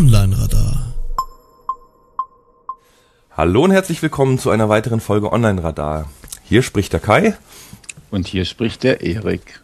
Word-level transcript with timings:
Online-Radar. 0.00 0.94
Hallo 3.32 3.64
und 3.64 3.70
herzlich 3.70 4.00
willkommen 4.00 4.38
zu 4.38 4.48
einer 4.48 4.70
weiteren 4.70 4.98
Folge 4.98 5.30
Online-Radar. 5.30 6.08
Hier 6.42 6.62
spricht 6.62 6.94
der 6.94 7.00
Kai. 7.00 7.36
Und 8.10 8.26
hier 8.26 8.46
spricht 8.46 8.82
der 8.82 9.02
Erik. 9.02 9.60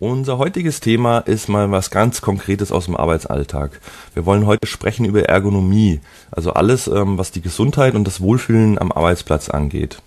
Unser 0.00 0.38
heutiges 0.38 0.80
Thema 0.80 1.20
ist 1.20 1.48
mal 1.48 1.70
was 1.70 1.92
ganz 1.92 2.22
Konkretes 2.22 2.72
aus 2.72 2.86
dem 2.86 2.96
Arbeitsalltag. 2.96 3.80
Wir 4.14 4.26
wollen 4.26 4.46
heute 4.46 4.66
sprechen 4.66 5.04
über 5.04 5.22
Ergonomie, 5.22 6.00
also 6.32 6.52
alles, 6.54 6.88
ähm, 6.88 7.16
was 7.16 7.30
die 7.30 7.40
Gesundheit 7.40 7.94
und 7.94 8.04
das 8.04 8.20
Wohlfühlen 8.20 8.80
am 8.80 8.90
Arbeitsplatz 8.90 9.48
angeht. 9.48 10.02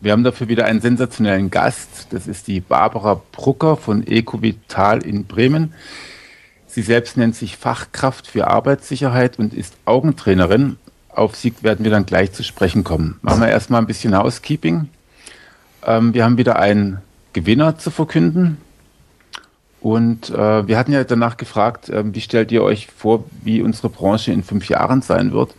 Wir 0.00 0.12
haben 0.12 0.24
dafür 0.24 0.48
wieder 0.48 0.64
einen 0.64 0.80
sensationellen 0.80 1.50
Gast. 1.50 2.06
Das 2.12 2.26
ist 2.26 2.46
die 2.46 2.60
Barbara 2.60 3.20
Brucker 3.30 3.76
von 3.76 4.06
Ecovital 4.06 5.04
in 5.04 5.26
Bremen. 5.26 5.74
Sie 6.68 6.82
selbst 6.82 7.16
nennt 7.16 7.34
sich 7.34 7.56
Fachkraft 7.56 8.26
für 8.26 8.46
Arbeitssicherheit 8.46 9.38
und 9.38 9.54
ist 9.54 9.74
Augentrainerin. 9.86 10.76
Auf 11.08 11.34
sie 11.34 11.52
werden 11.62 11.82
wir 11.82 11.90
dann 11.90 12.06
gleich 12.06 12.32
zu 12.32 12.44
sprechen 12.44 12.84
kommen. 12.84 13.18
Machen 13.22 13.40
wir 13.40 13.48
erstmal 13.48 13.80
ein 13.80 13.86
bisschen 13.86 14.16
Housekeeping. 14.16 14.88
Ähm, 15.84 16.14
wir 16.14 16.24
haben 16.24 16.36
wieder 16.36 16.58
einen 16.58 16.98
Gewinner 17.32 17.78
zu 17.78 17.90
verkünden. 17.90 18.58
Und 19.80 20.30
äh, 20.30 20.68
wir 20.68 20.76
hatten 20.76 20.92
ja 20.92 21.02
danach 21.04 21.38
gefragt, 21.38 21.88
äh, 21.88 22.04
wie 22.14 22.20
stellt 22.20 22.52
ihr 22.52 22.62
euch 22.62 22.88
vor, 22.88 23.24
wie 23.42 23.62
unsere 23.62 23.88
Branche 23.88 24.32
in 24.32 24.42
fünf 24.42 24.68
Jahren 24.68 25.02
sein 25.02 25.32
wird? 25.32 25.54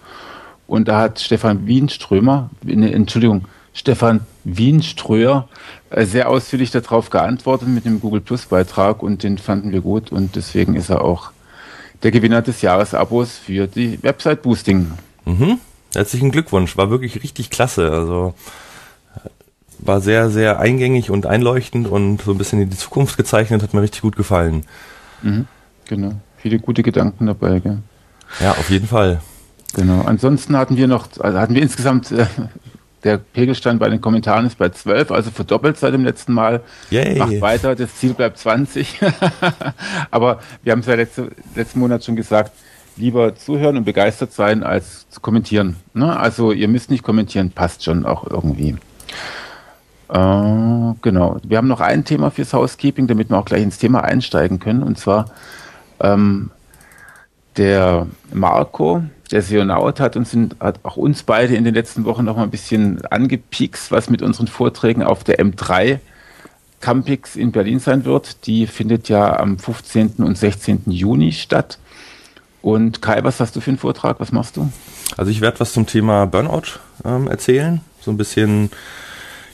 Und 0.67 0.87
da 0.87 0.99
hat 0.99 1.19
Stefan 1.19 1.65
Wienströmer, 1.65 2.51
Entschuldigung, 2.67 3.45
Stefan 3.79 4.21
Wienströer 4.43 5.47
äh, 5.89 6.05
sehr 6.05 6.27
ausführlich 6.27 6.69
darauf 6.69 7.09
geantwortet 7.09 7.69
mit 7.69 7.85
dem 7.85 8.01
Google 8.01 8.19
Plus 8.19 8.45
Beitrag 8.45 9.01
und 9.01 9.23
den 9.23 9.37
fanden 9.37 9.71
wir 9.71 9.79
gut 9.79 10.11
und 10.11 10.35
deswegen 10.35 10.75
ist 10.75 10.89
er 10.89 11.01
auch 11.01 11.31
der 12.03 12.11
Gewinner 12.11 12.41
des 12.41 12.61
Jahresabos 12.61 13.37
für 13.37 13.67
die 13.67 14.03
Website 14.03 14.41
Boosting. 14.41 14.91
Mhm. 15.23 15.59
Herzlichen 15.93 16.31
Glückwunsch, 16.31 16.75
war 16.75 16.89
wirklich 16.89 17.23
richtig 17.23 17.49
klasse. 17.49 17.89
Also 17.89 18.33
war 19.79 20.01
sehr, 20.01 20.29
sehr 20.29 20.59
eingängig 20.59 21.09
und 21.09 21.25
einleuchtend 21.25 21.87
und 21.87 22.21
so 22.21 22.31
ein 22.31 22.37
bisschen 22.37 22.61
in 22.61 22.69
die 22.69 22.77
Zukunft 22.77 23.15
gezeichnet, 23.15 23.63
hat 23.63 23.73
mir 23.73 23.81
richtig 23.81 24.01
gut 24.01 24.17
gefallen. 24.17 24.65
Mhm, 25.21 25.47
genau. 25.87 26.11
Viele 26.35 26.59
gute 26.59 26.83
Gedanken 26.83 27.27
dabei, 27.27 27.59
gell? 27.59 27.77
Ja, 28.41 28.51
auf 28.51 28.69
jeden 28.69 28.87
Fall. 28.87 29.21
Genau. 29.73 30.01
Ansonsten 30.01 30.57
hatten 30.57 30.75
wir 30.75 30.87
noch, 30.87 31.07
also 31.19 31.39
hatten 31.39 31.55
wir 31.55 31.61
insgesamt, 31.61 32.11
äh, 32.11 32.25
der 33.03 33.17
Pegelstand 33.17 33.79
bei 33.79 33.89
den 33.89 34.01
Kommentaren 34.01 34.45
ist 34.45 34.57
bei 34.57 34.69
12, 34.69 35.11
also 35.11 35.31
verdoppelt 35.31 35.77
seit 35.77 35.93
dem 35.93 36.03
letzten 36.03 36.33
Mal. 36.33 36.61
Yay. 36.89 37.17
Macht 37.17 37.41
weiter, 37.41 37.75
das 37.75 37.95
Ziel 37.95 38.13
bleibt 38.13 38.37
20. 38.37 38.99
Aber 40.11 40.39
wir 40.63 40.71
haben 40.71 40.79
es 40.79 40.85
ja 40.85 40.95
letzte, 40.95 41.29
letzten 41.55 41.79
Monat 41.79 42.03
schon 42.03 42.15
gesagt, 42.15 42.51
lieber 42.97 43.35
zuhören 43.35 43.77
und 43.77 43.85
begeistert 43.85 44.33
sein, 44.33 44.63
als 44.63 45.07
zu 45.09 45.21
kommentieren. 45.21 45.77
Ne? 45.93 46.17
Also 46.17 46.51
ihr 46.51 46.67
müsst 46.67 46.91
nicht 46.91 47.03
kommentieren, 47.03 47.51
passt 47.51 47.83
schon 47.83 48.05
auch 48.05 48.27
irgendwie. 48.29 48.75
Äh, 50.09 50.93
genau. 51.01 51.37
Wir 51.43 51.57
haben 51.57 51.67
noch 51.67 51.81
ein 51.81 52.03
Thema 52.03 52.31
fürs 52.31 52.53
Housekeeping, 52.53 53.07
damit 53.07 53.29
wir 53.29 53.37
auch 53.37 53.45
gleich 53.45 53.63
ins 53.63 53.77
Thema 53.77 54.03
einsteigen 54.03 54.59
können. 54.59 54.83
Und 54.83 54.97
zwar 54.97 55.25
ähm, 56.01 56.51
der 57.59 58.07
Marco, 58.33 59.03
der 59.31 59.41
Sionaut 59.43 59.99
hat 59.99 60.15
uns 60.15 60.35
hat 60.59 60.79
auch 60.83 60.97
uns 60.97 61.21
beide 61.21 61.55
in 61.55 61.65
den 61.65 61.75
letzten 61.75 62.05
Wochen 62.05 62.23
noch 62.23 62.37
mal 62.37 62.43
ein 62.43 62.49
bisschen 62.49 63.05
angepiekst, 63.05 63.91
was 63.91 64.09
mit 64.09 64.21
unseren 64.21 64.47
Vorträgen 64.47 65.03
auf 65.03 65.23
der 65.23 65.39
M3 65.39 65.99
Campix 66.79 67.35
in 67.35 67.51
Berlin 67.51 67.79
sein 67.79 68.05
wird. 68.05 68.47
Die 68.47 68.65
findet 68.65 69.09
ja 69.09 69.37
am 69.37 69.59
15. 69.59 70.15
und 70.19 70.37
16. 70.37 70.83
Juni 70.87 71.33
statt. 71.33 71.77
Und 72.61 73.01
Kai, 73.01 73.23
was 73.23 73.39
hast 73.39 73.55
du 73.55 73.61
für 73.61 73.71
einen 73.71 73.77
Vortrag? 73.77 74.19
Was 74.19 74.31
machst 74.31 74.57
du? 74.57 74.71
Also 75.17 75.29
ich 75.29 75.41
werde 75.41 75.59
was 75.59 75.73
zum 75.73 75.85
Thema 75.85 76.25
Burnout 76.25 76.79
ähm, 77.03 77.27
erzählen. 77.27 77.81
So 78.01 78.11
ein 78.11 78.17
bisschen 78.17 78.71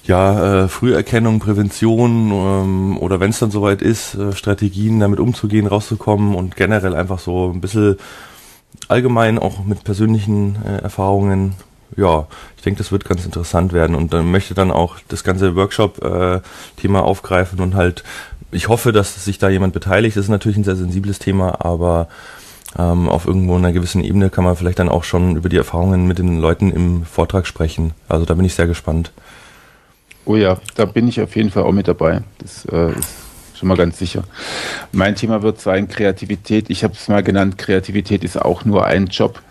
ja, 0.08 0.66
äh, 0.66 0.68
Früherkennung, 0.68 1.40
Prävention 1.40 2.32
ähm, 2.32 2.98
oder 3.00 3.20
wenn 3.20 3.32
es 3.32 3.40
dann 3.40 3.52
soweit 3.52 3.82
ist, 3.82 4.16
äh, 4.16 4.34
Strategien 4.34 5.00
damit 5.00 5.20
umzugehen, 5.20 5.68
rauszukommen 5.68 6.36
und 6.36 6.56
generell 6.56 6.96
einfach 6.96 7.20
so 7.20 7.52
ein 7.52 7.62
bisschen 7.62 7.98
allgemein 8.88 9.40
auch 9.40 9.64
mit 9.64 9.84
persönlichen 9.84 10.58
äh, 10.64 10.78
Erfahrungen. 10.84 11.56
Ja, 11.98 12.28
ich 12.58 12.64
denke, 12.64 12.78
das 12.78 12.92
wird 12.92 13.06
ganz 13.06 13.26
interessant 13.26 13.74
werden 13.74 13.96
und 13.96 14.14
dann 14.14 14.30
möchte 14.30 14.54
dann 14.54 14.72
auch 14.72 14.98
das 15.08 15.24
ganze 15.24 15.56
Workshop-Thema 15.56 17.00
äh, 17.00 17.02
aufgreifen 17.02 17.60
und 17.60 17.76
halt, 17.76 18.04
ich 18.52 18.68
hoffe, 18.68 18.92
dass 18.92 19.24
sich 19.24 19.40
da 19.40 19.50
jemand 19.50 19.74
beteiligt. 19.74 20.18
Das 20.18 20.26
ist 20.26 20.30
natürlich 20.30 20.58
ein 20.58 20.64
sehr 20.64 20.76
sensibles 20.76 21.20
Thema, 21.20 21.66
aber 21.66 22.10
ähm, 22.78 23.08
auf 23.08 23.26
irgendwo 23.26 23.56
einer 23.56 23.72
gewissen 23.72 24.04
Ebene 24.04 24.30
kann 24.30 24.44
man 24.44 24.56
vielleicht 24.56 24.80
dann 24.80 24.90
auch 24.90 25.04
schon 25.04 25.36
über 25.36 25.50
die 25.50 25.58
Erfahrungen 25.58 26.06
mit 26.08 26.20
den 26.20 26.40
Leuten 26.40 26.72
im 26.72 27.06
Vortrag 27.06 27.48
sprechen. 27.48 27.94
Also 28.10 28.26
da 28.26 28.34
bin 28.34 28.46
ich 28.46 28.56
sehr 28.56 28.68
gespannt. 28.68 29.12
Oh 30.26 30.36
ja, 30.36 30.58
da 30.76 30.86
bin 30.86 31.08
ich 31.08 31.22
auf 31.22 31.36
jeden 31.36 31.52
Fall 31.52 31.64
auch 31.64 31.72
mit 31.72 31.88
dabei. 31.88 32.22
Das 32.40 32.66
äh, 32.66 32.92
ist 32.98 33.14
schon 33.56 33.68
mal 33.68 33.78
ganz 33.78 34.00
sicher. 34.00 34.24
Mein 34.92 35.16
Thema 35.16 35.44
wird 35.44 35.62
sein 35.62 35.88
Kreativität. 35.88 36.70
Ich 36.70 36.84
habe 36.84 36.94
es 36.94 37.08
mal 37.08 37.22
genannt, 37.22 37.58
Kreativität 37.58 38.24
ist 38.24 38.42
auch 38.42 38.66
nur 38.66 38.86
ein 38.86 39.06
Job. 39.08 39.42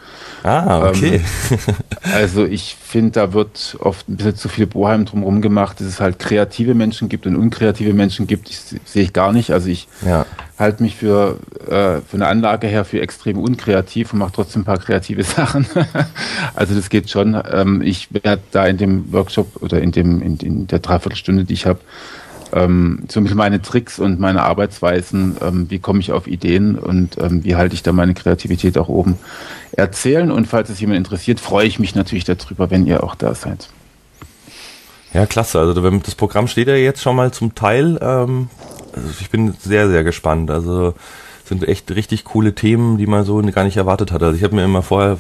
Ah, 0.45 0.91
okay. 0.91 1.23
Ähm, 1.51 1.59
also 2.13 2.45
ich 2.45 2.77
finde, 2.79 3.13
da 3.13 3.33
wird 3.33 3.79
oft 3.81 4.07
ein 4.11 4.17
bisschen 4.17 4.37
zu 4.37 4.51
viel 4.51 4.67
Boheim 4.67 5.07
drumherum 5.07 5.41
gemacht, 5.41 5.81
dass 5.81 5.87
es 5.87 6.01
halt 6.01 6.19
kreative 6.19 6.75
Menschen 6.75 7.09
gibt 7.09 7.27
und 7.27 7.35
unkreative 7.35 7.95
Menschen 7.95 8.27
gibt. 8.27 8.51
Ich 8.51 8.59
sehe 8.85 9.03
ich 9.03 9.15
gar 9.15 9.33
nicht. 9.33 9.53
Also 9.53 9.71
ich 9.71 9.89
ja. 10.05 10.27
halte 10.59 10.83
mich 10.83 10.97
für, 10.97 11.39
äh, 11.67 12.03
für 12.03 12.15
eine 12.15 12.27
Anlage 12.27 12.67
her 12.67 12.85
für 12.85 13.01
extrem 13.01 13.39
unkreativ 13.39 14.13
und 14.13 14.19
mache 14.19 14.33
trotzdem 14.35 14.63
ein 14.63 14.67
paar 14.67 14.79
kreative 14.79 15.23
Sachen. 15.25 15.67
also 16.55 16.75
das 16.75 16.91
geht 16.91 17.09
schon. 17.09 17.41
Ähm, 17.51 17.81
ich 17.81 18.09
werde 18.13 18.43
da 18.51 18.67
in 18.67 18.77
dem 18.77 19.11
Workshop 19.15 19.63
oder 19.63 19.81
in, 19.81 19.93
dem, 19.93 20.21
in, 20.21 20.37
in 20.37 20.67
der 20.67 20.81
Dreiviertelstunde, 20.81 21.45
die 21.45 21.55
ich 21.55 21.65
habe, 21.65 21.81
ähm, 22.53 23.05
so 23.09 23.21
meine 23.21 23.63
Tricks 23.63 23.99
und 23.99 24.21
meine 24.21 24.43
Arbeitsweisen, 24.43 25.37
ähm, 25.41 25.71
wie 25.71 25.79
komme 25.79 26.01
ich 26.01 26.13
auf 26.13 26.27
Ideen 26.27 26.79
und 26.79 27.17
ähm, 27.19 27.43
wie 27.45 27.57
halte 27.57 27.75
ich 27.75 27.83
da 27.83 27.93
meine 27.93 28.15
Kreativität 28.15 28.77
auch 28.79 28.89
oben 28.89 29.19
erzählen. 29.77 30.31
Und 30.31 30.47
falls 30.47 30.71
es 30.71 30.81
jemand 30.81 30.99
interessiert, 30.99 31.41
freue 31.41 31.67
ich 31.67 31.79
mich 31.79 31.95
natürlich 31.95 32.25
darüber, 32.25 32.71
wenn 32.71 32.87
ihr 32.87 33.05
auch 33.05 33.15
da 33.15 33.35
seid. 33.35 33.69
Ja, 35.13 35.27
klasse. 35.27 35.61
Also 35.61 35.75
das 35.99 36.15
Programm 36.17 36.49
steht 36.49 36.69
ja 36.69 36.75
jetzt 36.75 37.01
schon 37.01 37.17
mal 37.17 37.33
zum 37.33 37.55
Teil. 37.55 37.99
Ähm, 38.03 38.49
also 38.95 39.09
ich 39.21 39.31
bin 39.31 39.55
sehr, 39.61 39.89
sehr 39.89 40.05
gespannt. 40.05 40.51
Also 40.51 40.95
sind 41.45 41.69
echt 41.69 41.91
richtig 41.95 42.25
coole 42.25 42.55
Themen, 42.55 42.97
die 42.97 43.07
man 43.07 43.25
so 43.25 43.41
gar 43.43 43.65
nicht 43.65 43.77
erwartet 43.77 44.13
hat. 44.13 44.23
Also 44.23 44.37
ich 44.37 44.43
habe 44.45 44.55
mir 44.55 44.65
immer 44.65 44.83
vorher, 44.83 45.19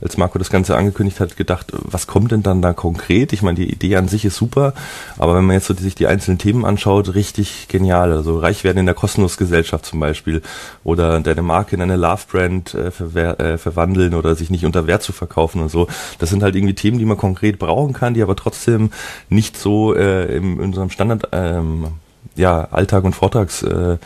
als 0.00 0.16
Marco 0.16 0.38
das 0.38 0.50
Ganze 0.50 0.76
angekündigt 0.76 1.18
hat, 1.18 1.36
gedacht, 1.36 1.72
was 1.72 2.06
kommt 2.06 2.30
denn 2.30 2.44
dann 2.44 2.62
da 2.62 2.72
konkret? 2.72 3.32
Ich 3.32 3.42
meine, 3.42 3.56
die 3.56 3.72
Idee 3.72 3.96
an 3.96 4.06
sich 4.06 4.24
ist 4.24 4.36
super, 4.36 4.72
aber 5.18 5.34
wenn 5.34 5.44
man 5.44 5.54
jetzt 5.54 5.66
so 5.66 5.74
sich 5.74 5.96
die 5.96 6.06
einzelnen 6.06 6.38
Themen 6.38 6.64
anschaut, 6.64 7.14
richtig 7.14 7.66
genial. 7.68 8.12
Also 8.12 8.38
reich 8.38 8.62
werden 8.62 8.78
in 8.78 8.86
der 8.86 8.94
Kostenlosgesellschaft 8.94 9.84
zum 9.84 9.98
Beispiel 9.98 10.42
oder 10.84 11.20
deine 11.20 11.42
Marke 11.42 11.74
in 11.74 11.82
eine 11.82 11.96
Love-Brand 11.96 12.74
äh, 12.74 12.90
ver 12.90 13.40
äh, 13.40 13.58
verwandeln 13.58 14.14
oder 14.14 14.36
sich 14.36 14.50
nicht 14.50 14.64
unter 14.64 14.86
Wert 14.86 15.02
zu 15.02 15.12
verkaufen 15.12 15.60
und 15.60 15.70
so. 15.70 15.88
Das 16.18 16.30
sind 16.30 16.44
halt 16.44 16.54
irgendwie 16.54 16.74
Themen, 16.74 16.98
die 16.98 17.04
man 17.04 17.16
konkret 17.16 17.58
brauchen 17.58 17.94
kann, 17.94 18.14
die 18.14 18.22
aber 18.22 18.36
trotzdem 18.36 18.90
nicht 19.28 19.56
so 19.56 19.94
äh, 19.94 20.36
in, 20.36 20.54
in 20.54 20.60
unserem 20.60 20.90
Standard 20.90 21.28
ähm, 21.32 21.88
ja, 22.36 22.68
Alltag 22.70 23.04
und 23.04 23.14
Vortrags 23.14 23.62
äh, 23.62 23.98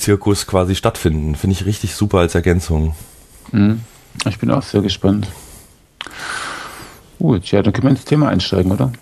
Zirkus 0.00 0.46
quasi 0.46 0.74
stattfinden. 0.74 1.34
Finde 1.36 1.54
ich 1.54 1.66
richtig 1.66 1.94
super 1.94 2.18
als 2.18 2.34
Ergänzung. 2.34 2.94
Mhm. 3.52 3.82
Ich 4.26 4.38
bin 4.38 4.50
auch 4.50 4.62
sehr 4.62 4.82
gespannt. 4.82 5.28
Gut, 7.18 7.50
ja, 7.50 7.62
dann 7.62 7.72
können 7.72 7.86
wir 7.86 7.90
ins 7.90 8.04
Thema 8.04 8.28
einsteigen, 8.28 8.72
oder? 8.72 8.92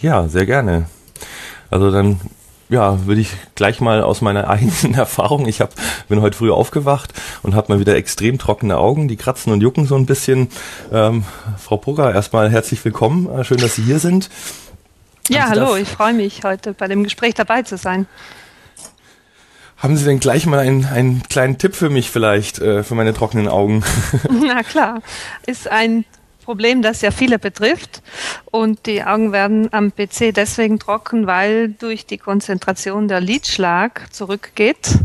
Ja, 0.00 0.28
sehr 0.28 0.46
gerne. 0.46 0.86
Also 1.70 1.90
dann 1.90 2.20
ja, 2.70 3.06
würde 3.06 3.20
ich 3.20 3.30
gleich 3.54 3.80
mal 3.80 4.02
aus 4.02 4.20
meiner 4.20 4.48
eigenen 4.50 4.94
Erfahrung. 4.94 5.46
Ich 5.46 5.60
hab, 5.60 5.74
bin 6.08 6.20
heute 6.20 6.36
früh 6.36 6.50
aufgewacht 6.50 7.12
und 7.42 7.54
habe 7.54 7.72
mal 7.72 7.80
wieder 7.80 7.96
extrem 7.96 8.38
trockene 8.38 8.76
Augen, 8.76 9.08
die 9.08 9.16
kratzen 9.16 9.52
und 9.52 9.60
jucken 9.60 9.86
so 9.86 9.96
ein 9.96 10.06
bisschen. 10.06 10.48
Ähm, 10.92 11.24
Frau 11.58 11.76
Pugger, 11.76 12.14
erstmal 12.14 12.50
herzlich 12.50 12.84
willkommen. 12.84 13.28
Äh, 13.30 13.44
schön, 13.44 13.58
dass 13.58 13.74
Sie 13.74 13.82
hier 13.82 13.98
sind. 13.98 14.28
Ja, 15.28 15.48
hallo, 15.50 15.76
ich 15.76 15.88
freue 15.88 16.14
mich, 16.14 16.42
heute 16.44 16.72
bei 16.72 16.88
dem 16.88 17.04
Gespräch 17.04 17.34
dabei 17.34 17.62
zu 17.62 17.76
sein. 17.76 18.06
Haben 19.78 19.96
Sie 19.96 20.04
denn 20.04 20.18
gleich 20.18 20.44
mal 20.46 20.58
einen, 20.58 20.86
einen 20.86 21.22
kleinen 21.28 21.56
Tipp 21.56 21.76
für 21.76 21.88
mich 21.88 22.10
vielleicht, 22.10 22.58
äh, 22.58 22.82
für 22.82 22.96
meine 22.96 23.14
trockenen 23.14 23.46
Augen? 23.46 23.84
Na 24.30 24.64
klar, 24.64 25.02
ist 25.46 25.68
ein 25.68 26.04
Problem, 26.44 26.82
das 26.82 27.00
ja 27.00 27.12
viele 27.12 27.38
betrifft. 27.38 28.02
Und 28.50 28.86
die 28.86 29.04
Augen 29.04 29.32
werden 29.32 29.72
am 29.72 29.92
PC 29.92 30.34
deswegen 30.34 30.80
trocken, 30.80 31.28
weil 31.28 31.68
durch 31.68 32.06
die 32.06 32.18
Konzentration 32.18 33.06
der 33.06 33.20
Lidschlag 33.20 34.12
zurückgeht. 34.12 34.98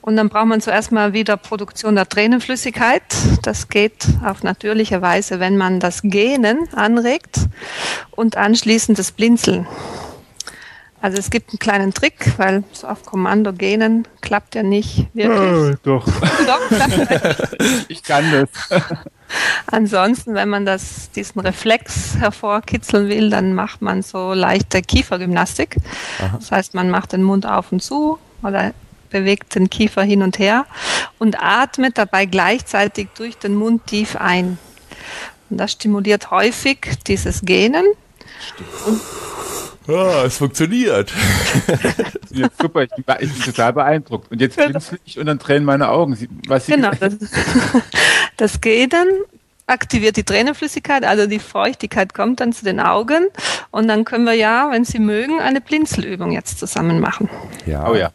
Und 0.00 0.16
dann 0.16 0.30
braucht 0.30 0.46
man 0.46 0.62
zuerst 0.62 0.92
mal 0.92 1.12
wieder 1.12 1.36
Produktion 1.36 1.94
der 1.94 2.08
Tränenflüssigkeit. 2.08 3.02
Das 3.42 3.68
geht 3.68 4.06
auf 4.24 4.42
natürliche 4.42 5.02
Weise, 5.02 5.40
wenn 5.40 5.58
man 5.58 5.78
das 5.78 6.00
Gähnen 6.02 6.68
anregt 6.74 7.36
und 8.12 8.36
anschließend 8.36 8.98
das 8.98 9.12
Blinzeln. 9.12 9.66
Also 11.02 11.18
es 11.18 11.30
gibt 11.30 11.50
einen 11.50 11.58
kleinen 11.58 11.94
Trick, 11.94 12.34
weil 12.36 12.62
so 12.72 12.86
auf 12.86 13.04
Kommando 13.04 13.52
gähnen 13.52 14.06
klappt 14.20 14.54
ja 14.54 14.62
nicht 14.62 15.06
wirklich. 15.14 15.74
Oh, 15.74 15.74
doch. 15.82 16.04
doch 16.04 17.48
ich 17.88 18.02
kann 18.02 18.24
das. 18.30 18.82
Ansonsten, 19.66 20.34
wenn 20.34 20.48
man 20.48 20.66
das, 20.66 21.10
diesen 21.12 21.40
Reflex 21.40 22.16
hervorkitzeln 22.18 23.08
will, 23.08 23.30
dann 23.30 23.54
macht 23.54 23.80
man 23.80 24.02
so 24.02 24.34
leichte 24.34 24.82
Kiefergymnastik. 24.82 25.76
Aha. 26.18 26.36
Das 26.36 26.50
heißt, 26.50 26.74
man 26.74 26.90
macht 26.90 27.12
den 27.12 27.22
Mund 27.22 27.46
auf 27.46 27.72
und 27.72 27.82
zu 27.82 28.18
oder 28.42 28.72
bewegt 29.08 29.54
den 29.54 29.70
Kiefer 29.70 30.02
hin 30.02 30.22
und 30.22 30.38
her 30.38 30.66
und 31.18 31.42
atmet 31.42 31.96
dabei 31.96 32.26
gleichzeitig 32.26 33.08
durch 33.16 33.38
den 33.38 33.54
Mund 33.54 33.86
tief 33.86 34.16
ein. 34.16 34.58
Und 35.48 35.58
das 35.58 35.72
stimuliert 35.72 36.30
häufig 36.30 36.98
dieses 37.06 37.42
Gähnen. 37.42 37.84
Und 38.86 39.00
Ah, 39.90 40.24
es 40.24 40.38
funktioniert. 40.38 41.12
ja, 42.30 42.48
super, 42.60 42.82
ich 42.82 42.90
bin, 42.90 43.04
ich 43.20 43.32
bin, 43.32 43.42
total 43.42 43.72
beeindruckt. 43.72 44.30
Und 44.30 44.40
jetzt 44.40 44.56
genau. 44.56 44.78
ich 45.04 45.18
und 45.18 45.26
dann 45.26 45.38
tränen 45.38 45.64
meine 45.64 45.88
Augen. 45.88 46.16
Was 46.46 46.66
genau, 46.66 46.90
das, 46.98 47.16
das 48.36 48.60
Gähnen 48.60 49.08
aktiviert 49.66 50.16
die 50.16 50.24
Tränenflüssigkeit, 50.24 51.04
also 51.04 51.26
die 51.26 51.38
Feuchtigkeit 51.38 52.14
kommt 52.14 52.40
dann 52.40 52.52
zu 52.52 52.64
den 52.64 52.80
Augen 52.80 53.28
und 53.70 53.88
dann 53.88 54.04
können 54.04 54.24
wir 54.24 54.34
ja, 54.34 54.70
wenn 54.70 54.84
Sie 54.84 54.98
mögen, 54.98 55.40
eine 55.40 55.60
Blinzelübung 55.60 56.32
jetzt 56.32 56.58
zusammen 56.58 57.00
machen. 57.00 57.28
Ja. 57.66 57.88
Oh 57.88 57.94
ja. 57.94 58.10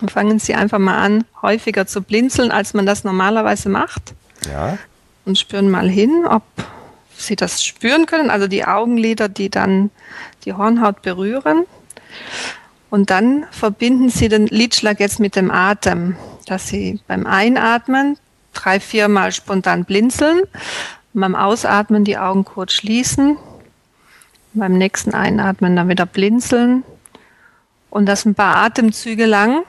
Dann 0.00 0.08
fangen 0.08 0.38
Sie 0.38 0.54
einfach 0.54 0.78
mal 0.78 0.98
an, 0.98 1.24
häufiger 1.42 1.86
zu 1.86 2.02
blinzeln, 2.02 2.50
als 2.50 2.74
man 2.74 2.86
das 2.86 3.04
normalerweise 3.04 3.68
macht. 3.68 4.14
Ja. 4.50 4.78
Und 5.24 5.38
spüren 5.38 5.70
mal 5.70 5.88
hin, 5.88 6.24
ob 6.28 6.42
Sie 7.18 7.36
das 7.36 7.64
spüren 7.64 8.06
können, 8.06 8.30
also 8.30 8.46
die 8.46 8.64
Augenlider, 8.64 9.28
die 9.28 9.50
dann 9.50 9.90
die 10.44 10.54
Hornhaut 10.54 11.02
berühren. 11.02 11.64
Und 12.90 13.10
dann 13.10 13.46
verbinden 13.50 14.08
Sie 14.08 14.28
den 14.28 14.46
Lidschlag 14.46 15.00
jetzt 15.00 15.20
mit 15.20 15.36
dem 15.36 15.50
Atem, 15.50 16.16
dass 16.46 16.68
Sie 16.68 17.00
beim 17.06 17.26
Einatmen 17.26 18.18
drei, 18.54 18.80
viermal 18.80 19.32
spontan 19.32 19.84
blinzeln, 19.84 20.42
beim 21.12 21.34
Ausatmen 21.34 22.04
die 22.04 22.18
Augen 22.18 22.44
kurz 22.44 22.72
schließen, 22.72 23.36
beim 24.54 24.78
nächsten 24.78 25.14
Einatmen 25.14 25.76
dann 25.76 25.88
wieder 25.88 26.06
blinzeln 26.06 26.82
und 27.90 28.06
das 28.06 28.24
ein 28.24 28.34
paar 28.34 28.56
Atemzüge 28.56 29.26
lang. 29.26 29.64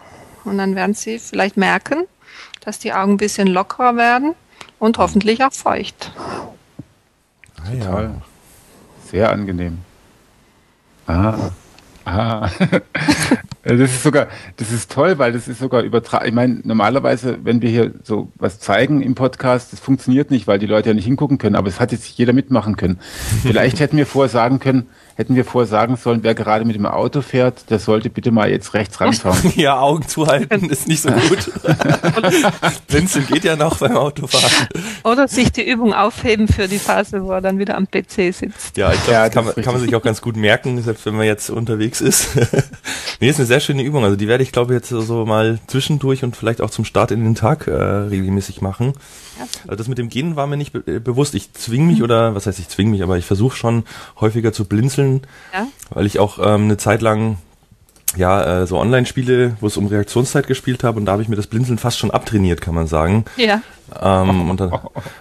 Und 0.45 0.57
dann 0.57 0.75
werden 0.75 0.95
Sie 0.95 1.19
vielleicht 1.19 1.57
merken, 1.57 2.05
dass 2.61 2.79
die 2.79 2.93
Augen 2.93 3.13
ein 3.13 3.17
bisschen 3.17 3.47
lockerer 3.47 3.95
werden 3.97 4.35
und 4.79 4.97
hoffentlich 4.97 5.43
auch 5.43 5.53
feucht. 5.53 6.11
Ah, 7.65 7.73
ja. 7.73 8.21
Sehr 9.05 9.31
angenehm. 9.31 9.79
Ah. 11.07 11.51
Ah. 12.05 12.49
das 13.63 13.79
ist 13.79 14.03
sogar, 14.03 14.27
das 14.57 14.71
ist 14.71 14.91
toll, 14.91 15.17
weil 15.17 15.31
das 15.31 15.47
ist 15.47 15.59
sogar 15.59 15.83
übertragen. 15.83 16.27
Ich 16.27 16.33
meine, 16.33 16.59
normalerweise, 16.63 17.39
wenn 17.43 17.61
wir 17.61 17.69
hier 17.69 17.93
so 18.03 18.31
was 18.35 18.59
zeigen 18.59 19.01
im 19.01 19.15
Podcast, 19.15 19.73
das 19.73 19.79
funktioniert 19.79 20.31
nicht, 20.31 20.47
weil 20.47 20.59
die 20.59 20.65
Leute 20.65 20.89
ja 20.89 20.95
nicht 20.95 21.05
hingucken 21.05 21.37
können, 21.37 21.55
aber 21.55 21.67
es 21.67 21.79
hat 21.79 21.91
jetzt 21.91 22.07
jeder 22.17 22.33
mitmachen 22.33 22.77
können. 22.77 22.99
Vielleicht 23.41 23.79
hätten 23.79 23.97
wir 23.97 24.05
vorher 24.05 24.29
sagen 24.29 24.59
können, 24.59 24.87
hätten 25.19 25.35
wir 25.35 25.43
vorher 25.43 25.67
sagen 25.67 25.97
sollen, 25.97 26.23
wer 26.23 26.33
gerade 26.33 26.63
mit 26.63 26.77
dem 26.77 26.85
Auto 26.85 27.21
fährt, 27.21 27.69
der 27.69 27.79
sollte 27.79 28.09
bitte 28.09 28.31
mal 28.31 28.49
jetzt 28.49 28.73
rechts 28.73 29.01
ranfahren. 29.01 29.51
ja, 29.57 29.77
Augen 29.77 30.07
zuhalten 30.07 30.69
ist 30.69 30.87
nicht 30.87 31.01
so 31.01 31.09
gut. 31.09 31.51
Blinzeln 32.87 33.27
geht 33.27 33.43
ja 33.43 33.57
noch 33.57 33.79
beim 33.79 33.97
Autofahren. 33.97 34.69
Oder 35.03 35.27
sich 35.27 35.51
die 35.51 35.69
Übung 35.69 35.93
aufheben 35.93 36.47
für 36.47 36.69
die 36.69 36.79
Phase, 36.79 37.21
wo 37.25 37.31
er 37.33 37.41
dann 37.41 37.59
wieder 37.59 37.75
am 37.75 37.85
PC 37.85 38.33
sitzt. 38.33 38.77
Ja, 38.77 38.93
ich 38.93 39.03
glaube, 39.03 39.11
ja, 39.11 39.27
kann, 39.27 39.53
kann, 39.55 39.73
man 39.73 39.81
sich 39.81 39.93
auch 39.93 40.01
ganz 40.01 40.21
gut 40.21 40.37
merken, 40.37 40.81
selbst 40.81 41.05
wenn 41.05 41.17
man 41.17 41.25
jetzt 41.25 41.49
unterwegs 41.49 41.99
ist. 41.99 42.29
nee, 43.19 43.27
ist 43.27 43.39
eine 43.39 43.45
sehr 43.45 43.59
schöne 43.59 43.83
Übung. 43.83 44.05
Also 44.05 44.15
die 44.15 44.29
werde 44.29 44.43
ich, 44.43 44.53
glaube 44.53 44.73
ich, 44.73 44.79
jetzt 44.79 44.87
so 44.87 45.25
mal 45.25 45.59
zwischendurch 45.67 46.23
und 46.23 46.37
vielleicht 46.37 46.61
auch 46.61 46.69
zum 46.69 46.85
Start 46.85 47.11
in 47.11 47.25
den 47.25 47.35
Tag 47.35 47.67
äh, 47.67 47.73
regelmäßig 47.73 48.61
machen. 48.61 48.93
Also 49.63 49.75
das 49.75 49.87
mit 49.87 49.97
dem 49.97 50.09
Gehen 50.09 50.35
war 50.35 50.47
mir 50.47 50.57
nicht 50.57 50.73
be 50.73 50.83
äh, 50.85 50.99
bewusst. 50.99 51.35
Ich 51.35 51.53
zwing 51.53 51.87
mich 51.87 51.99
mhm. 51.99 52.03
oder 52.05 52.35
was 52.35 52.45
heißt 52.45 52.59
ich 52.59 52.69
zwing 52.69 52.91
mich, 52.91 53.03
aber 53.03 53.17
ich 53.17 53.25
versuche 53.25 53.55
schon 53.55 53.83
häufiger 54.19 54.53
zu 54.53 54.65
blinzeln, 54.65 55.21
ja. 55.53 55.67
weil 55.89 56.05
ich 56.05 56.19
auch 56.19 56.39
ähm, 56.39 56.63
eine 56.63 56.77
Zeit 56.77 57.01
lang 57.01 57.37
ja, 58.17 58.61
äh, 58.61 58.67
so 58.67 58.77
Online-Spiele, 58.77 59.57
wo 59.59 59.67
es 59.67 59.77
um 59.77 59.85
Reaktionszeit 59.85 60.47
gespielt 60.47 60.83
habe 60.83 60.99
und 60.99 61.05
da 61.05 61.11
habe 61.11 61.21
ich 61.21 61.29
mir 61.29 61.35
das 61.35 61.47
Blinzeln 61.47 61.77
fast 61.77 61.99
schon 61.99 62.09
abtrainiert, 62.09 62.59
kann 62.59 62.73
man 62.73 62.87
sagen. 62.87 63.25
Ja. 63.37 63.61
Ähm, 64.01 64.49
und, 64.49 64.59
dann, 64.59 64.73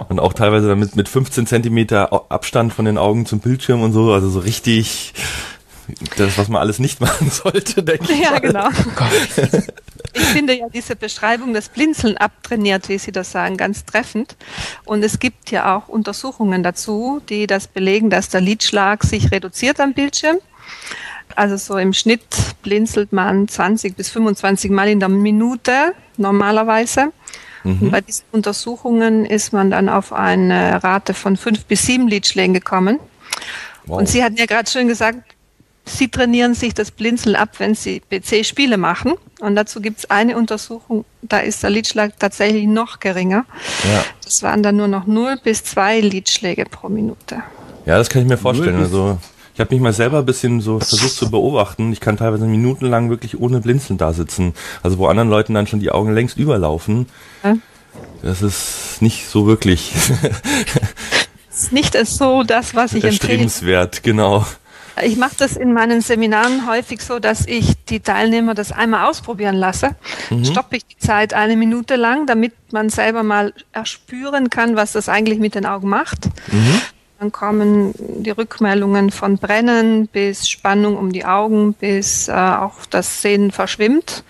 und 0.08 0.20
auch 0.20 0.32
teilweise 0.32 0.68
damit 0.68 0.96
mit 0.96 1.08
15 1.08 1.46
Zentimeter 1.46 2.30
Abstand 2.30 2.72
von 2.72 2.86
den 2.86 2.96
Augen 2.96 3.26
zum 3.26 3.40
Bildschirm 3.40 3.82
und 3.82 3.92
so, 3.92 4.12
also 4.12 4.30
so 4.30 4.40
richtig 4.40 5.12
das, 6.16 6.38
was 6.38 6.48
man 6.48 6.60
alles 6.60 6.78
nicht 6.78 7.00
machen 7.00 7.30
sollte, 7.30 7.82
denke 7.82 8.12
ich. 8.12 8.20
Ja, 8.20 8.30
mal. 8.32 8.40
genau. 8.40 8.68
Ich 10.18 10.26
finde 10.26 10.58
ja 10.58 10.68
diese 10.68 10.96
Beschreibung 10.96 11.54
des 11.54 11.68
Blinzeln 11.68 12.16
abtrainiert, 12.16 12.88
wie 12.88 12.98
Sie 12.98 13.12
das 13.12 13.32
sagen, 13.32 13.56
ganz 13.56 13.84
treffend. 13.84 14.36
Und 14.84 15.02
es 15.02 15.18
gibt 15.18 15.50
ja 15.50 15.76
auch 15.76 15.88
Untersuchungen 15.88 16.62
dazu, 16.62 17.20
die 17.28 17.46
das 17.46 17.66
belegen, 17.66 18.10
dass 18.10 18.28
der 18.28 18.40
Lidschlag 18.40 19.04
sich 19.04 19.30
reduziert 19.30 19.80
am 19.80 19.94
Bildschirm. 19.94 20.38
Also 21.36 21.56
so 21.56 21.78
im 21.78 21.92
Schnitt 21.92 22.24
blinzelt 22.62 23.12
man 23.12 23.48
20 23.48 23.96
bis 23.96 24.10
25 24.10 24.70
Mal 24.70 24.88
in 24.88 25.00
der 25.00 25.08
Minute 25.08 25.94
normalerweise. 26.16 27.12
Mhm. 27.64 27.82
Und 27.82 27.90
bei 27.90 28.00
diesen 28.00 28.24
Untersuchungen 28.32 29.24
ist 29.24 29.52
man 29.52 29.70
dann 29.70 29.88
auf 29.88 30.12
eine 30.12 30.82
Rate 30.82 31.14
von 31.14 31.36
fünf 31.36 31.64
bis 31.66 31.82
sieben 31.82 32.08
Lidschlägen 32.08 32.54
gekommen. 32.54 32.98
Wow. 33.86 33.98
Und 34.00 34.08
Sie 34.08 34.22
hatten 34.22 34.36
ja 34.36 34.46
gerade 34.46 34.70
schön 34.70 34.88
gesagt, 34.88 35.18
Sie 35.88 36.08
trainieren 36.08 36.54
sich 36.54 36.74
das 36.74 36.90
Blinzeln 36.90 37.36
ab, 37.36 37.50
wenn 37.58 37.74
Sie 37.74 38.00
PC-Spiele 38.00 38.76
machen. 38.76 39.14
Und 39.40 39.56
dazu 39.56 39.80
gibt 39.80 39.98
es 39.98 40.10
eine 40.10 40.36
Untersuchung, 40.36 41.04
da 41.22 41.38
ist 41.38 41.62
der 41.62 41.70
Lidschlag 41.70 42.18
tatsächlich 42.18 42.66
noch 42.66 43.00
geringer. 43.00 43.44
Ja. 43.84 44.04
Das 44.24 44.42
waren 44.42 44.62
dann 44.62 44.76
nur 44.76 44.88
noch 44.88 45.06
0 45.06 45.38
bis 45.42 45.64
2 45.64 46.00
Lidschläge 46.00 46.64
pro 46.64 46.88
Minute. 46.88 47.42
Ja, 47.86 47.96
das 47.96 48.08
kann 48.10 48.22
ich 48.22 48.28
mir 48.28 48.36
vorstellen. 48.36 48.76
Also 48.76 49.18
ich 49.54 49.60
habe 49.60 49.74
mich 49.74 49.82
mal 49.82 49.92
selber 49.92 50.18
ein 50.18 50.26
bisschen 50.26 50.60
so 50.60 50.78
versucht 50.78 51.14
zu 51.14 51.30
beobachten. 51.30 51.92
Ich 51.92 52.00
kann 52.00 52.16
teilweise 52.16 52.46
minutenlang 52.46 53.10
wirklich 53.10 53.40
ohne 53.40 53.60
Blinzeln 53.60 53.98
da 53.98 54.12
sitzen. 54.12 54.54
Also 54.82 54.98
wo 54.98 55.06
anderen 55.06 55.30
Leuten 55.30 55.54
dann 55.54 55.66
schon 55.66 55.80
die 55.80 55.90
Augen 55.90 56.12
längst 56.12 56.36
überlaufen. 56.36 57.06
Ja. 57.42 57.56
Das 58.22 58.42
ist 58.42 58.98
nicht 59.00 59.26
so 59.28 59.46
wirklich. 59.46 59.92
ist 61.50 61.72
nicht 61.72 61.96
so 62.06 62.42
das, 62.42 62.74
was 62.74 62.92
ich 62.92 63.04
empfehle. 63.04 63.12
Erstrebenswert, 63.12 64.02
genau. 64.02 64.44
Ich 65.02 65.16
mache 65.16 65.36
das 65.38 65.56
in 65.56 65.72
meinen 65.72 66.00
Seminaren 66.00 66.66
häufig 66.68 67.00
so, 67.02 67.18
dass 67.18 67.46
ich 67.46 67.74
die 67.86 68.00
Teilnehmer 68.00 68.54
das 68.54 68.72
einmal 68.72 69.08
ausprobieren 69.08 69.56
lasse. 69.56 69.94
Mhm. 70.30 70.44
Stoppe 70.44 70.76
ich 70.76 70.86
die 70.86 70.98
Zeit 70.98 71.34
eine 71.34 71.56
Minute 71.56 71.96
lang, 71.96 72.26
damit 72.26 72.52
man 72.72 72.90
selber 72.90 73.22
mal 73.22 73.52
erspüren 73.72 74.50
kann, 74.50 74.76
was 74.76 74.92
das 74.92 75.08
eigentlich 75.08 75.38
mit 75.38 75.54
den 75.54 75.66
Augen 75.66 75.88
macht. 75.88 76.26
Mhm. 76.50 76.80
Dann 77.18 77.32
kommen 77.32 77.94
die 77.98 78.30
Rückmeldungen 78.30 79.10
von 79.10 79.38
Brennen 79.38 80.06
bis 80.06 80.48
Spannung 80.48 80.96
um 80.96 81.12
die 81.12 81.24
Augen, 81.24 81.74
bis 81.74 82.28
äh, 82.28 82.32
auch 82.32 82.86
das 82.88 83.22
Sehen 83.22 83.50
verschwimmt. 83.50 84.22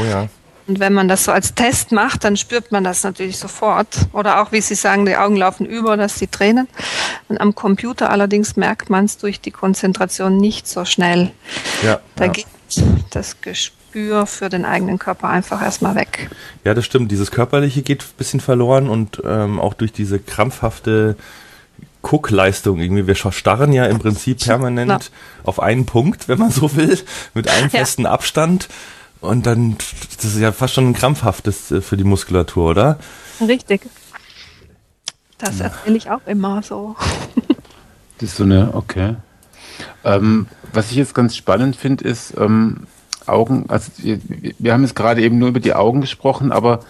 Oh 0.00 0.04
ja. 0.06 0.28
Und 0.66 0.78
wenn 0.78 0.92
man 0.92 1.08
das 1.08 1.24
so 1.24 1.32
als 1.32 1.54
Test 1.54 1.92
macht, 1.92 2.24
dann 2.24 2.36
spürt 2.36 2.72
man 2.72 2.84
das 2.84 3.02
natürlich 3.02 3.38
sofort. 3.38 3.88
Oder 4.12 4.42
auch, 4.42 4.52
wie 4.52 4.60
Sie 4.60 4.74
sagen, 4.74 5.06
die 5.06 5.16
Augen 5.16 5.36
laufen 5.36 5.66
über, 5.66 5.96
dass 5.96 6.18
sie 6.18 6.26
tränen. 6.26 6.68
Und 7.28 7.40
am 7.40 7.54
Computer 7.54 8.10
allerdings 8.10 8.56
merkt 8.56 8.90
man 8.90 9.04
es 9.04 9.18
durch 9.18 9.40
die 9.40 9.50
Konzentration 9.50 10.36
nicht 10.36 10.68
so 10.68 10.84
schnell. 10.84 11.32
Ja, 11.82 12.00
da 12.16 12.26
ja. 12.26 12.32
geht 12.32 12.46
das 13.10 13.40
Gespür 13.40 14.26
für 14.26 14.48
den 14.48 14.64
eigenen 14.64 14.98
Körper 14.98 15.28
einfach 15.28 15.62
erstmal 15.62 15.94
weg. 15.94 16.30
Ja, 16.64 16.74
das 16.74 16.84
stimmt. 16.84 17.10
Dieses 17.10 17.30
Körperliche 17.30 17.82
geht 17.82 18.02
ein 18.02 18.16
bisschen 18.16 18.40
verloren 18.40 18.88
und 18.88 19.22
ähm, 19.24 19.58
auch 19.58 19.74
durch 19.74 19.92
diese 19.92 20.18
krampfhafte 20.20 21.16
Guckleistung 22.02 22.78
irgendwie. 22.78 23.06
Wir 23.06 23.14
starren 23.14 23.72
ja 23.72 23.84
im 23.86 23.98
Prinzip 23.98 24.40
permanent 24.40 24.88
Na. 24.88 25.00
auf 25.44 25.60
einen 25.60 25.86
Punkt, 25.86 26.28
wenn 26.28 26.38
man 26.38 26.50
so 26.50 26.74
will, 26.76 26.98
mit 27.34 27.48
einem 27.48 27.70
festen 27.70 28.02
ja. 28.02 28.10
Abstand. 28.10 28.68
Und 29.20 29.46
dann, 29.46 29.76
das 30.16 30.24
ist 30.24 30.38
ja 30.38 30.52
fast 30.52 30.74
schon 30.74 30.88
ein 30.88 30.94
krampfhaftes 30.94 31.70
äh, 31.70 31.80
für 31.80 31.96
die 31.96 32.04
Muskulatur, 32.04 32.70
oder? 32.70 32.98
Richtig. 33.40 33.82
Das 35.38 35.60
erzähle 35.60 35.96
ich 35.96 36.10
auch 36.10 36.26
immer 36.26 36.62
so. 36.62 36.96
Das 38.18 38.28
ist 38.28 38.36
so 38.36 38.44
eine, 38.44 38.74
okay. 38.74 39.16
Ähm, 40.04 40.46
was 40.74 40.90
ich 40.90 40.98
jetzt 40.98 41.14
ganz 41.14 41.34
spannend 41.36 41.76
finde, 41.76 42.04
ist 42.04 42.34
ähm, 42.36 42.86
Augen, 43.26 43.64
also 43.68 43.90
wir, 43.96 44.20
wir, 44.58 44.72
haben 44.74 44.82
jetzt 44.82 44.94
gerade 44.94 45.22
eben 45.22 45.38
nur 45.38 45.48
über 45.48 45.60
die 45.60 45.72
Augen 45.72 46.02
gesprochen, 46.02 46.52
aber 46.52 46.80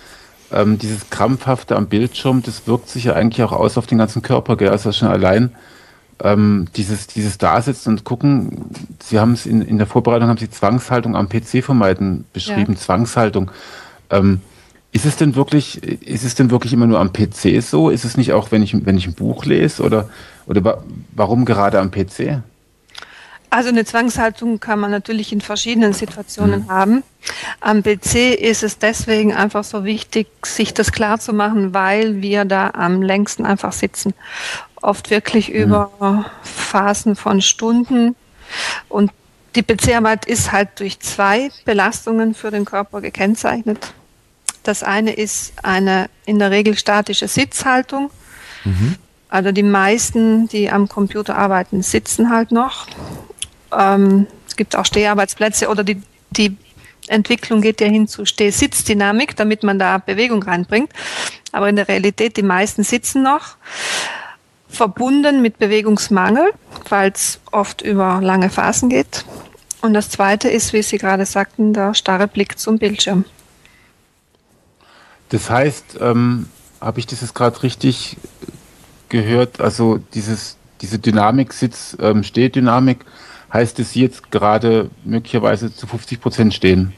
ähm, 0.50 0.78
dieses 0.78 1.10
Krampfhafte 1.10 1.76
am 1.76 1.86
Bildschirm, 1.86 2.42
das 2.42 2.66
wirkt 2.66 2.88
sich 2.88 3.04
ja 3.04 3.12
eigentlich 3.12 3.44
auch 3.44 3.52
aus 3.52 3.78
auf 3.78 3.86
den 3.86 3.98
ganzen 3.98 4.22
Körper, 4.22 4.56
gell? 4.56 4.70
Also 4.70 4.90
schon 4.90 5.08
allein 5.08 5.54
ähm, 6.22 6.68
dieses, 6.76 7.06
dieses 7.06 7.38
Dasitzen 7.38 7.94
und 7.94 8.04
Gucken, 8.04 8.66
Sie 9.02 9.18
haben 9.18 9.32
es 9.32 9.46
in, 9.46 9.62
in 9.62 9.78
der 9.78 9.86
Vorbereitung, 9.86 10.28
haben 10.28 10.38
Sie 10.38 10.50
Zwangshaltung 10.50 11.16
am 11.16 11.28
PC 11.28 11.64
vermeiden 11.64 12.24
beschrieben, 12.32 12.74
ja. 12.74 12.78
Zwangshaltung. 12.78 13.50
Ähm, 14.10 14.40
ist 14.92 15.06
es 15.06 15.16
denn 15.16 15.36
wirklich, 15.36 15.82
ist 15.84 16.24
es 16.24 16.34
denn 16.34 16.50
wirklich 16.50 16.72
immer 16.72 16.86
nur 16.86 16.98
am 16.98 17.12
PC 17.12 17.62
so? 17.62 17.90
Ist 17.90 18.04
es 18.04 18.16
nicht 18.16 18.32
auch, 18.32 18.50
wenn 18.50 18.62
ich, 18.62 18.74
wenn 18.84 18.98
ich 18.98 19.06
ein 19.06 19.14
Buch 19.14 19.44
lese 19.44 19.82
oder, 19.82 20.08
oder 20.46 20.64
wa 20.64 20.82
warum 21.12 21.44
gerade 21.44 21.78
am 21.78 21.90
PC? 21.90 22.42
Also 23.50 23.68
eine 23.68 23.84
Zwangshaltung 23.84 24.60
kann 24.60 24.78
man 24.78 24.92
natürlich 24.92 25.32
in 25.32 25.40
verschiedenen 25.40 25.92
Situationen 25.92 26.62
mhm. 26.62 26.70
haben. 26.70 27.02
Am 27.60 27.82
PC 27.82 28.34
ist 28.38 28.62
es 28.62 28.78
deswegen 28.78 29.34
einfach 29.34 29.64
so 29.64 29.84
wichtig, 29.84 30.28
sich 30.44 30.72
das 30.72 30.92
klar 30.92 31.18
zu 31.18 31.32
machen, 31.32 31.74
weil 31.74 32.22
wir 32.22 32.44
da 32.44 32.70
am 32.70 33.02
längsten 33.02 33.44
einfach 33.44 33.72
sitzen. 33.72 34.14
Oft 34.82 35.10
wirklich 35.10 35.48
mhm. 35.48 35.54
über 35.54 36.26
Phasen 36.42 37.16
von 37.16 37.40
Stunden. 37.42 38.16
Und 38.88 39.10
die 39.54 39.62
PC-Arbeit 39.62 40.26
ist 40.26 40.52
halt 40.52 40.80
durch 40.80 41.00
zwei 41.00 41.50
Belastungen 41.64 42.34
für 42.34 42.50
den 42.50 42.64
Körper 42.64 43.00
gekennzeichnet. 43.00 43.92
Das 44.62 44.82
eine 44.82 45.12
ist 45.12 45.52
eine 45.62 46.08
in 46.26 46.38
der 46.38 46.50
Regel 46.50 46.76
statische 46.76 47.28
Sitzhaltung. 47.28 48.10
Mhm. 48.64 48.96
Also 49.28 49.52
die 49.52 49.62
meisten, 49.62 50.48
die 50.48 50.70
am 50.70 50.88
Computer 50.88 51.36
arbeiten, 51.36 51.82
sitzen 51.82 52.30
halt 52.30 52.52
noch. 52.52 52.86
Ähm, 53.76 54.26
es 54.46 54.56
gibt 54.56 54.76
auch 54.76 54.84
Steharbeitsplätze 54.84 55.68
oder 55.68 55.84
die, 55.84 56.02
die 56.30 56.56
Entwicklung 57.06 57.60
geht 57.60 57.80
ja 57.80 57.86
hin 57.86 58.08
zu 58.08 58.24
Steh-Sitz-Dynamik, 58.24 59.36
damit 59.36 59.62
man 59.62 59.78
da 59.78 59.98
Bewegung 59.98 60.42
reinbringt. 60.42 60.92
Aber 61.52 61.68
in 61.68 61.76
der 61.76 61.88
Realität, 61.88 62.36
die 62.36 62.42
meisten 62.42 62.82
sitzen 62.82 63.22
noch, 63.22 63.56
verbunden 64.70 65.42
mit 65.42 65.58
Bewegungsmangel, 65.58 66.52
weil 66.88 67.10
es 67.12 67.40
oft 67.52 67.82
über 67.82 68.20
lange 68.22 68.50
Phasen 68.50 68.88
geht. 68.88 69.24
Und 69.82 69.94
das 69.94 70.10
Zweite 70.10 70.48
ist, 70.48 70.72
wie 70.72 70.82
Sie 70.82 70.98
gerade 70.98 71.26
sagten, 71.26 71.72
der 71.72 71.94
starre 71.94 72.28
Blick 72.28 72.58
zum 72.58 72.78
Bildschirm. 72.78 73.24
Das 75.30 75.48
heißt, 75.48 75.98
ähm, 76.00 76.48
habe 76.80 76.98
ich 76.98 77.06
das 77.06 77.20
jetzt 77.20 77.34
gerade 77.34 77.62
richtig 77.62 78.16
gehört? 79.08 79.60
Also 79.60 79.98
dieses, 80.14 80.56
diese 80.80 80.98
Dynamik, 80.98 81.52
Sitz, 81.52 81.96
ähm, 82.00 82.22
Stehdynamik, 82.22 83.04
heißt 83.52 83.78
es 83.80 83.94
jetzt 83.94 84.30
gerade 84.30 84.90
möglicherweise 85.04 85.74
zu 85.74 85.86
50 85.86 86.20
Prozent 86.20 86.54
stehen? 86.54 86.92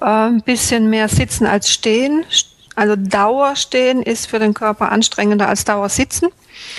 Ein 0.00 0.42
bisschen 0.42 0.90
mehr 0.90 1.08
sitzen 1.08 1.46
als 1.46 1.70
stehen. 1.70 2.24
Also 2.76 2.94
Dauerstehen 2.94 4.02
ist 4.02 4.26
für 4.26 4.38
den 4.38 4.52
Körper 4.54 4.92
anstrengender 4.92 5.48
als 5.48 5.64
Dauersitzen. 5.64 6.28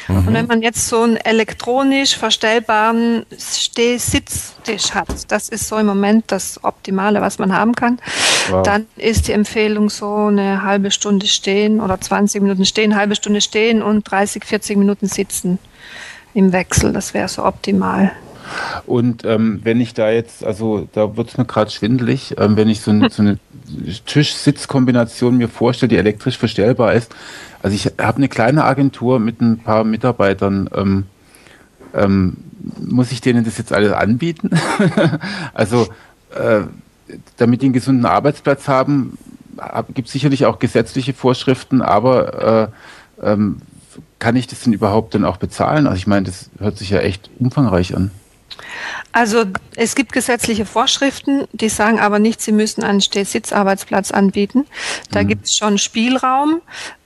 Mhm. 0.08 0.28
Und 0.28 0.34
wenn 0.34 0.46
man 0.46 0.62
jetzt 0.62 0.88
so 0.88 1.02
einen 1.02 1.18
elektronisch 1.18 2.16
verstellbaren 2.16 3.26
Steh-Sitztisch 3.38 4.94
hat, 4.94 5.32
das 5.32 5.50
ist 5.50 5.68
so 5.68 5.78
im 5.78 5.88
Moment 5.88 6.26
das 6.32 6.64
Optimale, 6.64 7.20
was 7.20 7.40
man 7.40 7.52
haben 7.52 7.74
kann, 7.74 8.00
wow. 8.50 8.64
dann 8.64 8.86
ist 8.96 9.28
die 9.28 9.32
Empfehlung 9.32 9.90
so 9.90 10.28
eine 10.28 10.64
halbe 10.64 10.92
Stunde 10.92 11.28
stehen 11.28 11.82
oder 11.82 12.00
20 12.00 12.42
Minuten 12.44 12.66
stehen, 12.66 12.96
halbe 12.96 13.16
Stunde 13.16 13.42
stehen 13.42 13.82
und 13.82 14.10
30, 14.10 14.46
40 14.46 14.78
Minuten 14.78 15.08
sitzen 15.08 15.58
im 16.36 16.54
Wechsel. 16.54 16.94
Das 16.94 17.16
wäre 17.16 17.28
so 17.28 17.44
optimal. 17.44 18.12
Und 18.86 19.26
ähm, 19.26 19.60
wenn 19.64 19.82
ich 19.82 19.94
da 19.94 20.10
jetzt, 20.10 20.44
also 20.44 20.88
da 20.94 21.18
wird 21.18 21.30
es 21.30 21.38
mir 21.38 21.46
gerade 21.46 21.72
schwindelig, 21.72 22.36
ähm, 22.38 22.56
wenn 22.58 22.70
ich 22.70 22.82
so, 22.82 22.92
ein, 22.92 23.10
so 23.12 23.22
eine 23.22 23.40
Tisch-Sitz-Kombination 24.06 25.38
mir 25.38 25.50
vorstelle, 25.50 25.90
die 25.90 25.98
elektrisch 25.98 26.38
verstellbar 26.38 26.94
ist. 26.94 27.14
Also 27.62 27.76
ich 27.76 27.86
habe 28.00 28.18
eine 28.18 28.30
kleine 28.30 28.64
Agentur 28.64 29.20
mit 29.20 29.42
ein 29.42 29.60
paar 29.60 29.84
Mitarbeitern. 29.84 30.70
Ähm, 30.74 31.06
ähm, 31.94 32.38
muss 32.80 33.12
ich 33.12 33.22
denen 33.22 33.44
das 33.44 33.58
jetzt 33.58 33.74
alles 33.74 33.94
anbieten? 33.94 34.52
also 35.54 35.88
äh, 36.36 36.62
damit 37.38 37.62
die 37.62 37.68
einen 37.68 37.74
gesunden 37.74 38.06
Arbeitsplatz 38.06 38.68
haben, 38.68 39.18
gibt 39.94 40.08
es 40.08 40.12
sicherlich 40.12 40.46
auch 40.46 40.60
gesetzliche 40.60 41.14
Vorschriften, 41.14 41.82
aber 41.82 42.72
äh, 43.22 43.32
ähm, 43.32 43.62
kann 44.20 44.36
ich 44.36 44.48
das 44.48 44.62
denn 44.62 44.74
überhaupt 44.74 45.16
dann 45.16 45.26
auch 45.26 45.38
bezahlen? 45.38 45.88
Also 45.88 45.98
ich 45.98 46.08
meine, 46.08 46.26
das 46.26 46.50
hört 46.60 46.78
sich 46.78 46.90
ja 46.90 47.00
echt 47.00 47.30
umfangreich 47.40 47.96
an. 47.96 48.12
Also 49.12 49.46
es 49.76 49.96
gibt 49.96 50.12
gesetzliche 50.12 50.66
Vorschriften, 50.66 51.48
die 51.52 51.70
sagen 51.70 52.00
aber 52.00 52.20
nicht, 52.20 52.42
sie 52.42 52.52
müssen 52.52 52.84
einen 52.84 53.02
Steh-Sitz-Arbeitsplatz 53.02 54.12
anbieten. 54.12 54.66
Da 55.12 55.24
mhm. 55.24 55.28
gibt 55.28 55.46
es 55.46 55.56
schon 55.56 55.78
Spielraum. 55.78 56.62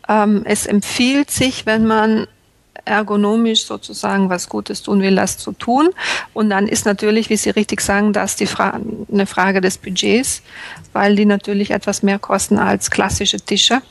Ähm, 0.09 0.43
es 0.45 0.65
empfiehlt 0.65 1.31
sich, 1.31 1.65
wenn 1.65 1.85
man 1.85 2.27
ergonomisch 2.85 3.65
sozusagen 3.65 4.29
was 4.29 4.49
Gutes 4.49 4.81
tun 4.81 5.01
will, 5.01 5.15
das 5.15 5.37
zu 5.37 5.51
tun. 5.51 5.89
Und 6.33 6.49
dann 6.49 6.67
ist 6.67 6.85
natürlich, 6.85 7.29
wie 7.29 7.37
Sie 7.37 7.51
richtig 7.51 7.81
sagen, 7.81 8.13
das 8.13 8.35
die 8.35 8.47
Fra 8.47 8.79
eine 9.11 9.25
Frage 9.25 9.61
des 9.61 9.77
Budgets, 9.77 10.41
weil 10.93 11.15
die 11.15 11.25
natürlich 11.25 11.71
etwas 11.71 12.03
mehr 12.03 12.19
kosten 12.19 12.57
als 12.57 12.91
klassische 12.91 13.39
Tische. 13.39 13.81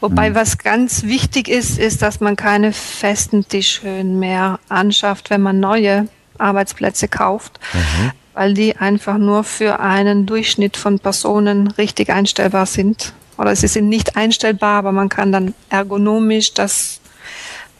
Wobei 0.00 0.30
mhm. 0.30 0.34
was 0.34 0.58
ganz 0.58 1.04
wichtig 1.04 1.48
ist, 1.48 1.78
ist, 1.78 2.02
dass 2.02 2.20
man 2.20 2.36
keine 2.36 2.72
festen 2.72 3.46
Tischhöhen 3.48 4.18
mehr 4.18 4.60
anschafft, 4.68 5.30
wenn 5.30 5.42
man 5.42 5.58
neue 5.58 6.08
Arbeitsplätze 6.42 7.08
kauft, 7.08 7.58
mhm. 7.72 8.12
weil 8.34 8.54
die 8.54 8.76
einfach 8.76 9.18
nur 9.18 9.44
für 9.44 9.80
einen 9.80 10.26
Durchschnitt 10.26 10.76
von 10.76 10.98
Personen 10.98 11.68
richtig 11.68 12.10
einstellbar 12.10 12.66
sind. 12.66 13.14
Oder 13.38 13.56
sie 13.56 13.68
sind 13.68 13.88
nicht 13.88 14.16
einstellbar, 14.16 14.78
aber 14.78 14.92
man 14.92 15.08
kann 15.08 15.32
dann 15.32 15.54
ergonomisch 15.70 16.52
das 16.54 17.00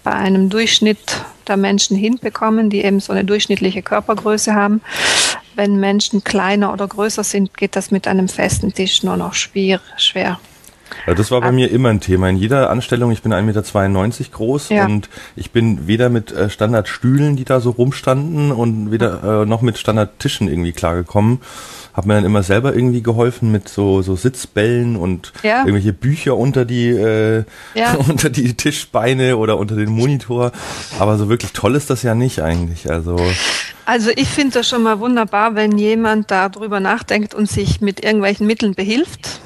bei 0.03 0.13
einem 0.13 0.49
Durchschnitt 0.49 0.99
der 1.47 1.57
Menschen 1.57 1.97
hinbekommen, 1.97 2.71
die 2.71 2.83
eben 2.83 3.01
so 3.01 3.13
eine 3.13 3.25
durchschnittliche 3.25 3.83
Körpergröße 3.83 4.55
haben. 4.55 4.81
Wenn 5.55 5.79
Menschen 5.79 6.25
kleiner 6.25 6.73
oder 6.73 6.89
größer 6.89 7.25
sind, 7.25 7.57
geht 7.57 7.77
das 7.77 7.91
mit 7.91 8.09
einem 8.09 8.29
festen 8.29 8.73
Tisch 8.73 9.03
nur 9.03 9.17
noch 9.17 9.35
schwer. 9.35 9.81
schwer. 9.97 10.41
Ja, 11.07 11.15
das 11.15 11.31
war 11.31 11.41
bei 11.41 11.53
mir 11.53 11.71
immer 11.71 11.89
ein 11.89 12.01
Thema. 12.01 12.29
In 12.29 12.37
jeder 12.37 12.71
Anstellung, 12.71 13.11
ich 13.11 13.23
bin 13.23 13.33
1,92 13.33 13.43
Meter 13.43 14.31
groß 14.33 14.69
ja. 14.71 14.85
und 14.85 15.09
ich 15.37 15.51
bin 15.51 15.87
weder 15.87 16.09
mit 16.09 16.33
äh, 16.33 16.51
Standardstühlen, 16.51 17.37
die 17.37 17.45
da 17.45 17.61
so 17.61 17.71
rumstanden 17.71 18.53
und 18.53 18.91
weder 18.91 19.43
äh, 19.43 19.47
noch 19.47 19.63
mit 19.63 19.79
Standardtischen 19.79 20.49
irgendwie 20.49 20.73
klargekommen. 20.73 21.41
Hab 21.95 22.07
mir 22.07 22.15
dann 22.15 22.25
immer 22.25 22.43
selber 22.43 22.75
irgendwie 22.75 23.03
geholfen 23.03 23.53
mit 23.53 23.69
so, 23.69 24.01
so 24.01 24.17
Sitzbällen 24.17 24.97
und 24.97 25.33
ja. 25.43 25.59
irgendwelche 25.59 25.93
Bücher 25.93 26.37
unter 26.39 26.65
die, 26.65 26.89
äh, 26.89 27.45
ja. 27.75 27.95
unter 28.09 28.31
die 28.31 28.55
Tischbeine 28.55 29.37
oder 29.37 29.59
unter 29.59 29.77
den 29.77 29.91
Monitor. 29.91 30.53
Aber 30.99 31.19
so 31.19 31.29
wirklich 31.29 31.53
toll 31.53 31.75
ist 31.75 31.91
das 31.91 32.03
ja 32.03 32.15
nicht 32.15 32.41
eigentlich. 32.41 32.91
Also. 32.91 33.17
Also 33.85 34.11
ich 34.15 34.29
finde 34.29 34.55
das 34.55 34.69
schon 34.69 34.83
mal 34.83 35.01
wunderbar, 35.01 35.55
wenn 35.55 35.77
jemand 35.77 36.31
darüber 36.31 36.81
nachdenkt 36.81 37.35
und 37.35 37.51
sich 37.51 37.81
mit 37.81 38.03
irgendwelchen 38.03 38.47
Mitteln 38.47 38.75
behilft. 38.75 39.41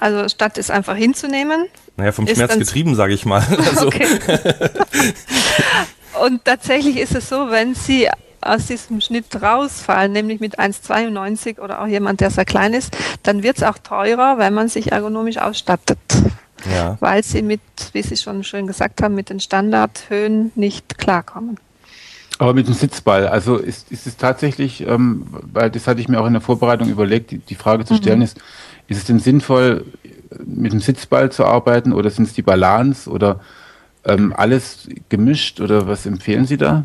Also 0.00 0.28
statt 0.28 0.58
es 0.58 0.70
einfach 0.70 0.96
hinzunehmen. 0.96 1.66
Naja, 1.96 2.12
vom 2.12 2.26
Schmerz 2.26 2.58
getrieben, 2.58 2.94
sage 2.94 3.14
ich 3.14 3.24
mal. 3.24 3.42
Also. 3.68 3.88
Okay. 3.88 4.06
Und 6.22 6.44
tatsächlich 6.44 6.96
ist 6.98 7.14
es 7.14 7.28
so, 7.28 7.50
wenn 7.50 7.74
Sie 7.74 8.08
aus 8.40 8.66
diesem 8.66 9.00
Schnitt 9.00 9.40
rausfallen, 9.40 10.12
nämlich 10.12 10.40
mit 10.40 10.58
1,92 10.58 11.60
oder 11.60 11.82
auch 11.82 11.86
jemand, 11.86 12.20
der 12.20 12.30
sehr 12.30 12.44
klein 12.44 12.72
ist, 12.72 12.96
dann 13.22 13.42
wird 13.42 13.58
es 13.58 13.62
auch 13.62 13.78
teurer, 13.78 14.38
wenn 14.38 14.54
man 14.54 14.68
sich 14.68 14.92
ergonomisch 14.92 15.38
ausstattet. 15.38 15.98
Ja. 16.72 16.96
Weil 17.00 17.22
sie 17.22 17.42
mit, 17.42 17.60
wie 17.92 18.02
Sie 18.02 18.16
schon 18.16 18.42
schön 18.42 18.66
gesagt 18.66 19.02
haben, 19.02 19.14
mit 19.14 19.30
den 19.30 19.40
Standardhöhen 19.40 20.50
nicht 20.54 20.98
klarkommen. 20.98 21.58
Aber 22.38 22.54
mit 22.54 22.68
dem 22.68 22.74
Sitzball, 22.74 23.26
also 23.26 23.56
ist, 23.56 23.90
ist 23.90 24.06
es 24.06 24.16
tatsächlich, 24.16 24.86
ähm, 24.86 25.26
weil 25.52 25.70
das 25.70 25.86
hatte 25.88 26.00
ich 26.00 26.08
mir 26.08 26.20
auch 26.20 26.26
in 26.26 26.34
der 26.34 26.42
Vorbereitung 26.42 26.88
überlegt, 26.88 27.32
die, 27.32 27.38
die 27.38 27.56
Frage 27.56 27.84
zu 27.84 27.96
stellen 27.96 28.18
mhm. 28.18 28.24
ist, 28.24 28.38
ist 28.86 28.98
es 28.98 29.04
denn 29.04 29.18
sinnvoll, 29.18 29.84
mit 30.44 30.72
dem 30.72 30.80
Sitzball 30.80 31.32
zu 31.32 31.44
arbeiten 31.44 31.92
oder 31.92 32.10
sind 32.10 32.26
es 32.26 32.34
die 32.34 32.42
Balance 32.42 33.10
oder 33.10 33.40
ähm, 34.04 34.32
alles 34.36 34.88
gemischt 35.08 35.60
oder 35.60 35.88
was 35.88 36.06
empfehlen 36.06 36.46
Sie 36.46 36.56
da? 36.56 36.84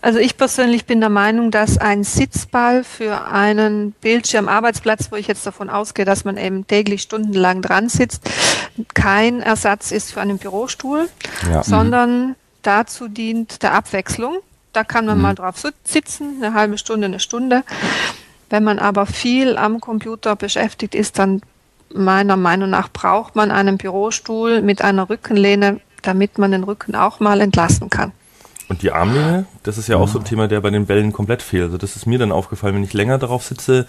Also 0.00 0.18
ich 0.18 0.36
persönlich 0.36 0.84
bin 0.84 1.00
der 1.00 1.08
Meinung, 1.08 1.50
dass 1.50 1.78
ein 1.78 2.04
Sitzball 2.04 2.84
für 2.84 3.26
einen 3.26 3.92
Bildschirmarbeitsplatz, 3.92 5.10
wo 5.10 5.16
ich 5.16 5.26
jetzt 5.28 5.46
davon 5.46 5.70
ausgehe, 5.70 6.04
dass 6.04 6.24
man 6.24 6.36
eben 6.36 6.66
täglich 6.66 7.02
stundenlang 7.02 7.62
dran 7.62 7.88
sitzt, 7.88 8.28
kein 8.92 9.40
Ersatz 9.40 9.92
ist 9.92 10.12
für 10.12 10.20
einen 10.20 10.38
Bürostuhl, 10.38 11.08
ja. 11.50 11.62
sondern 11.62 12.28
mhm. 12.28 12.34
dazu 12.62 13.08
dient 13.08 13.62
der 13.62 13.72
Abwechslung. 13.72 14.38
Da 14.74 14.84
kann 14.84 15.06
man 15.06 15.16
mhm. 15.16 15.22
mal 15.22 15.34
drauf 15.34 15.54
sitzen, 15.84 16.42
eine 16.42 16.52
halbe 16.52 16.76
Stunde, 16.76 17.06
eine 17.06 17.20
Stunde. 17.20 17.62
Wenn 18.50 18.64
man 18.64 18.78
aber 18.78 19.06
viel 19.06 19.56
am 19.56 19.80
Computer 19.80 20.36
beschäftigt 20.36 20.94
ist, 20.94 21.18
dann 21.18 21.40
meiner 21.94 22.36
Meinung 22.36 22.70
nach 22.70 22.90
braucht 22.90 23.36
man 23.36 23.50
einen 23.50 23.78
Bürostuhl 23.78 24.60
mit 24.62 24.82
einer 24.82 25.08
Rückenlehne, 25.08 25.80
damit 26.02 26.38
man 26.38 26.50
den 26.50 26.64
Rücken 26.64 26.94
auch 26.96 27.20
mal 27.20 27.40
entlasten 27.40 27.88
kann. 27.88 28.12
Und 28.68 28.82
die 28.82 28.90
Armlehne, 28.90 29.46
das 29.62 29.78
ist 29.78 29.88
ja 29.88 29.96
auch 29.96 30.08
so 30.08 30.18
ein 30.18 30.24
Thema, 30.24 30.48
der 30.48 30.60
bei 30.60 30.70
den 30.70 30.86
Bällen 30.86 31.12
komplett 31.12 31.42
fehlt. 31.42 31.64
Also 31.64 31.78
das 31.78 31.96
ist 31.96 32.06
mir 32.06 32.18
dann 32.18 32.32
aufgefallen, 32.32 32.74
wenn 32.74 32.84
ich 32.84 32.92
länger 32.94 33.18
darauf 33.18 33.44
sitze, 33.44 33.86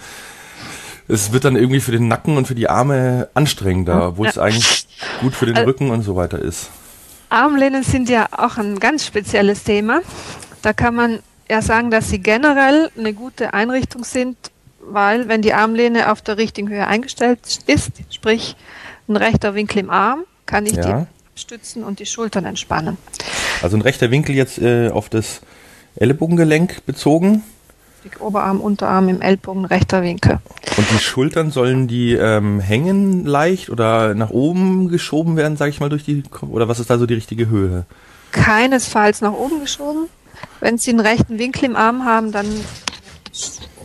es 1.07 1.31
wird 1.31 1.45
dann 1.45 1.55
irgendwie 1.55 1.79
für 1.79 1.91
den 1.91 2.07
Nacken 2.07 2.37
und 2.37 2.47
für 2.47 2.55
die 2.55 2.69
Arme 2.69 3.29
anstrengender, 3.33 4.17
wo 4.17 4.23
ja. 4.23 4.29
es 4.29 4.37
eigentlich 4.37 4.87
gut 5.21 5.33
für 5.33 5.45
den 5.45 5.57
Rücken 5.57 5.91
und 5.91 6.01
so 6.01 6.15
weiter 6.15 6.39
ist. 6.39 6.69
Armlehnen 7.29 7.83
sind 7.83 8.09
ja 8.09 8.27
auch 8.31 8.57
ein 8.57 8.79
ganz 8.79 9.05
spezielles 9.05 9.63
Thema. 9.63 10.01
Da 10.65 10.73
kann 10.73 10.95
man 10.95 11.19
ja 11.47 11.61
sagen, 11.61 11.91
dass 11.91 12.09
sie 12.09 12.17
generell 12.17 12.89
eine 12.97 13.13
gute 13.13 13.53
Einrichtung 13.53 14.03
sind, 14.03 14.35
weil 14.79 15.27
wenn 15.27 15.43
die 15.43 15.53
Armlehne 15.53 16.11
auf 16.11 16.23
der 16.23 16.39
richtigen 16.39 16.69
Höhe 16.69 16.87
eingestellt 16.87 17.59
ist, 17.67 17.91
sprich 18.09 18.55
ein 19.07 19.15
rechter 19.15 19.53
Winkel 19.53 19.77
im 19.77 19.91
Arm, 19.91 20.23
kann 20.47 20.65
ich 20.65 20.73
ja. 20.73 21.01
die 21.35 21.39
stützen 21.39 21.83
und 21.83 21.99
die 21.99 22.07
Schultern 22.07 22.45
entspannen. 22.45 22.97
Also 23.61 23.77
ein 23.77 23.81
rechter 23.81 24.09
Winkel 24.09 24.33
jetzt 24.33 24.57
äh, 24.57 24.89
auf 24.89 25.07
das 25.07 25.41
Ellenbogengelenk 25.97 26.83
bezogen. 26.87 27.43
Oberarm, 28.19 28.59
Unterarm 28.59 29.07
im 29.07 29.21
Ellbogen, 29.21 29.65
rechter 29.65 30.01
Winkel. 30.01 30.39
Und 30.77 30.87
die 30.89 30.97
Schultern 30.97 31.51
sollen 31.51 31.87
die 31.87 32.13
ähm, 32.13 32.59
hängen 32.59 33.23
leicht 33.23 33.69
oder 33.69 34.15
nach 34.15 34.31
oben 34.31 34.87
geschoben 34.87 35.37
werden, 35.37 35.57
sage 35.57 35.69
ich 35.69 35.79
mal, 35.79 35.89
durch 35.89 36.05
die 36.05 36.23
oder 36.41 36.67
was 36.67 36.79
ist 36.79 36.89
da 36.89 36.97
so 36.97 37.05
die 37.05 37.13
richtige 37.13 37.49
Höhe? 37.49 37.85
Keinesfalls 38.31 39.21
nach 39.21 39.33
oben 39.33 39.59
geschoben. 39.59 40.07
Wenn 40.59 40.77
Sie 40.77 40.91
einen 40.91 40.99
rechten 40.99 41.39
Winkel 41.39 41.65
im 41.65 41.75
Arm 41.75 42.05
haben, 42.05 42.31
dann 42.31 42.47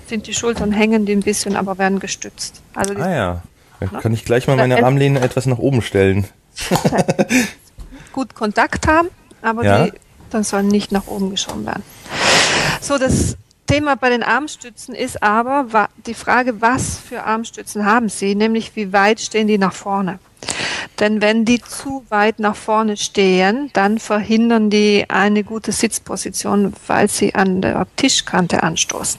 sind 0.07 0.27
die 0.27 0.35
Schultern 0.35 0.73
hängen 0.73 1.07
die 1.07 1.13
ein 1.13 1.21
bisschen, 1.21 1.57
aber 1.57 1.79
werden 1.79 2.01
gestützt. 2.01 2.63
Also 2.75 2.95
ah 2.97 3.11
ja, 3.11 3.43
dann 3.79 4.01
kann 4.01 4.13
ich 4.13 4.25
gleich 4.25 4.47
mal 4.47 4.57
meine 4.57 4.85
Armlehne 4.85 5.21
etwas 5.21 5.47
nach 5.47 5.59
oben 5.59 5.83
stellen. 5.83 6.27
Gut 8.13 8.35
Kontakt 8.35 8.89
haben, 8.89 9.09
aber 9.41 9.65
ja. 9.65 9.85
die 9.85 9.93
dann 10.31 10.45
sollen 10.45 10.69
nicht 10.69 10.93
nach 10.93 11.07
oben 11.07 11.31
geschoben 11.31 11.67
werden. 11.67 11.83
So, 12.81 12.99
das 12.99 13.37
Thema 13.67 13.97
bei 13.97 14.11
den 14.11 14.23
Armstützen 14.23 14.95
ist 14.95 15.23
aber 15.23 15.89
die 16.07 16.15
Frage, 16.15 16.61
was 16.61 16.99
für 16.99 17.25
Armstützen 17.25 17.85
haben 17.85 18.09
Sie, 18.09 18.35
nämlich 18.35 18.75
wie 18.75 18.93
weit 18.93 19.21
stehen 19.21 19.47
die 19.47 19.59
nach 19.59 19.73
vorne. 19.73 20.19
Denn 21.01 21.23
wenn 21.23 21.47
die 21.47 21.63
zu 21.63 22.05
weit 22.11 22.39
nach 22.39 22.57
vorne 22.57 22.99
stehen, 22.99 23.71
dann 23.73 23.99
verhindern 23.99 24.69
die 24.69 25.07
eine 25.09 25.43
gute 25.45 25.73
Sitzposition, 25.73 26.75
weil 26.87 27.09
sie 27.09 27.35
an 27.35 27.63
der 27.63 27.87
Tischkante 27.97 28.63
anstoßen. 28.63 29.19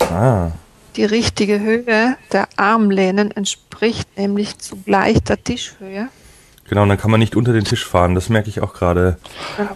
Ah. 0.00 0.50
Die 0.96 1.04
richtige 1.04 1.60
Höhe 1.60 2.16
der 2.32 2.48
Armlehnen 2.56 3.30
entspricht 3.30 4.18
nämlich 4.18 4.58
zugleich 4.58 5.22
der 5.22 5.42
Tischhöhe. 5.42 6.08
Genau, 6.68 6.84
dann 6.86 6.98
kann 6.98 7.10
man 7.10 7.20
nicht 7.20 7.36
unter 7.36 7.52
den 7.52 7.64
Tisch 7.64 7.86
fahren, 7.86 8.14
das 8.14 8.28
merke 8.28 8.48
ich 8.48 8.60
auch 8.60 8.74
gerade. 8.74 9.18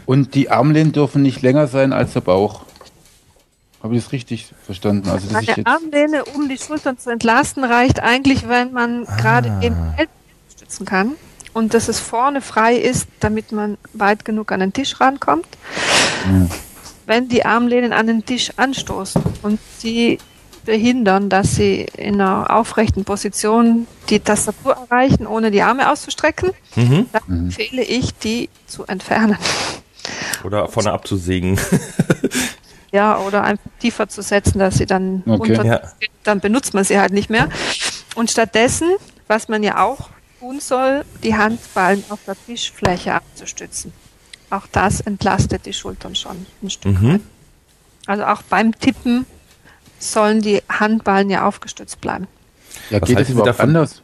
Und 0.06 0.34
die 0.34 0.50
Armlehnen 0.50 0.92
dürfen 0.92 1.22
nicht 1.22 1.42
länger 1.42 1.68
sein 1.68 1.92
als 1.92 2.14
der 2.14 2.20
Bauch. 2.20 2.62
Habe 3.82 3.94
ich 3.94 4.02
das 4.02 4.12
richtig 4.12 4.52
verstanden? 4.64 5.08
Also, 5.08 5.28
dass 5.28 5.48
Eine 5.48 5.66
Armlehne, 5.66 6.25
um 6.25 6.48
die 6.48 6.58
Schultern 6.58 6.98
zu 6.98 7.10
entlasten, 7.10 7.64
reicht 7.64 8.00
eigentlich, 8.00 8.48
wenn 8.48 8.72
man 8.72 9.06
ah. 9.06 9.16
gerade 9.16 9.60
den 9.62 9.75
Held 9.92 10.08
stützen 10.66 10.87
kann 10.87 11.12
und 11.52 11.75
dass 11.75 11.88
es 11.88 12.00
vorne 12.00 12.40
frei 12.40 12.76
ist, 12.76 13.08
damit 13.20 13.52
man 13.52 13.78
weit 13.92 14.25
genug 14.25 14.52
an 14.52 14.61
den 14.61 14.73
Tisch 14.73 15.00
rankommt. 15.00 15.46
Mhm. 16.26 16.50
Wenn 17.06 17.28
die 17.28 17.44
Armlehnen 17.44 17.92
an 17.92 18.08
den 18.08 18.25
Tisch 18.25 18.50
anstoßen 18.56 19.23
und 19.42 19.61
sie 19.78 20.18
behindern, 20.64 21.28
dass 21.28 21.54
sie 21.54 21.87
in 21.96 22.20
einer 22.20 22.50
aufrechten 22.50 23.04
Position 23.04 23.87
die 24.11 24.18
Tastatur 24.18 24.73
erreichen, 24.73 25.26
ohne 25.26 25.52
die 25.52 25.62
Arme 25.62 25.90
auszustrecken, 25.92 26.50
mhm. 26.75 27.06
dann 27.12 27.23
mhm. 27.26 27.44
empfehle 27.46 27.82
ich, 27.82 28.12
die 28.18 28.49
zu 28.66 28.85
entfernen. 28.85 29.38
Oder 30.42 30.66
vorne 30.68 30.90
abzusägen. 30.90 31.61
ja, 32.92 33.18
oder 33.18 33.44
einfach 33.44 33.70
tiefer 33.78 34.08
zu 34.08 34.23
setzen, 34.23 34.58
dass 34.58 34.78
sie 34.78 34.87
dann 34.87 35.23
okay. 35.26 35.52
unter, 35.52 35.64
ja. 35.64 35.80
dann 36.25 36.40
benutzt 36.40 36.75
man 36.75 36.82
sie 36.82 36.99
halt 36.99 37.12
nicht 37.12 37.30
mehr. 37.30 37.49
Und 38.16 38.32
stattdessen, 38.32 38.88
was 39.28 39.49
man 39.49 39.62
ja 39.62 39.85
auch 39.85 40.11
tun 40.46 40.60
soll, 40.60 41.04
die 41.22 41.34
Handballen 41.34 42.04
auf 42.08 42.20
der 42.26 42.36
Tischfläche 42.46 43.14
abzustützen. 43.14 43.92
Auch 44.50 44.66
das 44.70 45.00
entlastet 45.00 45.66
die 45.66 45.72
Schultern 45.72 46.14
schon 46.14 46.46
ein 46.62 46.70
Stück 46.70 47.00
mhm. 47.00 47.14
weit. 47.14 47.20
Also 48.06 48.24
auch 48.24 48.42
beim 48.42 48.78
Tippen 48.78 49.26
sollen 49.98 50.40
die 50.40 50.62
Handballen 50.68 51.30
ja 51.30 51.46
aufgestützt 51.46 52.00
bleiben. 52.00 52.28
Ja, 52.90 53.00
geht 53.00 53.18
es 53.18 53.30
überhaupt 53.30 53.58
anders? 53.58 54.02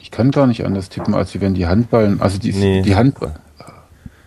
Ich 0.00 0.10
kann 0.10 0.30
gar 0.30 0.46
nicht 0.46 0.64
anders 0.66 0.88
tippen, 0.88 1.14
als 1.14 1.38
wenn 1.40 1.54
die 1.54 1.66
Handballen, 1.66 2.20
also 2.20 2.38
die, 2.38 2.52
nee. 2.52 2.82
die 2.82 2.96
Handballen. 2.96 3.36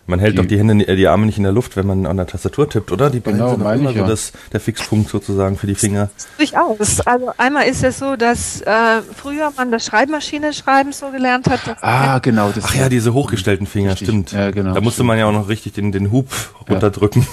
Man 0.07 0.19
hält 0.19 0.33
die, 0.33 0.37
doch 0.37 0.45
die 0.45 0.57
Hände, 0.57 0.95
die 0.95 1.07
Arme 1.07 1.25
nicht 1.25 1.37
in 1.37 1.43
der 1.43 1.51
Luft, 1.51 1.75
wenn 1.75 1.85
man 1.85 2.05
an 2.05 2.15
der 2.15 2.27
Tastatur 2.27 2.69
tippt, 2.69 2.93
oder? 2.93 3.09
Die 3.09 3.19
genau, 3.19 3.49
sind 3.51 3.61
immer 3.61 3.91
so 3.91 3.99
ja. 3.99 4.07
das, 4.07 4.31
der 4.53 4.61
Fixpunkt 4.61 5.09
sozusagen 5.09 5.57
für 5.57 5.67
die 5.67 5.75
Finger. 5.75 6.09
Durchaus. 6.37 7.01
Also 7.01 7.33
einmal 7.37 7.67
ist 7.67 7.83
es 7.83 7.99
so, 7.99 8.15
dass 8.15 8.61
äh, 8.61 9.01
früher 9.15 9.51
man 9.57 9.69
das 9.69 9.85
Schreibmaschine 9.85 10.53
schreiben 10.53 10.93
so 10.93 11.11
gelernt 11.11 11.49
hat. 11.49 11.59
Ah, 11.81 12.19
genau. 12.19 12.53
Ach 12.61 12.75
ja, 12.75 12.87
diese 12.87 13.13
hochgestellten 13.13 13.67
Finger, 13.67 13.91
richtig. 13.91 14.07
stimmt. 14.07 14.31
Ja, 14.31 14.51
genau. 14.51 14.73
Da 14.73 14.79
musste 14.79 14.99
stimmt. 14.99 15.07
man 15.07 15.19
ja 15.19 15.25
auch 15.25 15.33
noch 15.33 15.49
richtig 15.49 15.73
den, 15.73 15.91
den 15.91 16.09
Hub 16.11 16.29
ja. 16.31 16.73
runterdrücken. 16.73 17.27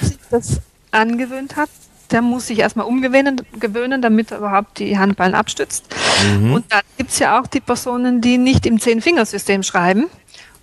sich 0.00 0.18
das 0.30 0.60
angewöhnt 0.90 1.54
hat, 1.54 1.70
der 2.10 2.22
muss 2.22 2.48
sich 2.48 2.58
erstmal 2.58 2.86
umgewöhnen, 2.86 3.40
gewöhnen, 3.60 4.02
damit 4.02 4.32
er 4.32 4.38
überhaupt 4.38 4.80
die 4.80 4.98
Handballen 4.98 5.34
abstützt. 5.34 5.84
Mhm. 6.38 6.54
Und 6.54 6.64
dann 6.70 6.82
gibt 6.96 7.10
es 7.10 7.20
ja 7.20 7.40
auch 7.40 7.46
die 7.46 7.60
Personen, 7.60 8.20
die 8.20 8.38
nicht 8.38 8.66
im 8.66 8.80
Zehn-Fingersystem 8.80 9.62
schreiben 9.62 10.06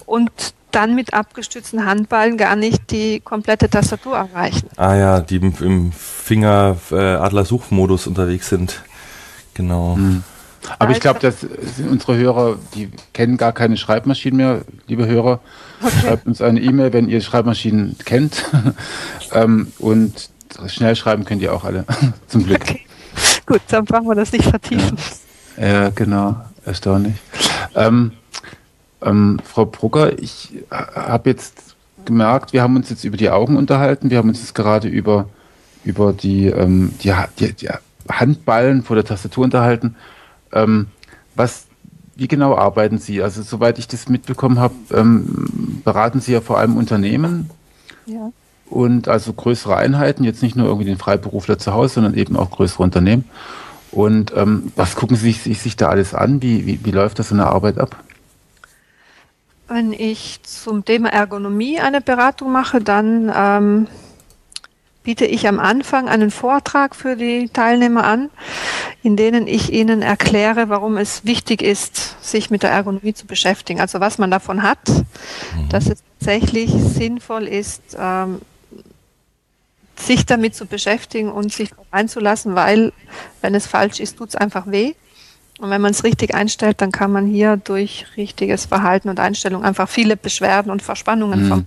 und 0.05 0.53
dann 0.71 0.95
mit 0.95 1.13
abgestützten 1.13 1.85
Handballen 1.85 2.37
gar 2.37 2.55
nicht 2.55 2.91
die 2.91 3.19
komplette 3.19 3.69
Tastatur 3.69 4.17
erreichen. 4.17 4.69
Ah 4.77 4.95
ja, 4.95 5.19
die 5.19 5.37
im, 5.37 5.53
im 5.59 5.91
Finger 5.91 6.77
äh, 6.91 7.15
unterwegs 8.07 8.49
sind. 8.49 8.81
Genau. 9.53 9.95
Mhm. 9.95 10.23
Aber 10.79 10.91
ich 10.91 10.99
glaube, 10.99 11.19
dass 11.19 11.45
unsere 11.89 12.17
Hörer, 12.17 12.57
die 12.75 12.91
kennen 13.13 13.37
gar 13.37 13.51
keine 13.51 13.77
Schreibmaschinen 13.77 14.37
mehr, 14.37 14.61
liebe 14.87 15.07
Hörer. 15.07 15.39
Okay. 15.81 15.93
Schreibt 16.01 16.27
uns 16.27 16.41
eine 16.41 16.59
E-Mail, 16.59 16.93
wenn 16.93 17.09
ihr 17.09 17.21
Schreibmaschinen 17.21 17.97
kennt. 18.05 18.45
ähm, 19.33 19.71
und 19.79 20.29
schnell 20.67 20.95
schreiben 20.95 21.25
könnt 21.25 21.41
ihr 21.41 21.53
auch 21.53 21.63
alle, 21.63 21.85
zum 22.27 22.45
Glück. 22.45 22.61
Okay. 22.61 22.81
Gut, 23.45 23.61
dann 23.69 23.85
brauchen 23.85 24.07
wir 24.07 24.15
das 24.15 24.31
nicht 24.31 24.45
vertiefen. 24.45 24.97
Ja, 25.57 25.67
ja 25.67 25.89
genau. 25.89 26.37
Erstaunlich. 26.63 27.15
Ähm, 27.75 28.11
ähm, 29.01 29.39
Frau 29.43 29.65
Brugger, 29.65 30.19
ich 30.19 30.53
habe 30.69 31.29
jetzt 31.29 31.75
gemerkt, 32.05 32.53
wir 32.53 32.61
haben 32.61 32.75
uns 32.75 32.89
jetzt 32.89 33.03
über 33.03 33.17
die 33.17 33.29
Augen 33.29 33.57
unterhalten, 33.57 34.09
wir 34.09 34.17
haben 34.17 34.29
uns 34.29 34.41
jetzt 34.41 34.55
gerade 34.55 34.87
über, 34.87 35.29
über 35.83 36.13
die, 36.13 36.47
ähm, 36.47 36.93
die, 37.03 37.13
die, 37.39 37.53
die, 37.53 37.69
Handballen 38.09 38.83
vor 38.83 38.95
der 38.95 39.05
Tastatur 39.05 39.43
unterhalten. 39.43 39.95
Ähm, 40.51 40.87
was, 41.35 41.67
wie 42.15 42.27
genau 42.27 42.57
arbeiten 42.57 42.97
Sie? 42.97 43.21
Also 43.21 43.41
soweit 43.41 43.79
ich 43.79 43.87
das 43.87 44.09
mitbekommen 44.09 44.59
habe, 44.59 44.73
ähm, 44.91 45.81
beraten 45.83 46.19
Sie 46.19 46.33
ja 46.33 46.41
vor 46.41 46.57
allem 46.57 46.77
Unternehmen. 46.77 47.49
Ja. 48.05 48.31
Und 48.69 49.07
also 49.07 49.33
größere 49.33 49.75
Einheiten, 49.75 50.23
jetzt 50.23 50.41
nicht 50.41 50.55
nur 50.55 50.67
irgendwie 50.67 50.85
den 50.85 50.97
Freiberufler 50.97 51.57
zu 51.57 51.73
Hause, 51.73 51.95
sondern 51.95 52.15
eben 52.15 52.35
auch 52.35 52.51
größere 52.51 52.83
Unternehmen. 52.83 53.25
Und 53.91 54.33
ähm, 54.35 54.71
was 54.75 54.95
gucken 54.95 55.17
Sie 55.17 55.31
sich, 55.31 55.59
sich 55.59 55.75
da 55.75 55.89
alles 55.89 56.13
an? 56.13 56.41
Wie, 56.41 56.65
wie, 56.65 56.79
wie 56.83 56.91
läuft 56.91 57.19
das 57.19 57.31
in 57.31 57.37
der 57.37 57.47
Arbeit 57.47 57.77
ab? 57.77 58.01
Wenn 59.73 59.93
ich 59.93 60.43
zum 60.43 60.83
Thema 60.83 61.13
Ergonomie 61.13 61.79
eine 61.79 62.01
Beratung 62.01 62.51
mache, 62.51 62.81
dann 62.81 63.31
ähm, 63.33 63.87
biete 65.01 65.25
ich 65.25 65.47
am 65.47 65.61
Anfang 65.61 66.09
einen 66.09 66.29
Vortrag 66.29 66.93
für 66.93 67.15
die 67.15 67.47
Teilnehmer 67.47 68.03
an, 68.03 68.29
in 69.01 69.15
denen 69.15 69.47
ich 69.47 69.71
ihnen 69.71 70.01
erkläre, 70.01 70.67
warum 70.67 70.97
es 70.97 71.23
wichtig 71.23 71.61
ist, 71.61 72.17
sich 72.21 72.49
mit 72.49 72.63
der 72.63 72.71
Ergonomie 72.71 73.13
zu 73.13 73.25
beschäftigen. 73.25 73.79
Also 73.79 74.01
was 74.01 74.17
man 74.17 74.29
davon 74.29 74.61
hat, 74.61 74.89
mhm. 74.89 75.69
dass 75.69 75.87
es 75.87 76.03
tatsächlich 76.19 76.69
sinnvoll 76.71 77.47
ist, 77.47 77.81
ähm, 77.97 78.41
sich 79.95 80.25
damit 80.25 80.53
zu 80.53 80.65
beschäftigen 80.65 81.31
und 81.31 81.53
sich 81.53 81.71
einzulassen, 81.91 82.55
weil 82.55 82.91
wenn 83.39 83.55
es 83.55 83.67
falsch 83.67 84.01
ist, 84.01 84.17
tut 84.17 84.29
es 84.29 84.35
einfach 84.35 84.67
weh. 84.67 84.95
Und 85.61 85.69
wenn 85.69 85.79
man 85.79 85.91
es 85.91 86.03
richtig 86.03 86.33
einstellt, 86.33 86.81
dann 86.81 86.91
kann 86.91 87.11
man 87.11 87.27
hier 87.27 87.55
durch 87.55 88.07
richtiges 88.17 88.65
Verhalten 88.65 89.09
und 89.09 89.19
Einstellung 89.19 89.63
einfach 89.63 89.87
viele 89.87 90.17
Beschwerden 90.17 90.71
und 90.71 90.81
Verspannungen 90.81 91.43
mhm. 91.43 91.47
vom. 91.47 91.65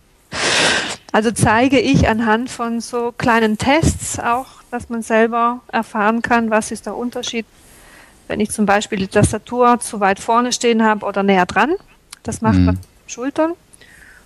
Also 1.13 1.31
zeige 1.31 1.79
ich 1.79 2.09
anhand 2.09 2.51
von 2.51 2.81
so 2.81 3.15
kleinen 3.17 3.57
Tests 3.57 4.19
auch, 4.19 4.47
dass 4.73 4.89
man 4.89 5.03
selber 5.03 5.61
erfahren 5.71 6.23
kann, 6.23 6.51
was 6.51 6.73
ist 6.73 6.87
der 6.87 6.97
Unterschied, 6.97 7.47
wenn 8.27 8.41
ich 8.41 8.51
zum 8.51 8.67
Beispiel 8.67 8.99
die 8.99 9.07
Tastatur 9.07 9.79
zu 9.79 10.01
weit 10.01 10.19
vorne 10.19 10.53
stehen 10.53 10.83
habe 10.83 11.07
oder 11.07 11.23
näher 11.23 11.47
dran. 11.47 11.75
Das 12.25 12.41
macht 12.41 12.59
mhm. 12.59 12.65
man 12.65 12.79
Schultern. 13.07 13.53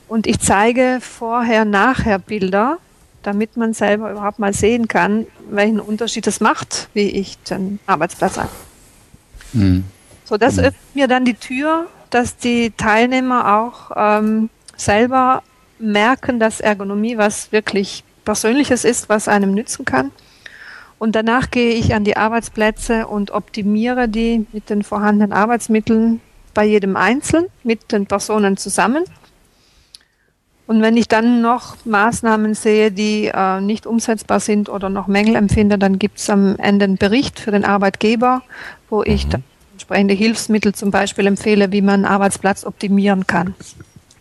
Und 0.09 0.26
ich 0.26 0.40
zeige 0.40 1.00
vorher, 1.02 1.66
nachher 1.66 2.18
Bilder, 2.18 2.78
damit 3.22 3.59
man 3.59 3.74
selber 3.74 4.12
überhaupt 4.12 4.38
mal 4.38 4.54
sehen 4.54 4.88
kann, 4.88 5.26
welchen 5.50 5.78
Unterschied 5.78 6.26
es 6.26 6.40
macht, 6.40 6.88
wie 6.94 7.11
ich 7.11 7.37
den 7.40 7.81
Arbeitsplatz 7.87 8.38
an. 8.38 8.48
Mhm. 9.52 9.84
So, 10.24 10.37
das 10.37 10.56
mhm. 10.56 10.64
öffnet 10.64 10.94
mir 10.94 11.08
dann 11.08 11.24
die 11.24 11.34
Tür, 11.34 11.87
dass 12.11 12.37
die 12.37 12.70
Teilnehmer 12.76 13.58
auch 13.58 13.90
ähm, 13.96 14.50
selber 14.76 15.42
merken, 15.78 16.40
dass 16.40 16.61
Ergonomie 16.61 17.16
was 17.16 17.52
wirklich 17.52 18.04
Persönliches 18.24 18.84
ist, 18.84 19.08
was 19.08 19.28
einem 19.28 19.54
nützen 19.54 19.84
kann. 19.84 20.11
Und 20.98 21.14
danach 21.14 21.50
gehe 21.50 21.74
ich 21.74 21.94
an 21.94 22.04
die 22.04 22.16
Arbeitsplätze 22.16 23.06
und 23.06 23.30
optimiere 23.30 24.08
die 24.08 24.46
mit 24.52 24.68
den 24.68 24.82
vorhandenen 24.82 25.32
Arbeitsmitteln 25.32 26.20
bei 26.54 26.64
jedem 26.64 26.96
Einzelnen, 26.96 27.46
mit 27.62 27.92
den 27.92 28.06
Personen 28.06 28.56
zusammen. 28.56 29.04
Und 30.68 30.83
wenn 30.83 30.98
ich 30.98 31.09
dann 31.09 31.40
noch 31.40 31.76
Maßnahmen 31.87 32.52
sehe, 32.52 32.92
die 32.92 33.31
äh, 33.35 33.59
nicht 33.62 33.87
umsetzbar 33.87 34.38
sind 34.38 34.68
oder 34.68 34.90
noch 34.90 35.07
Mängel 35.07 35.35
empfinde, 35.35 35.78
dann 35.78 35.98
gibt 35.98 36.18
es 36.18 36.28
am 36.28 36.57
Ende 36.59 36.85
einen 36.85 36.98
Bericht 36.98 37.40
für 37.40 37.50
den 37.50 37.64
Arbeitgeber, 37.64 38.42
wo 38.90 39.02
ich 39.02 39.26
mhm. 39.26 39.42
entsprechende 39.72 40.12
Hilfsmittel 40.12 40.74
zum 40.74 40.90
Beispiel 40.90 41.26
empfehle, 41.26 41.72
wie 41.72 41.81
man 41.81 41.94
einen 41.94 42.04
Arbeitsplatz 42.04 42.66
optimieren 42.66 43.26
kann. 43.26 43.54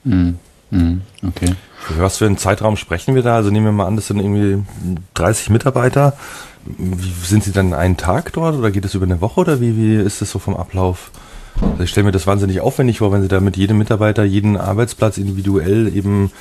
Mhm. 0.06 0.40
Mhm, 0.72 1.02
okay. 1.28 1.54
Für 1.80 2.02
was 2.02 2.18
für 2.18 2.26
einen 2.26 2.38
Zeitraum 2.38 2.78
sprechen 2.78 3.14
wir 3.14 3.24
da? 3.24 3.36
Also 3.36 3.50
nehmen 3.50 3.66
wir 3.66 3.72
mal 3.74 3.86
an, 3.86 3.98
das 3.98 4.08
sind 4.08 4.20
irgendwie 4.20 4.64
30 5.16 5.50
Mitarbeiter. 5.50 6.18
Wie, 6.66 7.26
sind 7.26 7.44
Sie 7.44 7.52
dann 7.52 7.74
einen 7.74 7.98
Tag 7.98 8.32
dort 8.32 8.56
oder 8.56 8.72
geht 8.72 8.86
es 8.86 8.96
über 8.96 9.06
eine 9.06 9.20
Woche 9.20 9.42
oder 9.42 9.60
wie, 9.60 9.76
wie 9.76 9.96
ist 9.96 10.22
das 10.22 10.32
so 10.32 10.40
vom 10.40 10.56
Ablauf? 10.56 11.12
Also 11.62 11.84
ich 11.84 11.90
stelle 11.90 12.06
mir 12.06 12.12
das 12.12 12.28
wahnsinnig 12.28 12.62
aufwendig 12.62 13.00
vor, 13.00 13.12
wenn 13.12 13.22
Sie 13.22 13.28
da 13.28 13.40
mit 13.40 13.58
jedem 13.58 13.78
Mitarbeiter 13.78 14.24
jeden 14.24 14.58
Arbeitsplatz 14.58 15.18
individuell 15.18 15.96
eben 15.96 16.32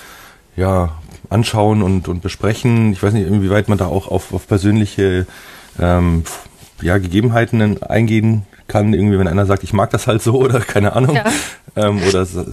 ja 0.56 0.92
anschauen 1.30 1.82
und, 1.82 2.08
und 2.08 2.22
besprechen. 2.22 2.92
Ich 2.92 3.02
weiß 3.02 3.12
nicht, 3.12 3.26
inwieweit 3.26 3.68
man 3.68 3.78
da 3.78 3.86
auch 3.86 4.08
auf, 4.08 4.32
auf 4.32 4.46
persönliche 4.46 5.26
ähm, 5.78 6.24
ja, 6.80 6.98
Gegebenheiten 6.98 7.82
eingehen 7.82 8.46
kann. 8.68 8.92
Irgendwie, 8.94 9.18
wenn 9.18 9.28
einer 9.28 9.46
sagt, 9.46 9.62
ich 9.62 9.72
mag 9.72 9.90
das 9.90 10.06
halt 10.06 10.22
so 10.22 10.34
oder 10.40 10.60
keine 10.60 10.94
Ahnung. 10.94 11.16
Ja. 11.16 11.24
Ähm, 11.76 12.00
oder 12.08 12.20
also, 12.20 12.46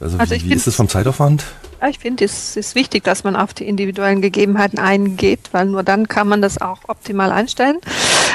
also 0.00 0.20
wie, 0.20 0.50
wie 0.50 0.54
ist 0.54 0.66
es 0.66 0.76
vom 0.76 0.88
Zeitaufwand? 0.88 1.44
Ja, 1.80 1.88
ich 1.88 1.98
finde, 1.98 2.24
es 2.24 2.56
ist 2.56 2.74
wichtig, 2.74 3.04
dass 3.04 3.24
man 3.24 3.36
auf 3.36 3.54
die 3.54 3.66
individuellen 3.66 4.20
Gegebenheiten 4.20 4.78
eingeht, 4.78 5.48
weil 5.52 5.66
nur 5.66 5.82
dann 5.82 6.08
kann 6.08 6.28
man 6.28 6.42
das 6.42 6.60
auch 6.60 6.80
optimal 6.88 7.32
einstellen. 7.32 7.78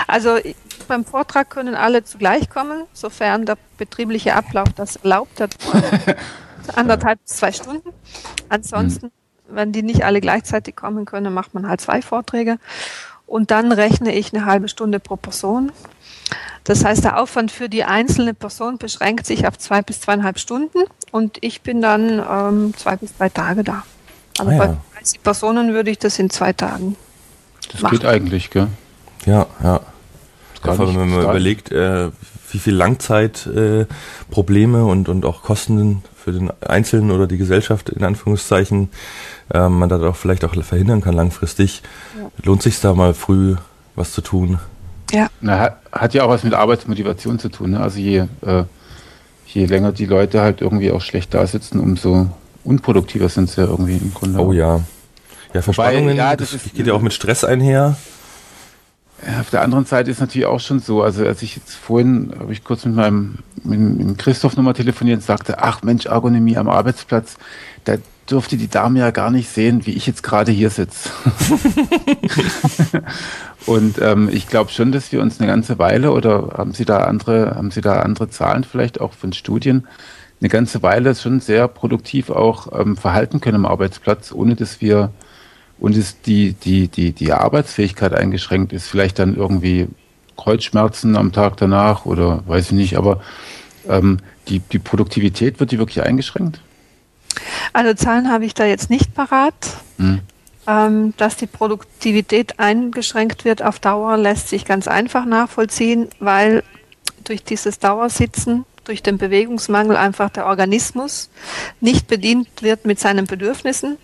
Also 0.07 0.37
beim 0.85 1.05
Vortrag 1.05 1.49
können 1.49 1.75
alle 1.75 2.03
zugleich 2.03 2.49
kommen, 2.49 2.83
sofern 2.93 3.45
der 3.45 3.57
betriebliche 3.77 4.35
Ablauf 4.35 4.69
das 4.75 4.97
erlaubt 4.97 5.39
hat. 5.41 5.55
anderthalb 6.73 7.21
bis 7.23 7.37
zwei 7.37 7.51
Stunden. 7.51 7.89
Ansonsten, 8.49 9.07
mhm. 9.07 9.11
wenn 9.55 9.71
die 9.71 9.83
nicht 9.83 10.03
alle 10.03 10.21
gleichzeitig 10.21 10.75
kommen 10.75 11.05
können, 11.05 11.33
macht 11.33 11.53
man 11.53 11.67
halt 11.67 11.81
zwei 11.81 12.01
Vorträge. 12.01 12.57
Und 13.27 13.51
dann 13.51 13.71
rechne 13.71 14.13
ich 14.13 14.33
eine 14.33 14.45
halbe 14.45 14.67
Stunde 14.67 14.99
pro 14.99 15.15
Person. 15.15 15.71
Das 16.63 16.83
heißt, 16.83 17.03
der 17.03 17.19
Aufwand 17.19 17.51
für 17.51 17.69
die 17.69 17.83
einzelne 17.83 18.33
Person 18.33 18.77
beschränkt 18.77 19.25
sich 19.25 19.47
auf 19.47 19.57
zwei 19.57 19.81
bis 19.81 20.01
zweieinhalb 20.01 20.39
Stunden 20.39 20.79
und 21.11 21.37
ich 21.41 21.61
bin 21.61 21.81
dann 21.81 22.23
ähm, 22.27 22.73
zwei 22.75 22.95
bis 22.95 23.15
drei 23.15 23.29
Tage 23.29 23.63
da. 23.63 23.83
Aber 24.39 24.49
ah, 24.49 24.53
ja. 24.53 24.65
bei 24.65 24.77
30 24.97 25.23
Personen 25.23 25.73
würde 25.73 25.91
ich 25.91 25.99
das 25.99 26.17
in 26.17 26.31
zwei 26.31 26.53
Tagen. 26.53 26.95
Das 27.71 27.81
machen. 27.81 27.97
geht 27.97 28.05
eigentlich, 28.05 28.49
gell? 28.49 28.67
Ja, 29.25 29.45
ja. 29.63 29.79
Vor 30.73 30.87
allem, 30.87 30.99
wenn 30.99 31.09
man 31.09 31.23
überlegt, 31.23 31.71
äh, 31.71 32.09
wie 32.51 32.59
viel 32.59 32.73
Langzeitprobleme 32.73 34.77
äh, 34.79 34.81
und, 34.81 35.09
und 35.09 35.25
auch 35.25 35.43
Kosten 35.43 36.03
für 36.15 36.31
den 36.31 36.51
Einzelnen 36.61 37.11
oder 37.11 37.27
die 37.27 37.37
Gesellschaft 37.37 37.89
in 37.89 38.03
Anführungszeichen 38.03 38.89
äh, 39.53 39.69
man 39.69 39.89
da 39.89 40.01
auch 40.01 40.15
vielleicht 40.15 40.43
auch 40.43 40.55
verhindern 40.63 41.01
kann 41.01 41.13
langfristig, 41.13 41.83
ja. 42.19 42.29
lohnt 42.43 42.63
sich 42.63 42.79
da 42.79 42.93
mal 42.93 43.13
früh 43.13 43.55
was 43.95 44.11
zu 44.11 44.21
tun. 44.21 44.59
Ja. 45.11 45.27
Na, 45.39 45.59
hat, 45.59 45.77
hat, 45.91 46.13
ja 46.13 46.23
auch 46.23 46.29
was 46.29 46.43
mit 46.43 46.53
Arbeitsmotivation 46.53 47.39
zu 47.39 47.49
tun. 47.49 47.71
Ne? 47.71 47.79
Also 47.79 47.99
je, 47.99 48.25
äh, 48.45 48.63
je 49.45 49.65
länger 49.65 49.91
die 49.91 50.05
Leute 50.05 50.41
halt 50.41 50.61
irgendwie 50.61 50.91
auch 50.91 51.01
schlecht 51.01 51.33
da 51.33 51.45
sitzen, 51.45 51.79
umso 51.79 52.27
unproduktiver 52.63 53.29
sind 53.29 53.49
sie 53.49 53.61
ja 53.61 53.67
irgendwie 53.67 53.97
im 53.97 54.13
Grunde. 54.13 54.39
Oh 54.39 54.51
ja. 54.51 54.81
Ja, 55.53 55.61
Verspannungen, 55.61 56.09
Wobei, 56.09 56.15
ja, 56.15 56.35
das, 56.35 56.51
das 56.51 56.73
geht 56.73 56.87
ja 56.87 56.93
auch 56.93 57.01
mit 57.01 57.13
Stress 57.13 57.45
einher. 57.45 57.95
Auf 59.39 59.49
der 59.49 59.61
anderen 59.61 59.85
Seite 59.85 60.11
ist 60.11 60.19
natürlich 60.19 60.45
auch 60.45 60.59
schon 60.59 60.79
so, 60.79 61.01
also 61.01 61.25
als 61.25 61.41
ich 61.41 61.55
jetzt 61.55 61.75
vorhin, 61.75 62.33
habe 62.37 62.51
ich 62.51 62.63
kurz 62.63 62.85
mit 62.85 62.95
meinem 62.95 63.39
mit, 63.63 63.79
mit 63.79 64.17
Christoph 64.17 64.57
nochmal 64.57 64.73
telefoniert 64.73 65.17
und 65.17 65.23
sagte, 65.23 65.63
ach 65.63 65.83
Mensch, 65.83 66.05
Ergonomie 66.05 66.57
am 66.57 66.69
Arbeitsplatz, 66.69 67.37
da 67.85 67.95
dürfte 68.29 68.57
die 68.57 68.67
Dame 68.67 68.99
ja 68.99 69.11
gar 69.11 69.31
nicht 69.31 69.49
sehen, 69.49 69.85
wie 69.85 69.91
ich 69.91 70.07
jetzt 70.07 70.23
gerade 70.23 70.51
hier 70.51 70.69
sitze. 70.69 71.09
und 73.65 74.01
ähm, 74.01 74.29
ich 74.31 74.47
glaube 74.47 74.71
schon, 74.71 74.91
dass 74.91 75.11
wir 75.11 75.21
uns 75.21 75.39
eine 75.39 75.47
ganze 75.47 75.79
Weile, 75.79 76.11
oder 76.11 76.55
haben 76.57 76.73
Sie 76.73 76.85
da 76.85 76.99
andere, 76.99 77.55
haben 77.55 77.71
Sie 77.71 77.81
da 77.81 78.01
andere 78.01 78.29
Zahlen 78.29 78.63
vielleicht 78.63 78.99
auch 78.99 79.13
von 79.13 79.31
Studien, 79.33 79.87
eine 80.41 80.49
ganze 80.49 80.83
Weile 80.83 81.15
schon 81.15 81.39
sehr 81.39 81.67
produktiv 81.67 82.29
auch 82.29 82.77
ähm, 82.77 82.97
verhalten 82.97 83.41
können 83.41 83.55
am 83.55 83.65
Arbeitsplatz, 83.65 84.31
ohne 84.31 84.55
dass 84.55 84.81
wir 84.81 85.11
und 85.79 85.95
es 85.95 86.21
die, 86.21 86.53
die, 86.53 86.87
die, 86.87 87.11
die 87.11 87.31
Arbeitsfähigkeit 87.33 88.13
eingeschränkt 88.13 88.73
ist, 88.73 88.87
vielleicht 88.87 89.19
dann 89.19 89.35
irgendwie 89.35 89.87
Kreuzschmerzen 90.37 91.15
am 91.15 91.31
Tag 91.31 91.57
danach 91.57 92.05
oder 92.05 92.43
weiß 92.47 92.67
ich 92.67 92.71
nicht, 92.71 92.97
aber 92.97 93.21
ähm, 93.87 94.19
die, 94.47 94.59
die 94.59 94.79
Produktivität 94.79 95.59
wird 95.59 95.71
die 95.71 95.79
wirklich 95.79 96.03
eingeschränkt? 96.03 96.59
Also 97.73 97.93
Zahlen 97.93 98.31
habe 98.31 98.45
ich 98.45 98.53
da 98.53 98.65
jetzt 98.65 98.89
nicht 98.89 99.13
parat. 99.13 99.53
Hm. 99.97 100.21
Ähm, 100.67 101.13
dass 101.17 101.37
die 101.37 101.45
Produktivität 101.45 102.59
eingeschränkt 102.59 103.45
wird 103.45 103.61
auf 103.61 103.77
Dauer, 103.77 104.17
lässt 104.17 104.49
sich 104.49 104.65
ganz 104.65 104.87
einfach 104.87 105.25
nachvollziehen, 105.25 106.07
weil 106.19 106.63
durch 107.23 107.43
dieses 107.43 107.77
Dauersitzen 107.77 108.65
durch 108.85 109.03
den 109.03 109.17
Bewegungsmangel 109.17 109.97
einfach 109.97 110.29
der 110.29 110.45
Organismus 110.45 111.29
nicht 111.81 112.07
bedient 112.07 112.47
wird 112.61 112.85
mit 112.85 112.99
seinen 112.99 113.25
Bedürfnissen. 113.25 113.97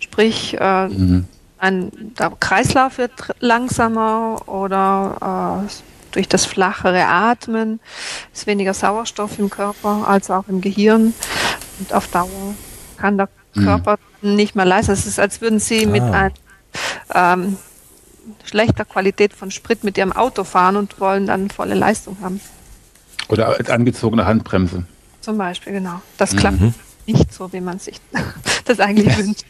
Sprich, 0.00 0.56
äh, 0.58 0.88
mhm. 0.88 1.26
ein, 1.58 1.92
der 2.18 2.30
Kreislauf 2.40 2.98
wird 2.98 3.12
langsamer 3.40 4.48
oder 4.48 5.62
äh, 5.64 5.72
durch 6.12 6.28
das 6.28 6.44
flachere 6.44 7.06
Atmen 7.06 7.80
ist 8.32 8.46
weniger 8.46 8.74
Sauerstoff 8.74 9.38
im 9.38 9.50
Körper 9.50 10.06
als 10.06 10.30
auch 10.30 10.48
im 10.48 10.60
Gehirn. 10.60 11.14
Und 11.78 11.92
auf 11.94 12.08
Dauer 12.08 12.54
kann 12.98 13.16
der 13.16 13.28
mhm. 13.54 13.64
Körper 13.64 13.98
mhm. 14.20 14.34
nicht 14.34 14.54
mehr 14.54 14.66
leisten. 14.66 14.92
Es 14.92 15.06
ist, 15.06 15.18
als 15.18 15.40
würden 15.40 15.58
Sie 15.58 15.86
ah. 15.86 15.88
mit 15.88 16.02
einer 16.02 16.32
ähm, 17.14 17.56
schlechter 18.44 18.84
Qualität 18.84 19.32
von 19.32 19.50
Sprit 19.50 19.84
mit 19.84 19.98
Ihrem 19.98 20.12
Auto 20.12 20.44
fahren 20.44 20.76
und 20.76 21.00
wollen 21.00 21.26
dann 21.26 21.50
volle 21.50 21.74
Leistung 21.74 22.18
haben. 22.22 22.40
Oder 23.28 23.58
angezogene 23.70 24.26
Handbremse. 24.26 24.84
Zum 25.20 25.38
Beispiel, 25.38 25.74
genau. 25.74 26.02
Das 26.18 26.36
klappt 26.36 26.60
mhm. 26.60 26.74
nicht 27.06 27.32
so, 27.32 27.52
wie 27.52 27.60
man 27.60 27.78
sich 27.78 28.00
das 28.64 28.80
eigentlich 28.80 29.16
wünscht. 29.16 29.46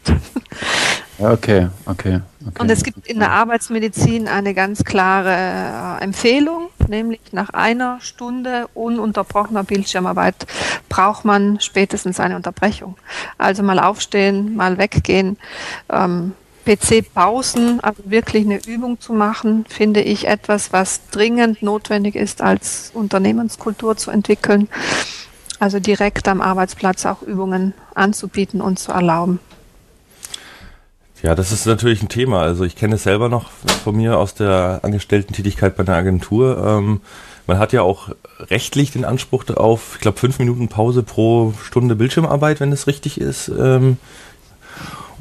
Okay, 1.19 1.69
okay, 1.85 2.21
okay. 2.45 2.59
Und 2.59 2.71
es 2.71 2.83
gibt 2.83 3.07
in 3.07 3.19
der 3.19 3.31
Arbeitsmedizin 3.31 4.27
eine 4.27 4.53
ganz 4.53 4.83
klare 4.83 5.99
äh, 5.99 6.03
Empfehlung, 6.03 6.69
nämlich 6.87 7.21
nach 7.31 7.49
einer 7.51 7.99
Stunde 8.01 8.67
ununterbrochener 8.73 9.63
Bildschirmarbeit 9.63 10.47
braucht 10.89 11.23
man 11.23 11.59
spätestens 11.59 12.19
eine 12.19 12.35
Unterbrechung. 12.35 12.97
Also 13.37 13.61
mal 13.61 13.79
aufstehen, 13.79 14.55
mal 14.55 14.77
weggehen. 14.77 15.37
Ähm, 15.89 16.33
PC-Pausen, 16.65 17.79
also 17.81 18.03
wirklich 18.05 18.45
eine 18.45 18.59
Übung 18.65 18.99
zu 18.99 19.13
machen, 19.13 19.65
finde 19.67 20.01
ich 20.01 20.27
etwas, 20.27 20.73
was 20.73 21.01
dringend 21.11 21.61
notwendig 21.61 22.15
ist, 22.15 22.41
als 22.41 22.91
Unternehmenskultur 22.93 23.97
zu 23.97 24.11
entwickeln. 24.11 24.69
Also 25.59 25.79
direkt 25.79 26.27
am 26.27 26.41
Arbeitsplatz 26.41 27.05
auch 27.05 27.21
Übungen 27.21 27.73
anzubieten 27.95 28.61
und 28.61 28.79
zu 28.79 28.91
erlauben. 28.91 29.39
Ja, 31.21 31.35
das 31.35 31.53
ist 31.53 31.65
natürlich 31.65 32.01
ein 32.01 32.09
Thema. 32.09 32.41
Also 32.41 32.65
ich 32.65 32.75
kenne 32.75 32.95
es 32.95 33.03
selber 33.03 33.29
noch 33.29 33.49
von 33.83 33.95
mir 33.95 34.17
aus 34.17 34.33
der 34.33 34.81
Angestellten-Tätigkeit 34.83 35.77
bei 35.77 35.83
einer 35.83 35.95
Agentur. 35.95 36.61
Ähm, 36.65 36.99
man 37.47 37.59
hat 37.59 37.71
ja 37.71 37.81
auch 37.81 38.09
rechtlich 38.39 38.91
den 38.91 39.05
Anspruch 39.05 39.45
auf, 39.55 39.93
ich 39.95 40.01
glaube, 40.01 40.19
fünf 40.19 40.39
Minuten 40.39 40.67
Pause 40.67 41.01
pro 41.01 41.53
Stunde 41.63 41.95
Bildschirmarbeit, 41.95 42.59
wenn 42.59 42.73
es 42.73 42.87
richtig 42.87 43.21
ist. 43.21 43.47
Ähm, 43.47 43.97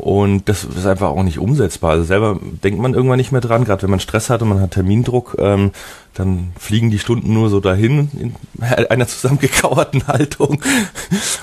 und 0.03 0.49
das 0.49 0.65
ist 0.65 0.85
einfach 0.85 1.11
auch 1.11 1.23
nicht 1.23 1.39
umsetzbar. 1.39 1.93
Also 1.93 2.03
selber 2.03 2.37
denkt 2.43 2.81
man 2.81 2.93
irgendwann 2.93 3.19
nicht 3.19 3.31
mehr 3.31 3.41
dran, 3.41 3.65
gerade 3.65 3.85
wenn 3.85 3.91
man 3.91 4.01
Stress 4.01 4.31
hat 4.31 4.43
und 4.43 4.49
man 4.49 4.61
hat 4.61 4.73
Termindruck, 4.73 5.37
ähm, 5.39 5.71
dann 6.13 6.51
fliegen 6.59 6.91
die 6.91 6.99
Stunden 6.99 7.33
nur 7.33 7.51
so 7.51 7.61
dahin 7.61 8.11
in 8.19 8.35
einer 8.91 9.07
zusammengekauerten 9.07 10.05
Haltung. 10.09 10.61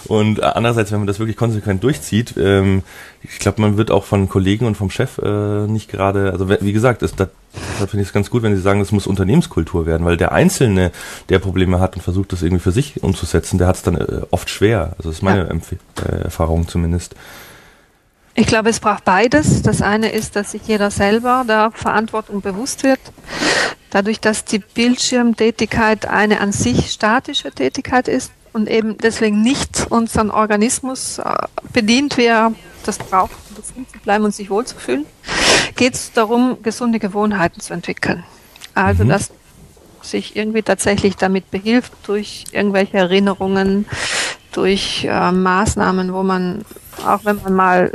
Und 0.08 0.44
andererseits, 0.44 0.92
wenn 0.92 1.00
man 1.00 1.08
das 1.08 1.20
wirklich 1.20 1.38
konsequent 1.38 1.86
durchzieht, 1.86 2.36
ähm, 2.38 2.84
ich 3.24 3.40
glaube, 3.40 3.62
man 3.62 3.78
wird 3.78 3.92
auch 3.92 4.04
von 4.04 4.28
Kollegen 4.28 4.66
und 4.66 4.76
vom 4.76 4.90
Chef 4.90 5.20
äh, 5.20 5.66
nicht 5.66 5.90
gerade, 5.90 6.34
also 6.34 6.50
wie 6.50 6.74
gesagt, 6.74 7.02
ist 7.02 7.18
das, 7.18 7.30
deshalb 7.76 7.92
finde 7.92 8.02
ich 8.02 8.10
es 8.10 8.14
ganz 8.14 8.30
gut, 8.30 8.44
wenn 8.44 8.54
Sie 8.58 8.62
sagen, 8.62 8.82
das 8.82 8.92
muss 8.92 9.08
Unternehmenskultur 9.08 9.86
werden, 9.86 10.06
weil 10.06 10.18
der 10.18 10.34
Einzelne, 10.34 10.92
der 11.30 11.40
Probleme 11.40 11.80
hat 11.80 11.96
und 11.96 12.02
versucht, 12.02 12.34
das 12.34 12.42
irgendwie 12.42 12.62
für 12.62 12.74
sich 12.74 13.02
umzusetzen, 13.02 13.58
der 13.58 13.68
hat 13.68 13.78
es 13.78 13.84
dann 13.84 13.96
äh, 13.96 14.22
oft 14.32 14.50
schwer. 14.50 14.96
Also 14.98 15.12
das 15.12 15.20
ist 15.20 15.24
meine 15.24 15.48
ja. 15.48 16.04
äh, 16.04 16.24
Erfahrung 16.24 16.68
zumindest. 16.68 17.16
Ich 18.40 18.48
glaube, 18.48 18.70
es 18.70 18.80
braucht 18.80 19.04
beides. 19.04 19.64
Das 19.64 19.82
eine 19.82 20.14
ist, 20.14 20.38
dass 20.38 20.52
sich 20.52 20.62
jeder 20.66 20.92
selber 20.92 21.44
der 21.46 21.72
Verantwortung 21.74 22.40
bewusst 22.40 22.84
wird. 22.84 23.02
Dadurch, 23.90 24.22
dass 24.22 24.46
die 24.46 24.60
Bildschirmtätigkeit 24.60 26.06
eine 26.06 26.40
an 26.40 26.54
sich 26.54 26.90
statische 26.90 27.52
Tätigkeit 27.52 28.08
ist 28.08 28.32
und 28.54 28.70
eben 28.70 28.98
deswegen 28.98 29.42
nicht 29.42 29.88
unseren 29.90 30.32
Organismus 30.32 31.18
äh, 31.18 31.34
bedient, 31.74 32.16
wie 32.16 32.28
er 32.28 32.54
das 32.86 32.98
braucht, 32.98 33.34
um 33.50 33.58
gesund 33.58 33.92
zu 33.92 34.00
bleiben 34.00 34.24
und 34.24 34.34
sich 34.34 34.50
wohlzufühlen, 34.50 35.06
geht 35.76 35.96
es 35.96 36.14
darum, 36.14 36.64
gesunde 36.64 37.00
Gewohnheiten 37.00 37.60
zu 37.60 37.74
entwickeln. 37.74 38.24
Also, 38.74 39.04
mhm. 39.04 39.10
dass 39.10 39.32
sich 40.02 40.38
irgendwie 40.38 40.62
tatsächlich 40.62 41.18
damit 41.18 41.52
behilft 41.52 41.92
durch 42.04 42.46
irgendwelche 42.54 43.00
Erinnerungen, 43.00 43.86
durch 44.54 45.04
äh, 45.04 45.32
Maßnahmen, 45.34 46.14
wo 46.14 46.24
man, 46.24 46.64
auch 47.06 47.26
wenn 47.26 47.36
man 47.44 47.54
mal 47.54 47.92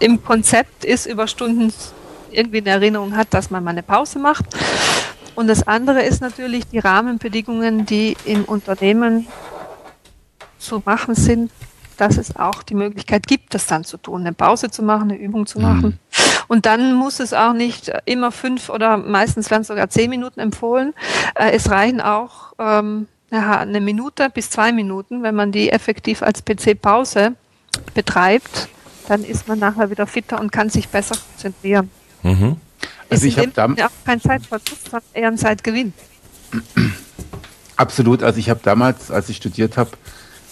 im 0.00 0.22
Konzept 0.24 0.84
ist, 0.84 1.06
über 1.06 1.26
Stunden 1.26 1.72
irgendwie 2.30 2.58
eine 2.58 2.70
Erinnerung 2.70 3.16
hat, 3.16 3.32
dass 3.34 3.50
man 3.50 3.64
mal 3.64 3.70
eine 3.70 3.82
Pause 3.82 4.18
macht. 4.18 4.44
Und 5.34 5.46
das 5.46 5.66
andere 5.66 6.02
ist 6.02 6.20
natürlich 6.20 6.66
die 6.66 6.78
Rahmenbedingungen, 6.78 7.86
die 7.86 8.16
im 8.24 8.44
Unternehmen 8.44 9.28
zu 10.58 10.82
machen 10.84 11.14
sind, 11.14 11.50
dass 11.96 12.16
es 12.16 12.36
auch 12.36 12.62
die 12.62 12.74
Möglichkeit 12.74 13.26
gibt, 13.26 13.54
das 13.54 13.66
dann 13.66 13.84
zu 13.84 13.96
tun, 13.98 14.22
eine 14.22 14.32
Pause 14.32 14.70
zu 14.70 14.82
machen, 14.82 15.10
eine 15.10 15.18
Übung 15.18 15.46
zu 15.46 15.60
machen. 15.60 15.98
Mhm. 16.12 16.18
Und 16.48 16.66
dann 16.66 16.94
muss 16.94 17.20
es 17.20 17.34
auch 17.34 17.52
nicht 17.52 17.92
immer 18.04 18.32
fünf 18.32 18.70
oder 18.70 18.96
meistens 18.96 19.50
werden 19.50 19.64
sogar 19.64 19.90
zehn 19.90 20.08
Minuten 20.10 20.40
empfohlen. 20.40 20.94
Äh, 21.34 21.52
es 21.52 21.70
reichen 21.70 22.00
auch 22.00 22.54
ähm, 22.58 23.06
eine 23.30 23.80
Minute 23.80 24.30
bis 24.30 24.48
zwei 24.48 24.72
Minuten, 24.72 25.22
wenn 25.22 25.34
man 25.34 25.52
die 25.52 25.70
effektiv 25.70 26.22
als 26.22 26.42
PC-Pause 26.44 27.34
betreibt, 27.94 28.68
dann 29.08 29.24
ist 29.24 29.48
man 29.48 29.58
nachher 29.58 29.90
wieder 29.90 30.06
fitter 30.06 30.40
und 30.40 30.52
kann 30.52 30.70
sich 30.70 30.88
besser 30.88 31.16
konzentrieren. 31.16 31.90
Mhm. 32.22 32.56
Also 33.10 33.26
ist 33.26 33.32
ich 33.32 33.38
habe 33.38 33.48
da 33.54 33.64
auch 33.64 34.04
kein 34.04 34.20
Zeitverlust, 34.20 34.90
sondern 34.90 35.02
eher 35.14 35.28
ein 35.28 35.38
Zeitgewinn. 35.38 35.92
Absolut. 37.76 38.22
Also 38.22 38.38
ich 38.38 38.50
habe 38.50 38.60
damals, 38.62 39.10
als 39.10 39.28
ich 39.28 39.36
studiert 39.36 39.76
habe, 39.76 39.90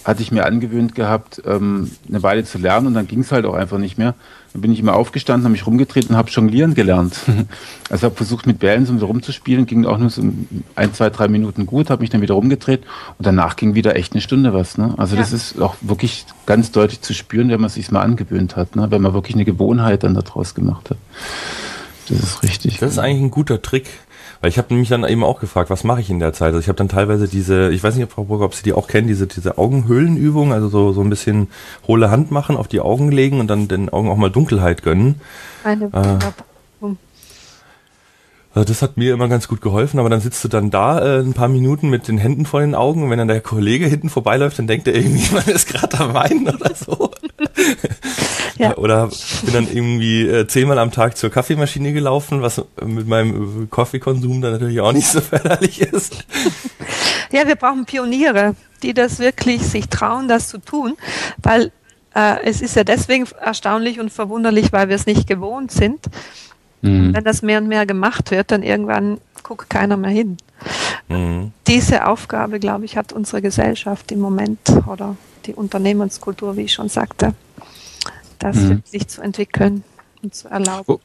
hatte 0.03 0.21
ich 0.21 0.31
mir 0.31 0.45
angewöhnt 0.45 0.95
gehabt, 0.95 1.41
ähm, 1.45 1.91
eine 2.07 2.23
Weile 2.23 2.45
zu 2.45 2.57
lernen 2.57 2.87
und 2.87 2.93
dann 2.93 3.07
ging 3.07 3.19
es 3.19 3.31
halt 3.31 3.45
auch 3.45 3.53
einfach 3.53 3.77
nicht 3.77 3.97
mehr. 3.97 4.15
Dann 4.53 4.61
bin 4.61 4.71
ich 4.71 4.79
immer 4.79 4.95
aufgestanden, 4.95 5.43
habe 5.43 5.51
mich 5.51 5.67
rumgedreht 5.67 6.09
und 6.09 6.15
habe 6.15 6.29
jonglieren 6.29 6.73
gelernt. 6.73 7.19
also 7.89 8.05
habe 8.05 8.15
versucht 8.15 8.47
mit 8.47 8.59
Bällen 8.59 8.85
so 8.85 9.05
rumzuspielen, 9.05 9.65
ging 9.65 9.85
auch 9.85 9.97
nur 9.97 10.09
so 10.09 10.23
ein, 10.75 10.93
zwei, 10.93 11.09
drei 11.09 11.27
Minuten 11.27 11.65
gut, 11.65 11.89
habe 11.89 12.01
mich 12.01 12.09
dann 12.09 12.21
wieder 12.21 12.33
rumgedreht 12.33 12.83
und 13.17 13.25
danach 13.25 13.55
ging 13.55 13.75
wieder 13.75 13.95
echt 13.95 14.13
eine 14.13 14.21
Stunde 14.21 14.53
was. 14.53 14.77
Ne? 14.77 14.93
Also 14.97 15.15
ja. 15.15 15.21
das 15.21 15.33
ist 15.33 15.61
auch 15.61 15.75
wirklich 15.81 16.25
ganz 16.45 16.71
deutlich 16.71 17.01
zu 17.01 17.13
spüren, 17.13 17.49
wenn 17.49 17.61
man 17.61 17.69
sich 17.69 17.91
mal 17.91 18.01
angewöhnt 18.01 18.55
hat, 18.55 18.75
ne? 18.75 18.89
wenn 18.89 19.01
man 19.01 19.13
wirklich 19.13 19.35
eine 19.35 19.45
Gewohnheit 19.45 20.03
dann 20.03 20.13
daraus 20.13 20.55
gemacht 20.55 20.89
hat. 20.89 20.97
Das 22.09 22.19
ist 22.19 22.43
richtig. 22.43 22.77
Das 22.77 22.91
ist 22.91 22.99
eigentlich 22.99 23.23
ein 23.23 23.31
guter 23.31 23.61
Trick. 23.61 23.89
Weil 24.41 24.49
ich 24.49 24.57
habe 24.57 24.73
mich 24.73 24.89
dann 24.89 25.03
eben 25.03 25.23
auch 25.23 25.39
gefragt, 25.39 25.69
was 25.69 25.83
mache 25.83 26.01
ich 26.01 26.09
in 26.09 26.19
der 26.19 26.33
Zeit? 26.33 26.47
Also 26.47 26.59
ich 26.59 26.67
habe 26.67 26.77
dann 26.77 26.89
teilweise 26.89 27.27
diese, 27.27 27.71
ich 27.71 27.83
weiß 27.83 27.95
nicht, 27.95 28.11
Frau 28.11 28.25
Burger, 28.25 28.45
ob 28.45 28.53
Sie 28.53 28.63
die 28.63 28.73
auch 28.73 28.87
kennen, 28.87 29.07
diese, 29.07 29.27
diese 29.27 29.57
Augenhöhlenübung, 29.57 30.53
also 30.53 30.69
so, 30.69 30.93
so 30.93 31.01
ein 31.01 31.09
bisschen 31.09 31.47
hohle 31.87 32.11
Hand 32.11 32.31
machen, 32.31 32.57
auf 32.57 32.67
die 32.67 32.79
Augen 32.79 33.11
legen 33.11 33.39
und 33.39 33.47
dann 33.47 33.67
den 33.67 33.89
Augen 33.89 34.09
auch 34.09 34.17
mal 34.17 34.29
Dunkelheit 34.29 34.83
gönnen. 34.83 35.21
Eine 35.63 35.85
äh, 35.85 36.19
also 38.57 38.69
das 38.69 38.81
hat 38.81 38.97
mir 38.97 39.13
immer 39.13 39.27
ganz 39.27 39.47
gut 39.47 39.61
geholfen, 39.61 39.99
aber 39.99 40.09
dann 40.09 40.19
sitzt 40.19 40.43
du 40.43 40.47
dann 40.47 40.71
da 40.71 40.99
äh, 40.99 41.19
ein 41.19 41.33
paar 41.33 41.47
Minuten 41.47 41.89
mit 41.89 42.07
den 42.07 42.17
Händen 42.17 42.47
vor 42.47 42.61
den 42.61 42.73
Augen 42.73 43.03
und 43.03 43.11
wenn 43.11 43.19
dann 43.19 43.27
der 43.27 43.39
Kollege 43.39 43.85
hinten 43.85 44.09
vorbeiläuft, 44.09 44.57
dann 44.57 44.65
denkt 44.65 44.87
er 44.87 44.95
irgendwie, 44.95 45.31
man 45.35 45.45
ist 45.45 45.67
gerade 45.67 45.99
am 45.99 46.15
Weinen 46.15 46.49
oder 46.49 46.73
so. 46.73 47.11
ja. 48.57 48.75
Oder 48.77 49.09
bin 49.43 49.53
dann 49.53 49.67
irgendwie 49.71 50.27
äh, 50.27 50.47
zehnmal 50.47 50.79
am 50.79 50.89
Tag 50.89 51.17
zur 51.17 51.29
Kaffeemaschine 51.29 51.93
gelaufen, 51.93 52.41
was 52.41 52.59
mit 52.83 53.07
meinem 53.07 53.69
Kaffeekonsum 53.69 54.41
dann 54.41 54.53
natürlich 54.53 54.81
auch 54.81 54.91
nicht 54.91 55.07
so 55.07 55.21
förderlich 55.21 55.81
ist. 55.81 56.25
Ja, 57.31 57.45
wir 57.45 57.57
brauchen 57.57 57.85
Pioniere, 57.85 58.55
die 58.81 58.95
das 58.95 59.19
wirklich 59.19 59.61
sich 59.61 59.87
trauen, 59.89 60.27
das 60.27 60.47
zu 60.47 60.57
tun, 60.57 60.97
weil 61.43 61.71
äh, 62.15 62.43
es 62.43 62.63
ist 62.63 62.75
ja 62.75 62.83
deswegen 62.83 63.27
erstaunlich 63.39 63.99
und 63.99 64.11
verwunderlich, 64.11 64.73
weil 64.73 64.89
wir 64.89 64.95
es 64.95 65.05
nicht 65.05 65.27
gewohnt 65.27 65.71
sind. 65.71 65.99
Mhm. 66.87 67.13
Wenn 67.13 67.23
das 67.23 67.41
mehr 67.41 67.59
und 67.59 67.67
mehr 67.67 67.85
gemacht 67.85 68.31
wird, 68.31 68.51
dann 68.51 68.63
irgendwann 68.63 69.19
guckt 69.43 69.69
keiner 69.69 69.97
mehr 69.97 70.11
hin. 70.11 70.37
Mhm. 71.07 71.51
Diese 71.67 72.07
Aufgabe, 72.07 72.59
glaube 72.59 72.85
ich, 72.85 72.97
hat 72.97 73.13
unsere 73.13 73.41
Gesellschaft 73.41 74.11
im 74.11 74.19
Moment 74.19 74.59
oder 74.87 75.15
die 75.45 75.53
Unternehmenskultur, 75.53 76.57
wie 76.57 76.63
ich 76.63 76.73
schon 76.73 76.89
sagte, 76.89 77.33
das 78.39 78.57
mhm. 78.57 78.83
sich 78.85 79.07
zu 79.07 79.21
entwickeln 79.21 79.83
und 80.21 80.35
zu 80.35 80.49
erlauben. 80.49 80.85
Wo, 80.85 80.99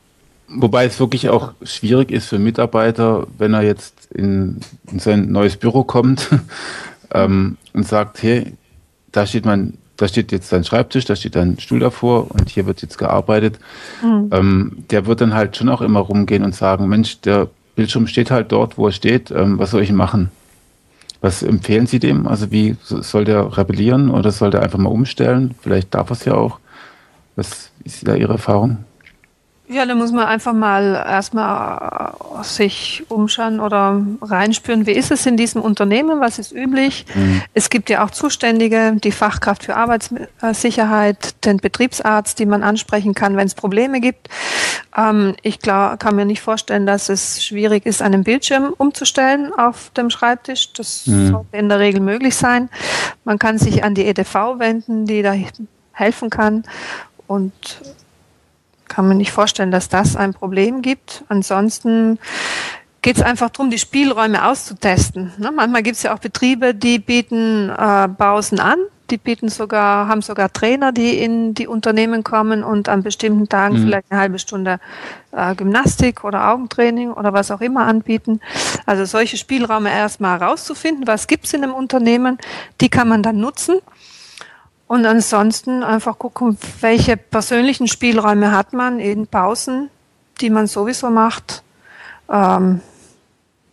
wobei 0.48 0.86
es 0.86 0.98
wirklich 0.98 1.28
auch 1.28 1.52
schwierig 1.62 2.10
ist 2.10 2.26
für 2.26 2.38
Mitarbeiter, 2.38 3.26
wenn 3.38 3.54
er 3.54 3.62
jetzt 3.62 4.06
in, 4.12 4.60
in 4.90 4.98
sein 4.98 5.30
neues 5.30 5.56
Büro 5.56 5.84
kommt 5.84 6.28
ähm, 7.14 7.56
und 7.72 7.86
sagt, 7.86 8.22
hey, 8.22 8.54
da 9.12 9.26
steht 9.26 9.44
mein 9.44 9.78
da 9.96 10.08
steht 10.08 10.32
jetzt 10.32 10.52
dein 10.52 10.64
Schreibtisch, 10.64 11.04
da 11.04 11.16
steht 11.16 11.36
dein 11.36 11.58
Stuhl 11.58 11.80
davor 11.80 12.30
und 12.30 12.48
hier 12.48 12.66
wird 12.66 12.82
jetzt 12.82 12.98
gearbeitet. 12.98 13.58
Mhm. 14.02 14.30
Ähm, 14.32 14.84
der 14.90 15.06
wird 15.06 15.20
dann 15.20 15.34
halt 15.34 15.56
schon 15.56 15.68
auch 15.68 15.80
immer 15.80 16.00
rumgehen 16.00 16.44
und 16.44 16.54
sagen, 16.54 16.88
Mensch, 16.88 17.20
der 17.20 17.48
Bildschirm 17.76 18.06
steht 18.06 18.30
halt 18.30 18.52
dort, 18.52 18.78
wo 18.78 18.86
er 18.86 18.92
steht, 18.92 19.30
ähm, 19.30 19.58
was 19.58 19.70
soll 19.70 19.82
ich 19.82 19.92
machen? 19.92 20.30
Was 21.20 21.42
empfehlen 21.42 21.86
Sie 21.86 22.00
dem? 22.00 22.26
Also 22.26 22.50
wie 22.50 22.76
soll 22.82 23.24
der 23.24 23.56
rebellieren 23.56 24.10
oder 24.10 24.32
soll 24.32 24.50
der 24.50 24.62
einfach 24.62 24.78
mal 24.78 24.90
umstellen? 24.90 25.54
Vielleicht 25.60 25.94
darf 25.94 26.10
er 26.10 26.14
es 26.14 26.24
ja 26.24 26.34
auch. 26.34 26.58
Was 27.36 27.70
ist 27.84 28.06
da 28.06 28.14
Ihre 28.14 28.32
Erfahrung? 28.32 28.78
Ja, 29.72 29.86
da 29.86 29.94
muss 29.94 30.12
man 30.12 30.26
einfach 30.26 30.52
mal 30.52 30.94
erstmal 30.94 32.12
äh, 32.40 32.44
sich 32.44 33.04
umschauen 33.08 33.58
oder 33.58 34.04
reinspüren, 34.20 34.86
wie 34.86 34.92
ist 34.92 35.10
es 35.10 35.24
in 35.24 35.38
diesem 35.38 35.62
Unternehmen, 35.62 36.20
was 36.20 36.38
ist 36.38 36.52
üblich. 36.52 37.06
Mhm. 37.14 37.42
Es 37.54 37.70
gibt 37.70 37.88
ja 37.88 38.04
auch 38.04 38.10
Zuständige, 38.10 38.94
die 39.02 39.12
Fachkraft 39.12 39.64
für 39.64 39.76
Arbeitssicherheit, 39.76 41.44
den 41.46 41.56
Betriebsarzt, 41.56 42.38
die 42.38 42.44
man 42.44 42.62
ansprechen 42.62 43.14
kann, 43.14 43.36
wenn 43.36 43.46
es 43.46 43.54
Probleme 43.54 44.00
gibt. 44.00 44.28
Ähm, 44.96 45.34
ich 45.42 45.58
glaub, 45.58 45.98
kann 45.98 46.16
mir 46.16 46.26
nicht 46.26 46.42
vorstellen, 46.42 46.84
dass 46.84 47.08
es 47.08 47.42
schwierig 47.42 47.86
ist, 47.86 48.02
einen 48.02 48.24
Bildschirm 48.24 48.74
umzustellen 48.76 49.54
auf 49.54 49.90
dem 49.96 50.10
Schreibtisch. 50.10 50.72
Das 50.74 51.06
mhm. 51.06 51.30
sollte 51.30 51.56
in 51.56 51.70
der 51.70 51.78
Regel 51.78 52.00
möglich 52.00 52.36
sein. 52.36 52.68
Man 53.24 53.38
kann 53.38 53.56
sich 53.56 53.84
an 53.84 53.94
die 53.94 54.04
EDV 54.04 54.58
wenden, 54.58 55.06
die 55.06 55.22
da 55.22 55.34
helfen 55.92 56.28
kann. 56.28 56.64
Und 57.26 57.52
kann 58.92 59.08
man 59.08 59.16
nicht 59.16 59.32
vorstellen, 59.32 59.70
dass 59.70 59.88
das 59.88 60.16
ein 60.16 60.34
Problem 60.34 60.82
gibt. 60.82 61.24
Ansonsten 61.28 62.18
geht 63.00 63.16
es 63.16 63.22
einfach 63.22 63.48
darum, 63.48 63.70
die 63.70 63.78
Spielräume 63.78 64.46
auszutesten. 64.46 65.32
Ne? 65.38 65.50
Manchmal 65.50 65.82
gibt 65.82 65.96
es 65.96 66.02
ja 66.02 66.14
auch 66.14 66.18
Betriebe, 66.18 66.74
die 66.74 66.98
bieten 66.98 67.70
äh, 67.70 68.08
Pausen 68.08 68.60
an, 68.60 68.76
die 69.10 69.16
bieten 69.16 69.48
sogar, 69.48 70.08
haben 70.08 70.20
sogar 70.20 70.52
Trainer, 70.52 70.92
die 70.92 71.18
in 71.18 71.54
die 71.54 71.66
Unternehmen 71.66 72.22
kommen 72.22 72.62
und 72.62 72.90
an 72.90 73.02
bestimmten 73.02 73.48
Tagen 73.48 73.78
mhm. 73.78 73.84
vielleicht 73.86 74.06
eine 74.10 74.20
halbe 74.20 74.38
Stunde 74.38 74.78
äh, 75.32 75.54
Gymnastik 75.54 76.22
oder 76.22 76.50
Augentraining 76.50 77.12
oder 77.12 77.32
was 77.32 77.50
auch 77.50 77.62
immer 77.62 77.86
anbieten. 77.86 78.40
Also 78.84 79.06
solche 79.06 79.38
Spielräume 79.38 79.90
erstmal 79.90 80.38
herauszufinden, 80.38 81.06
was 81.06 81.28
gibt 81.28 81.46
es 81.46 81.54
in 81.54 81.64
einem 81.64 81.72
Unternehmen, 81.72 82.36
die 82.82 82.90
kann 82.90 83.08
man 83.08 83.22
dann 83.22 83.38
nutzen 83.38 83.78
und 84.92 85.06
ansonsten 85.06 85.82
einfach 85.82 86.18
gucken, 86.18 86.58
welche 86.82 87.16
persönlichen 87.16 87.88
Spielräume 87.88 88.52
hat 88.52 88.74
man 88.74 89.00
in 89.00 89.26
Pausen, 89.26 89.88
die 90.42 90.50
man 90.50 90.66
sowieso 90.66 91.08
macht. 91.08 91.62
Ähm, 92.30 92.82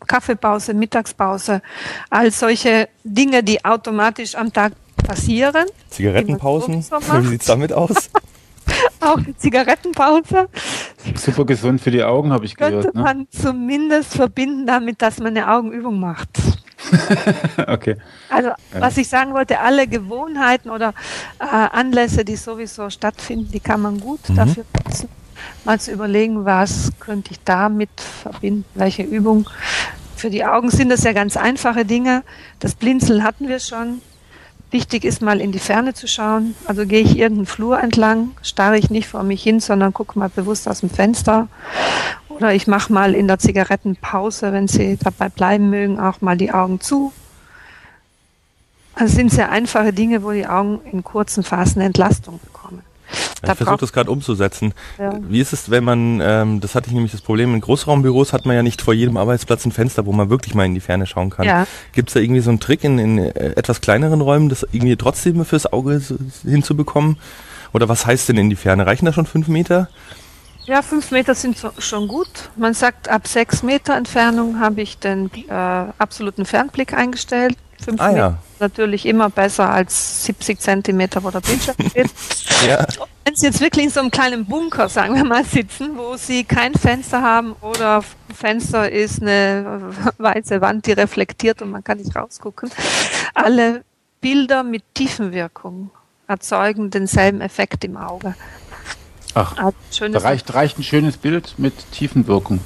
Kaffeepause, 0.08 0.73
Mittagspause, 0.73 1.62
all 2.10 2.32
solche 2.32 2.88
Dinge, 3.03 3.43
die 3.43 3.65
automatisch 3.65 4.34
am 4.34 4.53
Tag 4.53 4.71
passieren. 4.95 5.65
Zigarettenpausen, 5.89 6.75
wie 6.89 7.27
sieht 7.27 7.41
es 7.41 7.47
damit 7.47 7.73
aus? 7.73 8.10
Auch 9.01 9.17
eine 9.17 9.36
Zigarettenpause. 9.36 10.47
Super 11.15 11.43
gesund 11.43 11.82
für 11.82 11.91
die 11.91 12.01
Augen, 12.01 12.32
habe 12.32 12.45
ich 12.45 12.55
gehört. 12.55 12.84
Könnte 12.86 12.97
ne? 12.97 13.03
man 13.03 13.27
zumindest 13.29 14.15
verbinden 14.15 14.65
damit, 14.65 15.01
dass 15.01 15.19
man 15.19 15.36
eine 15.36 15.51
Augenübung 15.51 15.99
macht. 15.99 16.29
okay. 17.68 17.98
Also, 18.30 18.52
was 18.72 18.98
ich 18.98 19.08
sagen 19.08 19.34
wollte, 19.34 19.60
alle 19.60 19.88
Gewohnheiten 19.88 20.70
oder 20.70 20.94
äh, 21.39 21.46
Anlässe, 21.46 22.24
die 22.24 22.36
sowieso 22.36 22.89
stattfinden, 22.89 23.52
die 23.52 23.60
kann 23.60 23.82
man 23.82 24.00
gut 24.00 24.30
mhm. 24.30 24.36
dafür 24.36 24.65
nutzen, 24.86 25.10
mal 25.65 25.80
zu 25.80 25.92
überlegen, 25.92 26.46
was 26.46 26.92
könnte 27.00 27.32
ich 27.32 27.39
damit 27.44 27.89
verbinden, 28.00 28.65
welche 28.76 29.04
Übung. 29.04 29.50
Für 30.15 30.30
die 30.30 30.44
Augen 30.44 30.70
sind 30.70 30.89
das 30.89 31.04
ja 31.04 31.13
ganz 31.13 31.38
einfache 31.38 31.86
Dinge. 31.86 32.24
Das 32.60 32.76
Blinzeln 32.76 33.24
hatten 33.24 33.48
wir 33.48 33.60
schon. 33.60 34.02
Wichtig 34.71 35.03
ist 35.03 35.21
mal 35.21 35.41
in 35.41 35.51
die 35.51 35.60
Ferne 35.60 35.93
zu 35.95 36.08
schauen. 36.08 36.55
Also 36.65 36.86
gehe 36.86 37.01
ich 37.01 37.17
irgendeinen 37.17 37.47
Flur 37.47 37.79
entlang, 37.79 38.32
starre 38.43 38.77
ich 38.77 38.91
nicht 38.91 39.08
vor 39.08 39.23
mich 39.23 39.41
hin, 39.41 39.60
sondern 39.60 39.93
gucke 39.93 40.17
mal 40.19 40.29
bewusst 40.29 40.67
aus 40.67 40.82
dem 40.82 40.91
Fenster 40.91 41.47
oder 42.39 42.53
ich 42.53 42.67
mache 42.67 42.93
mal 42.93 43.15
in 43.15 43.27
der 43.27 43.39
Zigarettenpause, 43.39 44.53
wenn 44.53 44.67
Sie 44.67 44.97
dabei 44.97 45.29
bleiben 45.29 45.69
mögen, 45.69 45.99
auch 45.99 46.21
mal 46.21 46.38
die 46.38 46.51
Augen 46.51 46.79
zu. 46.79 47.12
Also 48.95 49.15
sind 49.15 49.32
sehr 49.32 49.51
einfache 49.51 49.91
Dinge, 49.91 50.23
wo 50.23 50.32
die 50.32 50.47
Augen 50.47 50.79
in 50.91 51.03
kurzen 51.03 51.43
Phasen 51.43 51.82
Entlastung 51.82 52.39
bekommen. 52.43 52.82
Ich 53.41 53.52
versuche 53.52 53.78
das 53.78 53.93
gerade 53.93 54.12
umzusetzen. 54.12 54.74
Ja. 54.98 55.13
Wie 55.22 55.39
ist 55.39 55.54
es, 55.54 55.69
wenn 55.69 55.84
man, 55.84 56.22
ähm, 56.22 56.60
das 56.60 56.76
hatte 56.76 56.88
ich 56.88 56.93
nämlich 56.93 57.12
das 57.12 57.22
Problem, 57.22 57.54
in 57.54 57.62
Großraumbüros 57.62 58.34
hat 58.34 58.45
man 58.45 58.56
ja 58.56 58.63
nicht 58.63 58.82
vor 58.82 58.93
jedem 58.93 59.17
Arbeitsplatz 59.17 59.65
ein 59.65 59.72
Fenster, 59.72 60.06
wo 60.06 60.12
man 60.12 60.30
wirklich 60.30 60.56
mal 60.56 60.65
in 60.65 60.74
die 60.74 60.80
Ferne 60.80 61.08
schauen 61.08 61.30
kann. 61.30 61.45
Ja. 61.45 61.65
Gibt 61.93 62.10
es 62.10 62.13
da 62.13 62.19
irgendwie 62.19 62.41
so 62.41 62.50
einen 62.50 62.60
Trick 62.60 62.84
in, 62.84 63.00
in 63.00 63.17
äh, 63.17 63.54
etwas 63.56 63.82
kleineren 63.82 64.22
Räumen, 64.22 64.50
das 64.50 64.63
irgendwie 64.72 64.95
trotzdem 64.95 65.43
fürs 65.45 65.72
Auge 65.72 66.02
hinzubekommen? 66.43 67.17
Oder 67.72 67.88
was 67.88 68.06
heißt 68.06 68.30
denn 68.30 68.38
in 68.38 68.50
die 68.50 68.56
Ferne? 68.56 68.86
Reichen 68.86 69.06
da 69.06 69.13
schon 69.13 69.26
fünf 69.26 69.48
Meter? 69.48 69.89
Ja, 70.65 70.82
fünf 70.82 71.12
Meter 71.12 71.34
sind 71.34 71.58
so, 71.58 71.72
schon 71.80 72.08
gut. 72.08 72.28
Man 72.56 72.74
sagt, 72.74 73.10
ab 73.10 73.28
sechs 73.28 73.63
Meter 73.63 73.95
Entfernung 73.95 74.60
habe 74.60 74.82
ich 74.82 75.00
den 75.00 75.32
äh, 75.48 75.54
absoluten 75.54 76.45
Fernblick 76.45 76.93
eingestellt. 76.93 77.58
Fünf 77.84 78.02
ah, 78.02 78.08
Meter 78.08 78.18
ja. 78.18 78.38
natürlich 78.60 79.06
immer 79.06 79.30
besser 79.30 79.70
als 79.70 80.26
70 80.26 80.60
Zentimeter, 80.60 81.24
wo 81.24 81.32
der 81.32 81.42
Bildschirm 81.42 81.76
steht. 81.89 82.10
ja. 82.68 82.86
Wenn 83.26 83.36
Sie 83.36 83.46
jetzt 83.46 83.62
wirklich 83.62 83.86
in 83.86 83.92
so 83.92 84.00
einem 84.00 84.12
kleinen 84.12 84.46
Bunker, 84.46 84.89
sagen 84.89 85.15
wir 85.15 85.24
mal, 85.24 85.46
sitzen, 85.46 85.98
wo 85.98 86.18
Sie 86.18 86.44
kein 86.44 86.74
Fenster 86.74 87.22
haben 87.22 87.54
oder 87.62 88.04
Fenster 88.34 88.92
ist 88.92 89.22
eine 89.22 89.94
weiße 90.18 90.62
Wand, 90.62 90.88
die 90.88 90.94
reflektiert 90.94 91.62
und 91.62 91.72
man 91.72 91.84
kann 91.84 92.00
nicht 92.00 92.15
rausgucken. 92.15 92.72
Alle 93.34 93.84
Bilder 94.22 94.63
mit 94.63 94.84
Tiefenwirkung 94.94 95.92
erzeugen 96.28 96.89
denselben 96.89 97.42
Effekt 97.42 97.84
im 97.84 97.98
Auge. 97.98 98.36
Ach, 99.34 99.56
also 99.58 100.08
da 100.08 100.20
reicht, 100.20 100.54
reicht 100.54 100.80
ein 100.80 100.84
schönes 100.84 101.18
Bild 101.18 101.56
mit 101.58 101.74
Tiefenwirkung. 101.92 102.60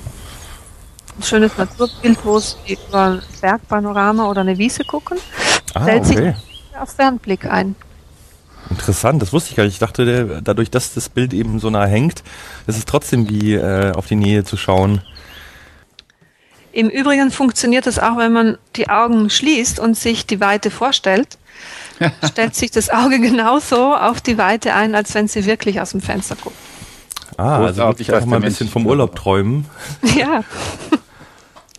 Ein 1.17 1.23
schönes 1.23 1.58
Naturbild, 1.58 2.17
wo 2.23 2.39
sie 2.39 2.78
über 2.89 3.04
ein 3.04 3.21
Bergpanorama 3.41 4.30
oder 4.30 4.41
eine 4.41 4.58
Wiese 4.58 4.84
gucken, 4.84 5.17
ah, 5.73 5.84
stellt 5.84 6.06
okay. 6.06 6.15
sich 6.15 6.78
auf 6.80 6.89
Fernblick 6.89 7.45
ein. 7.45 7.76
Interessant, 8.69 9.21
das 9.21 9.32
wusste 9.34 9.52
ich 9.52 9.56
gar 9.56 9.65
nicht. 9.65 9.73
Ich 9.73 9.80
dachte, 9.80 10.06
der, 10.06 10.41
dadurch, 10.41 10.71
dass 10.71 10.93
das 10.93 11.10
Bild 11.10 11.34
eben 11.34 11.60
so 11.60 11.69
nah 11.69 11.86
hängt, 11.86 12.23
ist 12.65 12.78
es 12.78 12.86
trotzdem 12.86 13.30
wie 13.30 13.54
äh, 13.54 13.91
auf 13.91 14.08
die 14.08 14.15
Nähe 14.15 14.43
zu 14.43 14.58
schauen. 14.58 15.02
Im 16.71 16.89
Übrigen 16.89 17.30
funktioniert 17.30 17.86
es 17.86 17.99
auch, 17.99 18.17
wenn 18.17 18.34
man 18.34 18.58
die 18.76 18.89
Augen 18.89 19.30
schließt 19.30 19.80
und 19.80 19.95
sich 19.95 20.26
die 20.26 20.39
Weite 20.39 20.71
vorstellt. 20.71 21.38
stellt 22.28 22.56
sich 22.56 22.71
das 22.71 22.89
Auge 22.89 23.19
genauso 23.19 23.93
auf 23.93 24.21
die 24.21 24.39
Weite 24.39 24.73
ein, 24.73 24.95
als 24.95 25.13
wenn 25.13 25.28
sie 25.28 25.45
wirklich 25.45 25.80
aus 25.80 25.91
dem 25.91 26.02
Fenster 26.02 26.36
guckt. 26.36 26.56
Ah, 27.38 27.65
also 27.65 27.84
wirklich 27.84 28.12
einfach 28.13 28.28
mal 28.28 28.38
ein 28.38 28.41
bisschen 28.41 28.67
vom 28.67 28.86
Urlaub 28.86 29.15
träumen. 29.15 29.65
Ja. 30.15 30.43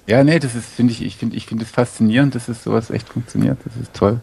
Ja, 0.07 0.23
nee, 0.23 0.39
das 0.39 0.55
ist, 0.55 0.67
finde 0.67 0.93
ich, 0.93 1.03
ich 1.03 1.17
finde, 1.17 1.37
ich 1.37 1.47
finde 1.47 1.65
es 1.65 1.71
faszinierend, 1.71 2.35
dass 2.35 2.49
es 2.49 2.63
sowas 2.63 2.91
echt 2.91 3.09
funktioniert. 3.09 3.59
Das 3.65 3.75
ist 3.77 3.95
toll. 3.95 4.21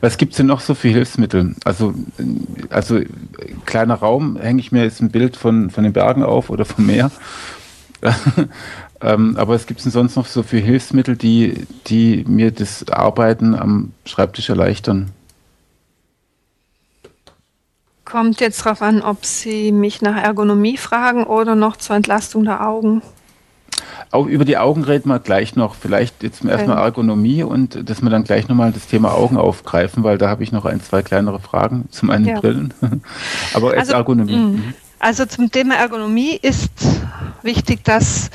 Was 0.00 0.16
gibt's 0.16 0.38
denn 0.38 0.46
noch 0.46 0.60
so 0.60 0.74
für 0.74 0.88
Hilfsmittel? 0.88 1.54
Also, 1.64 1.92
also 2.70 3.00
kleiner 3.66 3.96
Raum 3.96 4.38
hänge 4.40 4.60
ich 4.60 4.72
mir 4.72 4.82
jetzt 4.82 5.00
ein 5.00 5.10
Bild 5.10 5.36
von, 5.36 5.68
von 5.68 5.84
den 5.84 5.92
Bergen 5.92 6.22
auf 6.22 6.48
oder 6.48 6.64
vom 6.64 6.86
Meer. 6.86 7.10
ähm, 9.02 9.36
aber 9.36 9.54
es 9.54 9.66
gibt 9.66 9.84
denn 9.84 9.92
sonst 9.92 10.16
noch 10.16 10.24
so 10.24 10.42
für 10.42 10.56
Hilfsmittel, 10.56 11.16
die, 11.16 11.66
die 11.86 12.24
mir 12.26 12.50
das 12.50 12.88
Arbeiten 12.88 13.54
am 13.54 13.92
Schreibtisch 14.06 14.48
erleichtern? 14.48 15.10
Kommt 18.06 18.40
jetzt 18.40 18.64
darauf 18.64 18.80
an, 18.80 19.02
ob 19.02 19.26
Sie 19.26 19.70
mich 19.70 20.00
nach 20.00 20.16
Ergonomie 20.16 20.78
fragen 20.78 21.24
oder 21.24 21.54
noch 21.54 21.76
zur 21.76 21.94
Entlastung 21.94 22.44
der 22.44 22.66
Augen. 22.66 23.02
Auch 24.10 24.26
über 24.26 24.44
die 24.44 24.58
Augen 24.58 24.84
reden 24.84 25.08
wir 25.08 25.18
gleich 25.18 25.56
noch. 25.56 25.74
Vielleicht 25.74 26.22
jetzt 26.22 26.44
erstmal 26.44 26.78
Ergonomie 26.78 27.42
und 27.42 27.88
dass 27.88 28.02
wir 28.02 28.10
dann 28.10 28.24
gleich 28.24 28.48
nochmal 28.48 28.72
das 28.72 28.86
Thema 28.86 29.12
Augen 29.14 29.36
aufgreifen, 29.36 30.02
weil 30.02 30.18
da 30.18 30.28
habe 30.28 30.42
ich 30.42 30.52
noch 30.52 30.64
ein, 30.64 30.82
zwei 30.82 31.02
kleinere 31.02 31.40
Fragen. 31.40 31.88
Zum 31.90 32.10
einen 32.10 32.26
ja. 32.26 32.40
Brillen, 32.40 32.74
aber 33.54 33.74
also, 33.74 33.92
Ergonomie. 33.92 34.36
Mh. 34.36 34.46
Mhm. 34.46 34.74
Also 34.98 35.24
zum 35.24 35.50
Thema 35.50 35.76
Ergonomie 35.76 36.38
ist 36.42 36.72
wichtig, 37.42 37.84
dass 37.84 38.30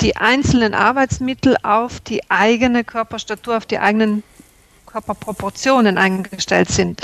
die 0.00 0.16
einzelnen 0.16 0.72
Arbeitsmittel 0.72 1.56
auf 1.62 2.00
die 2.00 2.22
eigene 2.30 2.84
Körperstatur, 2.84 3.58
auf 3.58 3.66
die 3.66 3.78
eigenen 3.78 4.22
Körperproportionen 4.86 5.98
eingestellt 5.98 6.70
sind. 6.70 7.02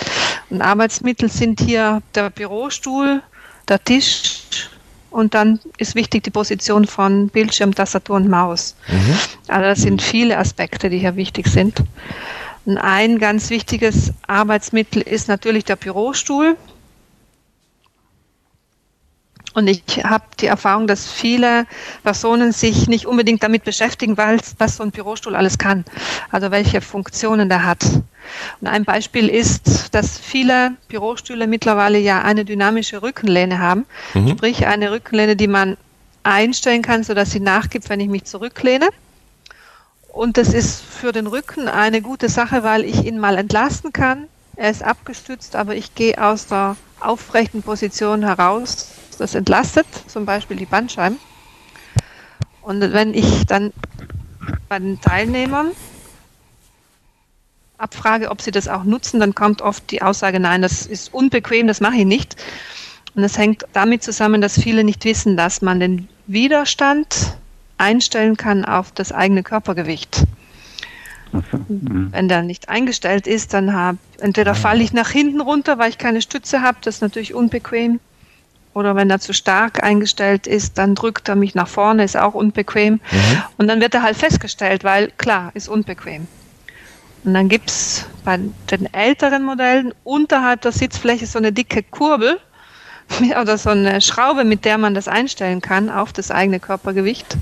Und 0.49 0.63
Arbeitsmittel 0.63 1.29
sind 1.29 1.61
hier 1.61 2.01
der 2.15 2.31
Bürostuhl, 2.31 3.23
der 3.69 3.85
Tisch, 3.85 4.71
und 5.13 5.35
dann 5.35 5.61
ist 5.79 5.95
wichtig 5.95 6.25
die 6.25 6.31
Position 6.31 6.87
von 6.87 7.29
Bildschirm, 7.29 7.75
Tastatur 7.75 8.17
und 8.17 8.29
Maus. 8.29 8.75
Mhm. 8.89 9.19
Also 9.49 9.63
das 9.63 9.83
sind 9.83 10.03
viele 10.03 10.39
Aspekte, 10.39 10.91
die 10.91 10.99
hier 10.99 11.17
wichtig 11.17 11.47
sind. 11.47 11.83
Und 12.65 12.79
ein 12.79 13.19
ganz 13.19 13.51
wichtiges 13.51 14.13
Arbeitsmittel 14.27 15.03
ist 15.03 15.29
natürlich 15.29 15.65
der 15.65 15.77
Bürostuhl. 15.77 16.57
Und 19.55 19.69
ich 19.69 19.83
habe 20.03 20.25
die 20.41 20.47
Erfahrung, 20.47 20.87
dass 20.87 21.11
viele 21.11 21.67
Personen 22.03 22.53
sich 22.53 22.89
nicht 22.89 23.07
unbedingt 23.07 23.43
damit 23.43 23.65
beschäftigen, 23.65 24.17
was, 24.17 24.55
was 24.59 24.77
so 24.77 24.83
ein 24.83 24.91
Bürostuhl 24.91 25.37
alles 25.37 25.59
kann, 25.59 25.85
also 26.31 26.51
welche 26.51 26.81
Funktionen 26.81 27.49
der 27.49 27.65
hat. 27.65 27.85
Und 28.61 28.67
ein 28.67 28.85
Beispiel 28.85 29.29
ist, 29.29 29.95
dass 29.95 30.19
viele 30.19 30.73
Bürostühle 30.89 31.47
mittlerweile 31.47 31.99
ja 31.99 32.23
eine 32.23 32.45
dynamische 32.45 33.03
Rückenlehne 33.03 33.59
haben, 33.59 33.85
mhm. 34.15 34.29
sprich 34.29 34.67
eine 34.67 34.91
Rückenlehne, 34.91 35.37
die 35.37 35.49
man 35.49 35.77
einstellen 36.23 36.83
kann, 36.83 37.05
sodass 37.05 37.33
sie 37.33 37.41
nachgibt, 37.41 37.91
wenn 37.91 38.01
ich 38.01 38.09
mich 38.09 38.25
zurücklehne. 38.25 38.89
Und 40.09 40.37
das 40.37 40.53
ist 40.55 40.83
für 40.83 41.13
den 41.13 41.27
Rücken 41.27 41.69
eine 41.69 42.01
gute 42.01 42.29
Sache, 42.29 42.63
weil 42.63 42.85
ich 42.85 43.05
ihn 43.05 43.19
mal 43.19 43.37
entlasten 43.39 43.93
kann. 43.93 44.29
Er 44.57 44.71
ist 44.71 44.83
abgestützt, 44.83 45.57
aber 45.57 45.75
ich 45.75 45.95
gehe 45.95 46.23
aus 46.23 46.47
der 46.47 46.77
aufrechten 47.01 47.63
Position 47.63 48.23
heraus 48.23 48.89
das 49.23 49.35
entlastet, 49.35 49.87
zum 50.09 50.27
Beispiel 50.27 50.57
die 50.57 50.67
Bandscheiben. 50.67 51.19
Und 52.61 52.81
wenn 52.81 53.15
ich 53.15 53.47
dann 53.47 53.73
bei 54.69 54.79
den 54.79 55.01
Teilnehmern 55.01 55.71
abfrage, 57.79 58.31
ob 58.31 58.41
sie 58.41 58.51
das 58.51 58.69
auch 58.69 58.85
nutzen, 58.85 59.21
dann 59.21 59.35
kommt 59.35 59.63
oft 59.63 59.91
die 59.91 60.03
Aussage, 60.03 60.39
nein, 60.39 60.63
das 60.63 60.87
ist 60.87 61.13
unbequem, 61.13 61.67
das 61.67 61.81
mache 61.81 61.97
ich 61.97 62.05
nicht. 62.05 62.37
Und 63.15 63.23
das 63.23 63.37
hängt 63.37 63.65
damit 63.73 64.03
zusammen, 64.03 64.41
dass 64.41 64.61
viele 64.61 64.85
nicht 64.85 65.05
wissen, 65.05 65.37
dass 65.37 65.63
man 65.63 65.81
den 65.81 66.09
Widerstand 66.27 67.37
einstellen 67.79 68.37
kann 68.37 68.65
auf 68.65 68.93
das 68.93 69.13
eigene 69.13 69.43
Körpergewicht. 69.43 70.25
Mhm. 71.33 72.09
Wenn 72.13 72.29
der 72.29 72.43
nicht 72.43 72.69
eingestellt 72.69 73.27
ist, 73.27 73.55
dann 73.55 73.73
habe 73.73 73.99
entweder 74.21 74.55
falle 74.55 74.83
ich 74.83 74.93
nach 74.93 75.11
hinten 75.11 75.41
runter, 75.41 75.79
weil 75.79 75.91
ich 75.91 75.99
keine 75.99 76.23
Stütze 76.23 76.63
habe, 76.63 76.79
das 76.83 76.97
ist 76.97 77.01
natürlich 77.03 77.35
unbequem. 77.35 78.01
Oder 78.75 78.97
wenn 78.97 79.11
er 79.11 79.21
zu 79.21 79.35
stark 79.35 79.83
eingestellt 79.83 80.47
ist, 80.47 80.79
dann 80.79 80.95
drückt 80.95 81.29
er 81.29 81.37
mich 81.37 81.55
nach 81.55 81.69
vorne, 81.69 82.05
ist 82.05 82.17
auch 82.17 82.35
unbequem. 82.35 82.95
Mhm. 82.95 83.43
Und 83.59 83.69
dann 83.69 83.81
wird 83.81 83.95
er 83.95 84.03
halt 84.03 84.17
festgestellt, 84.17 84.83
weil 84.85 85.11
klar, 85.19 85.51
ist 85.55 85.69
unbequem. 85.69 86.27
Und 87.25 87.35
dann 87.35 87.49
gibt 87.49 87.71
es 87.71 88.07
bei 88.25 88.39
den 88.71 88.93
älteren 88.93 89.45
Modellen 89.45 89.93
unterhalb 90.05 90.63
der 90.63 90.73
Sitzfläche 90.73 91.27
so 91.27 91.39
eine 91.39 91.53
dicke 91.53 91.83
Kurbel 91.83 92.39
oder 93.41 93.59
so 93.59 93.71
eine 93.71 94.01
Schraube, 94.01 94.45
mit 94.45 94.65
der 94.65 94.79
man 94.79 94.95
das 94.95 95.07
einstellen 95.07 95.61
kann 95.61 95.91
auf 95.91 96.13
das 96.13 96.31
eigene 96.31 96.59
Körpergewicht. 96.59 97.37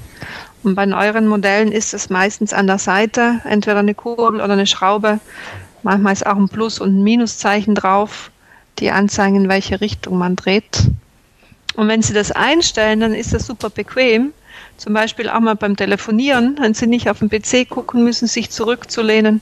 Und 0.63 0.75
bei 0.75 0.85
neueren 0.85 1.27
Modellen 1.27 1.73
ist 1.73 1.95
es 1.95 2.11
meistens 2.11 2.53
an 2.53 2.67
der 2.67 2.79
Seite 2.79 3.41
entweder 3.45 3.79
eine 3.79 3.95
Kurbel 3.95 4.41
oder 4.41 4.53
eine 4.53 4.67
Schraube. 4.67 5.21
Manchmal 5.83 6.13
ist 6.13 6.27
auch 6.27 6.37
ein 6.37 6.51
Plus- 6.51 6.81
und 6.81 6.99
ein 6.99 7.03
Minuszeichen 7.03 7.75
drauf, 7.75 8.31
die 8.79 8.91
anzeigen, 8.91 9.37
in 9.37 9.49
welche 9.49 9.81
Richtung 9.81 10.19
man 10.19 10.37
dreht. 10.37 10.91
Und 11.81 11.89
wenn 11.89 12.03
Sie 12.03 12.13
das 12.13 12.31
einstellen, 12.31 13.01
dann 13.01 13.15
ist 13.15 13.33
das 13.33 13.47
super 13.47 13.71
bequem. 13.71 14.35
Zum 14.77 14.93
Beispiel 14.93 15.31
auch 15.31 15.41
mal 15.41 15.57
beim 15.57 15.79
Telefonieren, 15.79 16.59
wenn 16.61 16.75
Sie 16.75 16.87
nicht 16.87 17.09
auf 17.09 17.21
den 17.21 17.31
PC 17.31 17.71
gucken 17.71 18.05
müssen, 18.05 18.29
sich 18.29 18.51
zurückzulehnen. 18.51 19.41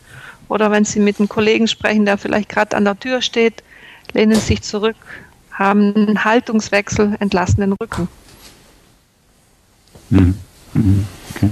Oder 0.49 0.71
wenn 0.71 0.85
Sie 0.85 1.01
mit 1.01 1.19
einem 1.19 1.29
Kollegen 1.29 1.67
sprechen, 1.67 2.05
der 2.05 2.17
vielleicht 2.17 2.49
gerade 2.49 2.77
an 2.77 2.85
der 2.85 2.97
Tür 2.97 3.23
steht, 3.23 3.65
lehnen 4.13 4.37
Sie 4.37 4.47
sich 4.47 4.63
zurück, 4.63 4.95
haben 5.51 5.93
einen 5.97 6.23
Haltungswechsel, 6.23 7.17
entlassen 7.19 7.61
den 7.61 7.73
Rücken. 7.73 8.07
Mhm. 10.11 10.39
Mhm. 10.75 11.07
Okay. 11.35 11.51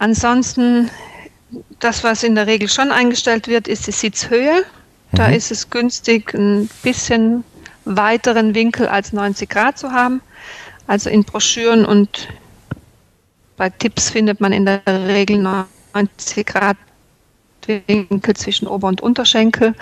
Ansonsten, 0.00 0.90
das, 1.78 2.02
was 2.02 2.24
in 2.24 2.34
der 2.34 2.48
Regel 2.48 2.68
schon 2.68 2.90
eingestellt 2.90 3.46
wird, 3.46 3.68
ist 3.68 3.86
die 3.86 3.92
Sitzhöhe. 3.92 4.64
Da 5.12 5.28
mhm. 5.28 5.34
ist 5.34 5.52
es 5.52 5.70
günstig, 5.70 6.34
ein 6.34 6.68
bisschen 6.82 7.44
weiteren 7.84 8.54
Winkel 8.54 8.88
als 8.88 9.12
90 9.12 9.48
Grad 9.48 9.78
zu 9.78 9.92
haben. 9.92 10.20
Also 10.86 11.10
in 11.10 11.24
Broschüren 11.24 11.84
und 11.84 12.28
bei 13.56 13.70
Tipps 13.70 14.10
findet 14.10 14.40
man 14.40 14.52
in 14.52 14.66
der 14.66 14.82
Regel 14.86 15.38
90 15.38 16.46
Grad 16.46 16.76
Winkel 17.66 18.34
zwischen 18.34 18.66
Ober- 18.66 18.88
und 18.88 19.00
Unterschenkel. 19.00 19.74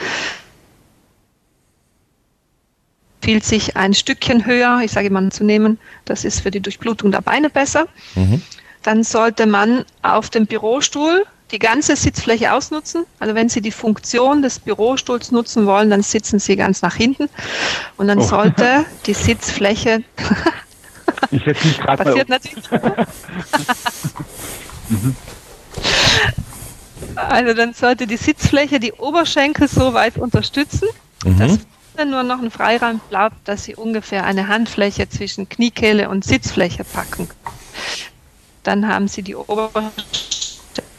Fiel 3.23 3.43
sich 3.43 3.77
ein 3.77 3.95
Stückchen 3.95 4.47
höher, 4.47 4.81
ich 4.83 4.93
sage 4.93 5.07
immer 5.07 5.31
zu 5.31 5.45
nehmen, 5.45 5.79
das 6.05 6.25
ist 6.25 6.41
für 6.41 6.51
die 6.51 6.61
Durchblutung 6.61 7.13
der 7.13 7.21
Beine 7.21 7.51
besser. 7.51 7.87
Mhm. 8.15 8.43
Dann 8.83 9.05
sollte 9.05 9.47
man 9.47 9.85
auf 10.03 10.31
dem 10.31 10.47
Bürostuhl 10.47 11.27
die 11.53 11.59
ganze 11.59 11.97
Sitzfläche 11.97 12.53
ausnutzen. 12.53 13.05
Also 13.19 13.35
wenn 13.35 13.49
Sie 13.49 13.61
die 13.61 13.73
Funktion 13.73 14.43
des 14.43 14.59
Bürostuhls 14.59 15.33
nutzen 15.33 15.67
wollen, 15.67 15.91
dann 15.91 16.03
sitzen 16.03 16.39
Sie 16.39 16.57
ganz 16.57 16.83
nach 16.83 16.95
hinten 16.95 17.29
und 17.97 18.09
dann 18.09 18.19
oh. 18.19 18.23
sollte 18.23 18.85
die 19.07 19.15
Sitzfläche 19.15 20.03
ich 21.31 21.45
hätte 21.45 21.67
nicht 21.67 21.81
gerade 21.81 22.05
passiert 22.05 22.29
natürlich. 22.29 22.65
Also 27.17 27.55
dann 27.55 27.75
sollte 27.75 28.07
die 28.07 28.17
Sitzfläche 28.17 28.79
die 28.79 28.93
Oberschenkel 28.93 29.69
so 29.69 29.95
weit 29.95 30.17
unterstützen, 30.17 30.89
mhm. 31.25 31.39
dass 31.39 31.59
nur 32.07 32.23
noch 32.23 32.41
ein 32.41 32.51
Freiraum 32.51 33.01
bleibt, 33.11 33.37
dass 33.45 33.65
Sie 33.65 33.75
ungefähr 33.75 34.25
eine 34.25 34.49
Handfläche 34.49 35.09
zwischen 35.09 35.49
Kniekehle 35.49 36.09
und 36.09 36.25
Sitzfläche 36.25 36.85
packen. 36.85 37.29
Dann 38.63 38.87
haben 38.89 39.09
Sie 39.09 39.23
die 39.23 39.35
Oberschenkel 39.35 40.05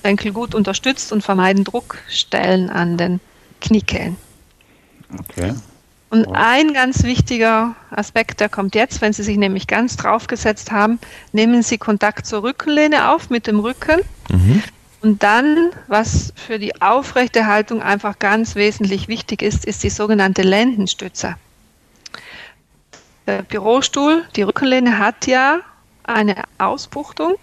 Oberschenkel 0.01 0.31
gut 0.33 0.55
unterstützt 0.55 1.11
und 1.11 1.21
vermeiden 1.21 1.63
Druckstellen 1.63 2.69
an 2.69 2.97
den 2.97 3.19
Kniekehlen. 3.61 4.17
Okay. 5.17 5.53
Und 6.09 6.25
ein 6.33 6.73
ganz 6.73 7.03
wichtiger 7.03 7.75
Aspekt, 7.89 8.39
der 8.41 8.49
kommt 8.49 8.75
jetzt, 8.75 8.99
wenn 9.01 9.13
Sie 9.13 9.23
sich 9.23 9.37
nämlich 9.37 9.67
ganz 9.67 9.95
draufgesetzt 9.95 10.71
haben, 10.71 10.99
nehmen 11.31 11.61
Sie 11.63 11.77
Kontakt 11.77 12.25
zur 12.25 12.43
Rückenlehne 12.43 13.09
auf 13.11 13.29
mit 13.29 13.47
dem 13.47 13.59
Rücken. 13.59 14.01
Mhm. 14.29 14.63
Und 15.01 15.23
dann, 15.23 15.69
was 15.87 16.33
für 16.35 16.59
die 16.59 16.81
Aufrechterhaltung 16.81 17.81
einfach 17.81 18.19
ganz 18.19 18.55
wesentlich 18.55 19.07
wichtig 19.07 19.41
ist, 19.41 19.65
ist 19.65 19.83
die 19.83 19.89
sogenannte 19.89 20.41
Lendenstütze. 20.41 21.35
Der 23.25 23.43
Bürostuhl, 23.43 24.23
die 24.35 24.41
Rückenlehne 24.41 24.97
hat 24.97 25.27
ja 25.27 25.59
eine 26.03 26.43
Ausbuchtung 26.57 27.35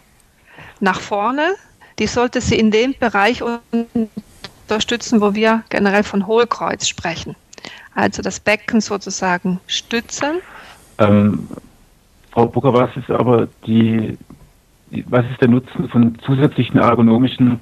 nach 0.81 1.01
vorne. 1.01 1.55
Die 1.99 2.07
sollte 2.07 2.41
sie 2.41 2.59
in 2.59 2.71
dem 2.71 2.95
Bereich 2.99 3.43
unterstützen, 3.43 5.21
wo 5.21 5.35
wir 5.35 5.65
generell 5.69 6.05
von 6.05 6.27
Hohlkreuz 6.27 6.87
sprechen. 6.87 7.35
Also 7.95 8.23
das 8.23 8.39
Becken 8.39 8.81
sozusagen 8.81 9.61
stützen. 9.67 10.41
Ähm, 10.99 11.49
Frau 12.31 12.47
Bucker, 12.47 12.73
was 12.73 12.97
ist 12.97 13.11
aber 13.11 13.49
die, 13.67 14.17
was 15.07 15.25
ist 15.31 15.41
der 15.41 15.49
Nutzen 15.49 15.89
von 15.89 16.19
zusätzlichen 16.25 16.79
ergonomischen 16.79 17.61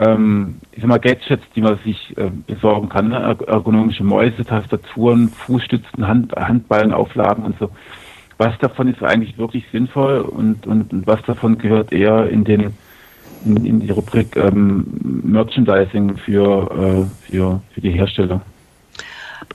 ähm, 0.00 0.56
ich 0.72 0.80
sag 0.80 0.88
mal 0.88 0.98
Gadgets, 0.98 1.44
die 1.54 1.60
man 1.60 1.78
sich 1.84 2.16
äh, 2.16 2.30
besorgen 2.46 2.88
kann, 2.88 3.08
ne? 3.08 3.36
ergonomische 3.46 4.02
Mäuse, 4.02 4.44
Tastaturen, 4.44 5.28
Fußstützen, 5.28 6.06
Hand, 6.06 6.32
Handballenauflagen 6.34 7.44
und 7.44 7.58
so. 7.58 7.70
Was 8.38 8.56
davon 8.58 8.88
ist 8.88 9.02
eigentlich 9.02 9.36
wirklich 9.36 9.64
sinnvoll 9.70 10.20
und, 10.20 10.66
und, 10.66 10.92
und 10.92 11.06
was 11.06 11.20
davon 11.22 11.58
gehört 11.58 11.92
eher 11.92 12.30
in 12.30 12.44
den 12.44 12.74
in, 13.44 13.64
in 13.64 13.80
die 13.80 13.90
Rubrik 13.90 14.36
ähm, 14.36 14.86
Merchandising 15.24 16.16
für, 16.18 17.08
äh, 17.26 17.30
für, 17.30 17.60
für 17.72 17.80
die 17.80 17.90
Hersteller? 17.90 18.40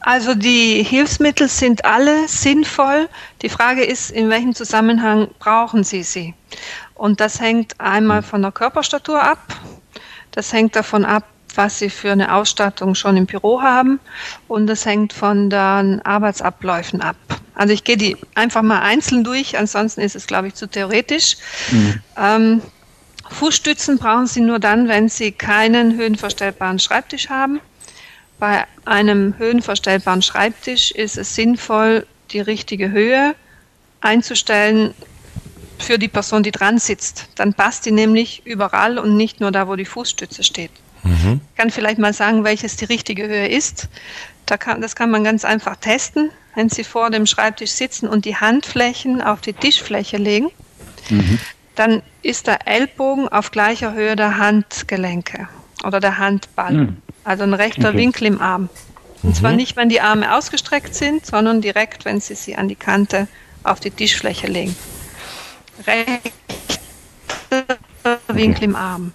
Also 0.01 0.35
die 0.35 0.83
Hilfsmittel 0.83 1.47
sind 1.47 1.85
alle 1.85 2.27
sinnvoll. 2.27 3.07
Die 3.41 3.49
Frage 3.49 3.83
ist, 3.83 4.11
in 4.11 4.29
welchem 4.29 4.53
Zusammenhang 4.53 5.29
brauchen 5.39 5.83
Sie 5.83 6.03
sie? 6.03 6.33
Und 6.93 7.19
das 7.19 7.39
hängt 7.41 7.79
einmal 7.79 8.21
von 8.21 8.41
der 8.41 8.51
Körperstatur 8.51 9.21
ab. 9.21 9.39
Das 10.31 10.53
hängt 10.53 10.75
davon 10.75 11.05
ab, 11.05 11.23
was 11.55 11.79
Sie 11.79 11.89
für 11.89 12.11
eine 12.11 12.33
Ausstattung 12.35 12.95
schon 12.95 13.17
im 13.17 13.25
Büro 13.25 13.61
haben. 13.61 13.99
Und 14.47 14.67
das 14.67 14.85
hängt 14.85 15.13
von 15.13 15.49
den 15.49 16.01
Arbeitsabläufen 16.03 17.01
ab. 17.01 17.15
Also 17.55 17.73
ich 17.73 17.83
gehe 17.83 17.97
die 17.97 18.17
einfach 18.35 18.61
mal 18.61 18.81
einzeln 18.81 19.23
durch, 19.23 19.57
ansonsten 19.57 20.01
ist 20.01 20.15
es, 20.15 20.27
glaube 20.27 20.49
ich, 20.49 20.55
zu 20.55 20.67
theoretisch. 20.67 21.37
Mhm. 21.71 22.01
Ähm, 22.17 22.61
Fußstützen 23.29 23.97
brauchen 23.97 24.27
Sie 24.27 24.41
nur 24.41 24.59
dann, 24.59 24.87
wenn 24.87 25.09
Sie 25.09 25.31
keinen 25.31 25.97
höhenverstellbaren 25.97 26.79
Schreibtisch 26.79 27.29
haben. 27.29 27.59
Bei 28.39 28.65
einem 28.85 29.37
höhenverstellbaren 29.37 30.21
Schreibtisch 30.21 30.91
ist 30.91 31.17
es 31.17 31.35
sinnvoll, 31.35 32.05
die 32.31 32.39
richtige 32.39 32.91
Höhe 32.91 33.35
einzustellen 34.01 34.93
für 35.79 35.97
die 35.97 36.07
Person, 36.07 36.43
die 36.43 36.51
dran 36.51 36.79
sitzt. 36.79 37.27
Dann 37.35 37.53
passt 37.53 37.85
die 37.85 37.91
nämlich 37.91 38.41
überall 38.45 38.97
und 38.97 39.17
nicht 39.17 39.39
nur 39.39 39.51
da, 39.51 39.67
wo 39.67 39.75
die 39.75 39.85
Fußstütze 39.85 40.43
steht. 40.43 40.71
Mhm. 41.03 41.41
Ich 41.51 41.57
kann 41.57 41.69
vielleicht 41.69 41.99
mal 41.99 42.13
sagen, 42.13 42.43
welches 42.43 42.75
die 42.77 42.85
richtige 42.85 43.27
Höhe 43.27 43.47
ist. 43.47 43.87
Da 44.45 44.57
kann, 44.57 44.81
das 44.81 44.95
kann 44.95 45.11
man 45.11 45.23
ganz 45.23 45.43
einfach 45.43 45.75
testen, 45.75 46.31
wenn 46.55 46.69
Sie 46.69 46.83
vor 46.83 47.09
dem 47.09 47.25
Schreibtisch 47.25 47.71
sitzen 47.71 48.07
und 48.07 48.25
die 48.25 48.35
Handflächen 48.35 49.21
auf 49.21 49.41
die 49.41 49.53
Tischfläche 49.53 50.17
legen. 50.17 50.49
Mhm. 51.09 51.39
Dann 51.75 52.01
ist 52.21 52.47
der 52.47 52.67
Ellbogen 52.67 53.27
auf 53.27 53.51
gleicher 53.51 53.93
Höhe 53.93 54.15
der 54.15 54.37
Handgelenke 54.37 55.47
oder 55.83 55.99
der 55.99 56.17
Handball. 56.17 56.73
Mhm. 56.73 56.97
Also 57.23 57.43
ein 57.43 57.53
rechter 57.53 57.89
okay. 57.89 57.97
Winkel 57.97 58.27
im 58.27 58.41
Arm. 58.41 58.69
Und 59.23 59.29
mhm. 59.29 59.33
zwar 59.33 59.51
nicht, 59.51 59.75
wenn 59.75 59.89
die 59.89 60.01
Arme 60.01 60.35
ausgestreckt 60.35 60.95
sind, 60.95 61.25
sondern 61.25 61.61
direkt, 61.61 62.05
wenn 62.05 62.21
Sie 62.21 62.35
sie 62.35 62.55
an 62.55 62.67
die 62.67 62.75
Kante 62.75 63.27
auf 63.63 63.79
die 63.79 63.91
Tischfläche 63.91 64.47
legen. 64.47 64.75
Rechter 65.85 66.31
Winkel 68.27 68.63
im 68.65 68.75
Arm. 68.75 69.11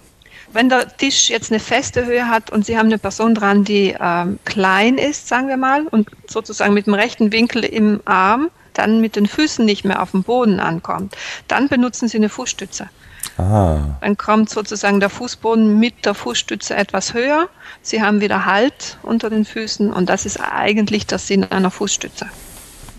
Wenn 0.53 0.67
der 0.67 0.97
Tisch 0.97 1.29
jetzt 1.29 1.51
eine 1.51 1.61
feste 1.61 2.05
Höhe 2.05 2.27
hat 2.27 2.49
und 2.49 2.65
Sie 2.65 2.77
haben 2.77 2.87
eine 2.87 2.97
Person 2.97 3.33
dran, 3.33 3.63
die 3.63 3.95
ähm, 3.99 4.37
klein 4.43 4.97
ist, 4.97 5.29
sagen 5.29 5.47
wir 5.47 5.55
mal, 5.55 5.87
und 5.87 6.09
sozusagen 6.27 6.73
mit 6.73 6.87
dem 6.87 6.93
rechten 6.93 7.31
Winkel 7.31 7.63
im 7.63 8.01
Arm, 8.03 8.49
dann 8.73 9.01
mit 9.01 9.15
den 9.15 9.27
Füßen 9.27 9.65
nicht 9.65 9.85
mehr 9.85 10.01
auf 10.01 10.11
dem 10.11 10.23
Boden 10.23 10.59
ankommt, 10.59 11.15
dann 11.47 11.67
benutzen 11.67 12.07
Sie 12.07 12.17
eine 12.17 12.29
Fußstütze. 12.29 12.89
Ah. 13.37 13.97
Dann 14.01 14.17
kommt 14.17 14.49
sozusagen 14.49 14.99
der 14.99 15.09
Fußboden 15.09 15.79
mit 15.79 16.05
der 16.05 16.13
Fußstütze 16.13 16.75
etwas 16.75 17.13
höher. 17.13 17.49
Sie 17.81 18.01
haben 18.01 18.21
wieder 18.21 18.45
Halt 18.45 18.97
unter 19.03 19.29
den 19.29 19.45
Füßen 19.45 19.91
und 19.91 20.09
das 20.09 20.25
ist 20.25 20.39
eigentlich 20.39 21.07
der 21.07 21.17
Sinn 21.17 21.43
einer 21.45 21.71
Fußstütze. 21.71 22.27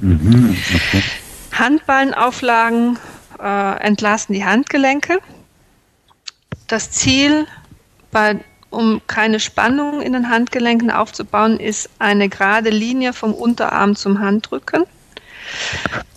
Mhm, 0.01 0.57
okay. 0.75 1.03
Handballenauflagen 1.53 2.99
äh, 3.41 3.81
entlasten 3.81 4.35
die 4.35 4.45
Handgelenke. 4.45 5.19
Das 6.67 6.91
Ziel, 6.91 7.47
bei, 8.11 8.41
um 8.71 9.03
keine 9.07 9.39
Spannung 9.39 10.01
in 10.01 10.13
den 10.15 10.31
Handgelenken 10.31 10.91
aufzubauen, 10.91 11.61
ist 11.61 11.91
eine 11.99 12.29
gerade 12.29 12.71
Linie 12.71 13.13
vom 13.13 13.35
Unterarm 13.35 13.95
zum 13.95 14.21
Handrücken. 14.21 14.85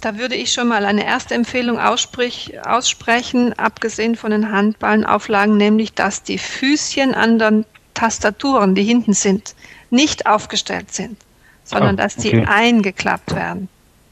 Da 0.01 0.17
würde 0.17 0.35
ich 0.35 0.53
schon 0.53 0.67
mal 0.67 0.85
eine 0.85 1.05
erste 1.05 1.33
Empfehlung 1.33 1.79
aussprechen, 1.79 3.53
abgesehen 3.53 4.15
von 4.15 4.31
den 4.31 4.51
Handballenauflagen, 4.51 5.57
nämlich 5.57 5.93
dass 5.93 6.23
die 6.23 6.37
Füßchen 6.37 7.15
an 7.15 7.39
den 7.39 7.65
Tastaturen, 7.93 8.75
die 8.75 8.83
hinten 8.83 9.13
sind, 9.13 9.55
nicht 9.89 10.27
aufgestellt 10.27 10.93
sind, 10.93 11.17
sondern 11.63 11.95
ah, 11.95 12.03
dass 12.03 12.17
die 12.17 12.45
eingeklappt 12.45 13.33
werden. 13.33 13.67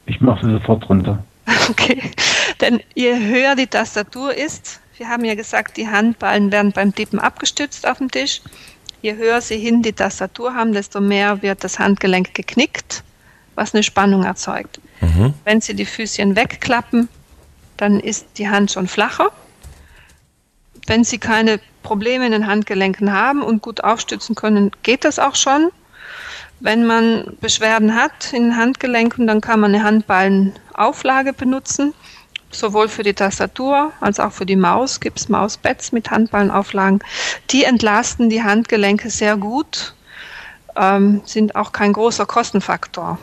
Ich 0.05 0.19
mache 0.21 0.45
sie 0.45 0.51
sofort 0.53 0.89
runter. 0.89 1.23
Okay, 1.69 2.01
denn 2.61 2.81
je 2.95 3.15
höher 3.15 3.55
die 3.55 3.67
Tastatur 3.67 4.33
ist, 4.33 4.79
wir 4.97 5.09
haben 5.09 5.25
ja 5.25 5.35
gesagt, 5.35 5.77
die 5.77 5.87
Handballen 5.87 6.51
werden 6.51 6.71
beim 6.71 6.93
Tippen 6.93 7.19
abgestützt 7.19 7.87
auf 7.87 7.97
dem 7.97 8.11
Tisch. 8.11 8.41
Je 9.01 9.15
höher 9.15 9.41
sie 9.41 9.57
hin 9.57 9.81
die 9.81 9.93
Tastatur 9.93 10.55
haben, 10.55 10.73
desto 10.73 11.01
mehr 11.01 11.41
wird 11.41 11.63
das 11.63 11.79
Handgelenk 11.79 12.33
geknickt, 12.33 13.03
was 13.55 13.73
eine 13.73 13.83
Spannung 13.83 14.23
erzeugt. 14.23 14.79
Mhm. 15.01 15.33
Wenn 15.43 15.61
Sie 15.61 15.75
die 15.75 15.85
Füßchen 15.85 16.35
wegklappen, 16.35 17.09
dann 17.77 17.99
ist 17.99 18.25
die 18.37 18.49
Hand 18.49 18.71
schon 18.71 18.87
flacher. 18.87 19.31
Wenn 20.85 21.03
Sie 21.03 21.17
keine 21.17 21.59
Probleme 21.81 22.25
in 22.25 22.31
den 22.31 22.47
Handgelenken 22.47 23.11
haben 23.13 23.41
und 23.41 23.61
gut 23.61 23.83
aufstützen 23.83 24.35
können, 24.35 24.71
geht 24.83 25.05
das 25.05 25.19
auch 25.19 25.35
schon. 25.35 25.69
Wenn 26.59 26.85
man 26.85 27.37
Beschwerden 27.41 27.95
hat 27.95 28.31
in 28.31 28.43
den 28.43 28.57
Handgelenken, 28.57 29.27
dann 29.27 29.41
kann 29.41 29.59
man 29.59 29.73
eine 29.73 29.83
Handballenauflage 29.83 31.33
benutzen. 31.33 31.93
Sowohl 32.51 32.87
für 32.87 33.03
die 33.03 33.13
Tastatur 33.13 33.91
als 33.99 34.19
auch 34.19 34.31
für 34.31 34.45
die 34.45 34.55
Maus 34.55 34.99
gibt 34.99 35.19
es 35.19 35.27
Mauspads 35.27 35.91
mit 35.91 36.11
Handballenauflagen. 36.11 36.99
Die 37.49 37.63
entlasten 37.63 38.29
die 38.29 38.43
Handgelenke 38.43 39.09
sehr 39.09 39.37
gut, 39.37 39.95
ähm, 40.75 41.21
sind 41.25 41.55
auch 41.55 41.71
kein 41.71 41.93
großer 41.93 42.25
Kostenfaktor. 42.25 43.17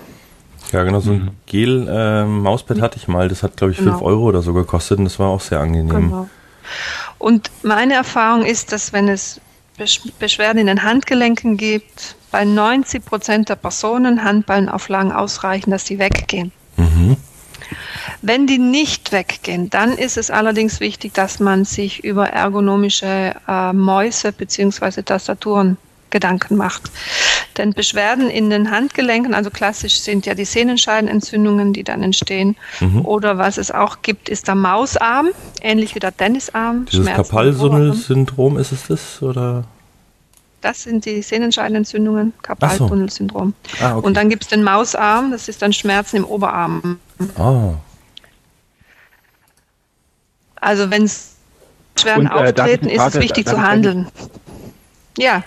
Ja, 0.73 0.85
genau, 0.85 1.01
so 1.01 1.12
ein 1.12 1.25
mhm. 1.25 1.31
Gel-Mauspad 1.47 2.77
ähm, 2.77 2.83
hatte 2.83 2.97
ich 2.99 3.09
mal. 3.09 3.29
Das 3.29 3.43
hat, 3.43 3.57
glaube 3.57 3.73
ich, 3.73 3.79
genau. 3.79 3.93
5 3.93 4.03
Euro 4.03 4.23
oder 4.25 4.43
so 4.43 4.53
gekostet 4.53 4.99
und 4.99 5.05
das 5.05 5.18
war 5.18 5.29
auch 5.29 5.41
sehr 5.41 5.61
angenehm. 5.61 5.89
Genau. 5.89 6.29
Und 7.18 7.51
meine 7.62 7.95
Erfahrung 7.95 8.45
ist, 8.45 8.73
dass 8.73 8.93
wenn 8.93 9.09
es 9.09 9.41
Beschwerden 10.18 10.59
in 10.59 10.66
den 10.66 10.83
Handgelenken 10.83 11.57
gibt, 11.57 12.16
bei 12.31 12.45
90 12.45 13.05
Prozent 13.05 13.49
der 13.49 13.57
Personen 13.57 14.25
Handballenauflagen 14.25 15.12
ausreichen, 15.12 15.71
dass 15.71 15.87
sie 15.87 15.99
weggehen. 15.99 16.53
Mhm. 16.77 17.16
Wenn 18.23 18.47
die 18.47 18.59
nicht 18.59 19.12
weggehen, 19.12 19.71
dann 19.71 19.93
ist 19.93 20.16
es 20.16 20.31
allerdings 20.31 20.81
wichtig, 20.81 21.14
dass 21.14 21.41
man 21.41 21.64
sich 21.64 22.05
über 22.05 22.29
ergonomische 22.29 23.35
äh, 23.49 23.73
Mäuse 23.73 24.33
bzw. 24.33 25.03
Tastaturen 25.03 25.77
Gedanken 26.11 26.57
macht. 26.57 26.91
Denn 27.57 27.72
Beschwerden 27.72 28.30
in 28.30 28.48
den 28.51 28.70
Handgelenken, 28.70 29.34
also 29.34 29.51
klassisch 29.51 30.01
sind 30.01 30.24
ja 30.26 30.34
die 30.34 30.44
Sehnenscheidenentzündungen, 30.44 31.72
die 31.72 31.82
dann 31.82 32.03
entstehen. 32.03 32.57
Mhm. 32.80 33.05
Oder 33.05 33.38
was 33.38 33.59
es 33.59 33.70
auch 33.70 34.03
gibt, 34.03 34.28
ist 34.28 34.48
der 34.48 34.55
Mausarm, 34.55 35.28
ähnlich 35.61 35.94
wie 35.94 35.98
der 35.98 36.16
Tennisarm. 36.16 36.86
Dieses 36.86 37.07
Karpaltunnelsyndrom 37.07 38.57
ist 38.59 38.72
es 38.72 38.86
das? 38.86 39.22
Oder? 39.22 39.64
Das 40.61 40.82
sind 40.82 41.07
die 41.07 41.22
Sehnenscheidenentzündungen, 41.22 42.34
Karpaltunnelsyndrom. 42.42 43.55
So. 43.78 43.84
Ah, 43.84 43.96
okay. 43.96 44.07
Und 44.07 44.16
dann 44.16 44.28
gibt 44.28 44.44
es 44.44 44.48
den 44.48 44.62
Mausarm, 44.62 45.30
das 45.30 45.48
ist 45.48 45.62
dann 45.62 45.72
Schmerzen 45.72 46.16
im 46.16 46.24
Oberarm. 46.24 47.01
Oh. 47.38 47.74
Also 50.57 50.90
wenn 50.90 51.05
es 51.05 51.36
Beschwerden 51.94 52.26
äh, 52.26 52.30
auftreten, 52.30 52.88
ist 52.88 53.03
es 53.03 53.14
wichtig 53.14 53.48
zu 53.48 53.61
handeln. 53.61 54.09
Ja. 55.16 55.42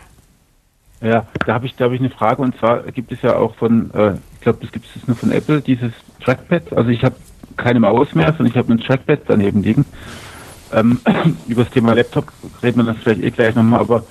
Ja, 1.04 1.28
da 1.46 1.54
habe 1.54 1.66
ich, 1.66 1.76
da 1.76 1.92
ich 1.92 2.00
eine 2.00 2.10
Frage 2.10 2.42
und 2.42 2.58
zwar 2.58 2.84
gibt 2.84 3.12
es 3.12 3.22
ja 3.22 3.36
auch 3.36 3.56
von, 3.56 3.92
äh, 3.94 4.14
ich 4.36 4.42
glaube, 4.42 4.60
das 4.62 4.72
gibt 4.72 4.86
es 4.96 5.06
nur 5.06 5.18
von 5.18 5.32
Apple, 5.32 5.62
dieses 5.62 5.92
Trackpad. 6.24 6.72
Also 6.74 6.90
ich 6.90 7.04
habe 7.04 7.16
keine 7.58 7.82
Maus 7.82 8.16
mehr, 8.16 8.28
sondern 8.28 8.48
ich 8.48 8.58
habe 8.58 8.72
ein 8.72 8.80
Trackpad 8.80 9.20
daneben 9.28 9.64
liegen. 9.64 9.86
Ähm, 10.72 11.00
über 11.48 11.66
das 11.66 11.74
Thema 11.74 11.94
Laptop 11.94 12.32
reden 12.64 12.78
wir 12.78 12.94
das 12.94 12.98
vielleicht 13.04 13.22
eh 13.22 13.32
gleich 13.32 13.54
nochmal, 13.54 13.82
aber 13.82 14.06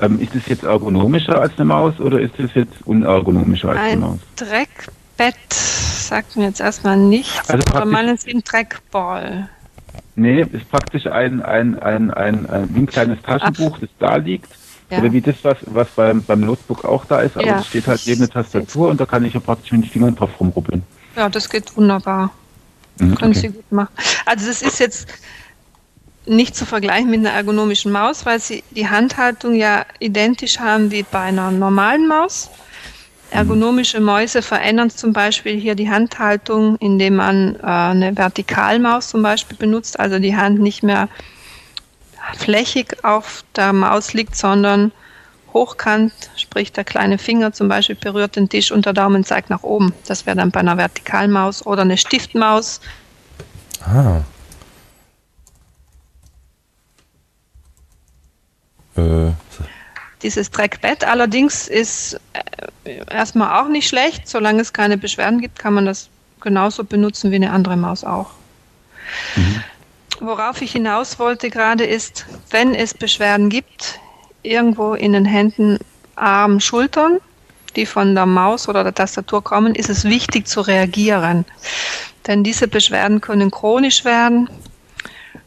ähm, 0.00 0.20
ist 0.20 0.34
es 0.34 0.46
jetzt 0.46 0.64
ergonomischer 0.64 1.40
als 1.40 1.52
eine 1.56 1.66
Maus 1.66 1.98
oder 2.00 2.20
ist 2.20 2.38
es 2.38 2.52
jetzt 2.54 2.74
unergonomischer 2.84 3.70
als 3.70 3.78
ein 3.78 3.84
eine 3.84 4.00
Maus? 4.00 4.18
Trackpad 4.34 5.52
sagt 5.52 6.36
mir 6.36 6.46
jetzt 6.46 6.60
erstmal 6.60 6.96
nichts, 6.96 7.48
also 7.48 7.62
aber 7.72 7.84
meinen 7.84 8.16
Sie 8.16 8.34
ein 8.34 8.42
Trackball? 8.42 9.48
Nee, 10.16 10.42
ist 10.52 10.68
praktisch 10.70 11.06
ein, 11.06 11.40
ein, 11.42 11.78
ein, 11.78 12.10
ein, 12.10 12.46
ein, 12.46 12.68
ein 12.74 12.86
kleines 12.86 13.22
Taschenbuch, 13.22 13.78
das 13.78 13.90
da 13.98 14.16
liegt. 14.16 14.48
Ja. 14.90 14.98
Oder 14.98 15.12
wie 15.12 15.20
das, 15.20 15.36
was, 15.42 15.58
was 15.66 15.88
beim, 15.96 16.22
beim 16.22 16.40
Notebook 16.40 16.84
auch 16.84 17.04
da 17.06 17.20
ist, 17.20 17.36
aber 17.36 17.46
Ja. 17.46 17.58
es 17.58 17.66
steht 17.66 17.86
halt 17.86 18.00
neben 18.06 18.20
der 18.20 18.30
Tastatur 18.30 18.88
und 18.88 19.00
da 19.00 19.06
kann 19.06 19.24
ich 19.24 19.34
ja 19.34 19.40
praktisch 19.40 19.72
mit 19.72 19.84
den 19.84 19.90
Fingern 19.90 20.14
drauf 20.14 20.30
rumrubbeln. 20.38 20.82
Ja, 21.16 21.28
das 21.28 21.48
geht 21.50 21.76
wunderbar. 21.76 22.30
Mhm, 22.98 23.14
Können 23.16 23.30
okay. 23.32 23.40
Sie 23.40 23.48
gut 23.48 23.72
machen. 23.72 23.90
Also 24.26 24.46
das 24.46 24.62
ist 24.62 24.78
jetzt 24.78 25.08
nicht 26.26 26.54
zu 26.56 26.66
vergleichen 26.66 27.10
mit 27.10 27.20
einer 27.20 27.30
ergonomischen 27.30 27.92
Maus, 27.92 28.26
weil 28.26 28.40
Sie 28.40 28.62
die 28.70 28.88
Handhaltung 28.88 29.54
ja 29.54 29.84
identisch 29.98 30.58
haben 30.58 30.90
wie 30.90 31.02
bei 31.02 31.20
einer 31.20 31.50
normalen 31.50 32.06
Maus. 32.06 32.50
Ergonomische 33.30 34.00
Mäuse 34.00 34.40
verändern 34.40 34.90
zum 34.90 35.12
Beispiel 35.12 35.58
hier 35.58 35.74
die 35.74 35.90
Handhaltung, 35.90 36.76
indem 36.76 37.16
man 37.16 37.56
äh, 37.56 37.66
eine 37.66 38.16
Vertikalmaus 38.16 39.08
zum 39.08 39.22
Beispiel 39.22 39.56
benutzt, 39.56 39.98
also 39.98 40.20
die 40.20 40.36
Hand 40.36 40.60
nicht 40.60 40.84
mehr 40.84 41.08
flächig 42.34 43.04
auf 43.04 43.44
der 43.54 43.72
Maus 43.72 44.12
liegt, 44.12 44.36
sondern 44.36 44.92
hochkant, 45.52 46.12
sprich 46.36 46.72
der 46.72 46.84
kleine 46.84 47.18
Finger 47.18 47.52
zum 47.52 47.68
Beispiel 47.68 47.96
berührt 47.96 48.36
den 48.36 48.48
Tisch 48.48 48.70
und 48.70 48.84
der 48.84 48.92
Daumen 48.92 49.24
zeigt 49.24 49.48
nach 49.48 49.62
oben. 49.62 49.92
Das 50.06 50.26
wäre 50.26 50.36
dann 50.36 50.50
bei 50.50 50.60
einer 50.60 50.76
Vertikalmaus 50.76 51.64
oder 51.64 51.82
eine 51.82 51.96
Stiftmaus. 51.96 52.80
Ah. 53.84 54.20
Äh, 58.96 59.32
Dieses 60.22 60.50
Trackpad 60.50 61.04
allerdings 61.04 61.68
ist 61.68 62.20
äh, 62.84 63.04
erstmal 63.10 63.62
auch 63.62 63.68
nicht 63.68 63.88
schlecht. 63.88 64.28
Solange 64.28 64.60
es 64.60 64.72
keine 64.72 64.98
Beschwerden 64.98 65.40
gibt, 65.40 65.58
kann 65.58 65.74
man 65.74 65.86
das 65.86 66.08
genauso 66.40 66.84
benutzen 66.84 67.30
wie 67.30 67.36
eine 67.36 67.50
andere 67.50 67.76
Maus 67.76 68.04
auch. 68.04 68.30
Worauf 70.20 70.62
ich 70.62 70.72
hinaus 70.72 71.18
wollte 71.18 71.50
gerade 71.50 71.84
ist, 71.84 72.26
wenn 72.50 72.74
es 72.74 72.94
Beschwerden 72.94 73.50
gibt, 73.50 74.00
irgendwo 74.42 74.94
in 74.94 75.12
den 75.12 75.26
Händen, 75.26 75.78
Armen, 76.14 76.60
Schultern, 76.60 77.18
die 77.76 77.84
von 77.84 78.14
der 78.14 78.24
Maus 78.24 78.68
oder 78.68 78.82
der 78.82 78.94
Tastatur 78.94 79.44
kommen, 79.44 79.74
ist 79.74 79.90
es 79.90 80.04
wichtig 80.04 80.48
zu 80.48 80.62
reagieren. 80.62 81.44
Denn 82.26 82.42
diese 82.42 82.66
Beschwerden 82.66 83.20
können 83.20 83.50
chronisch 83.50 84.04
werden, 84.04 84.48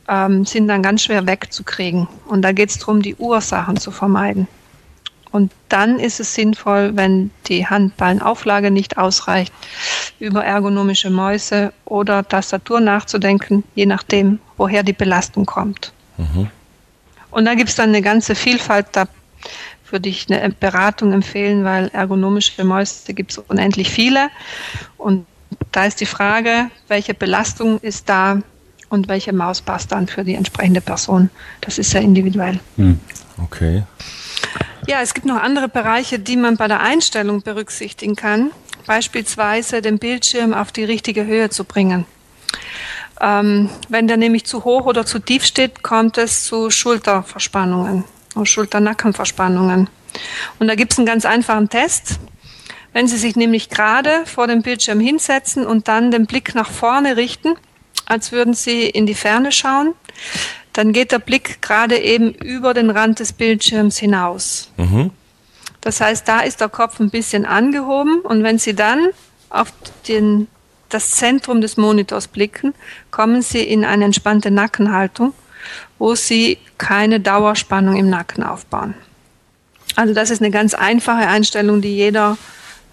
ähm, 0.07 0.45
sind 0.45 0.67
dann 0.67 0.84
ganz 0.84 1.03
schwer 1.03 1.26
wegzukriegen. 1.26 2.07
Und 2.28 2.43
da 2.43 2.51
geht 2.51 2.70
es 2.70 2.78
darum, 2.78 3.01
die 3.01 3.15
Ursachen 3.15 3.78
zu 3.78 3.89
vermeiden. 3.89 4.47
Und 5.32 5.51
dann 5.69 5.99
ist 5.99 6.19
es 6.19 6.34
sinnvoll, 6.34 6.91
wenn 6.95 7.30
die 7.47 7.67
Handballenauflage 7.67 8.71
nicht 8.71 8.97
ausreicht, 8.97 9.53
über 10.19 10.43
ergonomische 10.43 11.09
Mäuse 11.09 11.71
oder 11.86 12.27
Tastatur 12.27 12.80
nachzudenken, 12.80 13.63
je 13.75 13.86
nachdem, 13.86 14.39
woher 14.57 14.84
die 14.84 14.93
Belastung 14.93 15.45
kommt. 15.45 15.93
Und 17.32 17.45
da 17.45 17.53
gibt 17.53 17.69
es 17.69 17.75
dann 17.75 17.89
eine 17.89 18.01
ganze 18.01 18.34
Vielfalt, 18.34 18.88
da 18.93 19.07
würde 19.91 20.09
ich 20.09 20.27
eine 20.30 20.49
Beratung 20.49 21.13
empfehlen, 21.13 21.63
weil 21.63 21.89
ergonomische 21.89 22.63
Mäuse 22.63 23.13
gibt 23.13 23.32
es 23.32 23.38
unendlich 23.38 23.89
viele. 23.89 24.30
Und 24.97 25.25
da 25.71 25.86
ist 25.86 26.01
die 26.01 26.05
Frage, 26.05 26.69
welche 26.88 27.13
Belastung 27.13 27.80
ist 27.80 28.09
da 28.09 28.41
und 28.89 29.07
welche 29.07 29.34
Maus 29.34 29.61
passt 29.61 29.91
dann 29.91 30.07
für 30.07 30.23
die 30.23 30.36
entsprechende 30.36 30.82
Person. 30.82 31.30
Das 31.61 31.77
ist 31.77 31.91
sehr 31.91 32.01
individuell. 32.01 32.59
okay. 33.43 33.84
Ja, 34.89 35.03
es 35.03 35.13
gibt 35.13 35.27
noch 35.27 35.39
andere 35.39 35.69
Bereiche, 35.69 36.17
die 36.17 36.35
man 36.35 36.57
bei 36.57 36.67
der 36.67 36.79
Einstellung 36.79 37.43
berücksichtigen 37.43 38.15
kann. 38.15 38.49
Beispielsweise 38.87 39.83
den 39.83 39.99
Bildschirm 39.99 40.51
auf 40.51 40.71
die 40.71 40.83
richtige 40.83 41.27
Höhe 41.27 41.51
zu 41.51 41.63
bringen. 41.63 42.07
Ähm, 43.21 43.69
wenn 43.89 44.07
der 44.07 44.17
nämlich 44.17 44.45
zu 44.45 44.63
hoch 44.63 44.87
oder 44.87 45.05
zu 45.05 45.19
tief 45.19 45.45
steht, 45.45 45.83
kommt 45.83 46.17
es 46.17 46.45
zu 46.45 46.71
Schulterverspannungen 46.71 48.03
und 48.33 48.49
Schulternackenverspannungen. 48.49 49.91
Und 50.57 50.67
da 50.67 50.73
gibt 50.73 50.93
es 50.93 50.97
einen 50.97 51.05
ganz 51.05 51.23
einfachen 51.23 51.69
Test. 51.69 52.19
Wenn 52.91 53.07
Sie 53.07 53.17
sich 53.17 53.35
nämlich 53.35 53.69
gerade 53.69 54.25
vor 54.25 54.47
dem 54.47 54.63
Bildschirm 54.63 54.99
hinsetzen 54.99 55.67
und 55.67 55.87
dann 55.87 56.09
den 56.09 56.25
Blick 56.25 56.55
nach 56.55 56.71
vorne 56.71 57.15
richten, 57.15 57.53
als 58.07 58.31
würden 58.31 58.55
Sie 58.55 58.89
in 58.89 59.05
die 59.05 59.13
Ferne 59.13 59.51
schauen, 59.51 59.93
dann 60.80 60.93
geht 60.93 61.11
der 61.11 61.19
Blick 61.19 61.61
gerade 61.61 61.97
eben 61.97 62.32
über 62.32 62.73
den 62.73 62.89
Rand 62.89 63.19
des 63.19 63.34
Bildschirms 63.34 63.97
hinaus. 63.97 64.71
Mhm. 64.77 65.11
Das 65.82 65.99
heißt, 65.99 66.25
da 66.25 66.39
ist 66.39 66.61
der 66.61 66.69
Kopf 66.69 67.01
ein 67.01 67.09
bisschen 67.09 67.45
angehoben 67.45 68.21
und 68.21 68.43
wenn 68.43 68.59
Sie 68.59 68.73
dann 68.73 69.09
auf 69.49 69.73
den, 70.07 70.47
das 70.88 71.11
Zentrum 71.11 71.59
des 71.59 71.75
Monitors 71.75 72.30
blicken, 72.30 72.73
kommen 73.11 73.41
Sie 73.41 73.61
in 73.61 73.84
eine 73.84 74.05
entspannte 74.05 74.51
Nackenhaltung, 74.51 75.34
wo 75.97 76.15
Sie 76.15 76.59
keine 76.77 77.19
Dauerspannung 77.19 77.97
im 77.97 78.09
Nacken 78.09 78.41
aufbauen. 78.41 78.93
Also 79.97 80.13
das 80.13 80.30
ist 80.30 80.41
eine 80.41 80.49
ganz 80.49 80.73
einfache 80.73 81.27
Einstellung, 81.27 81.82
die 81.82 81.93
jeder 81.93 82.38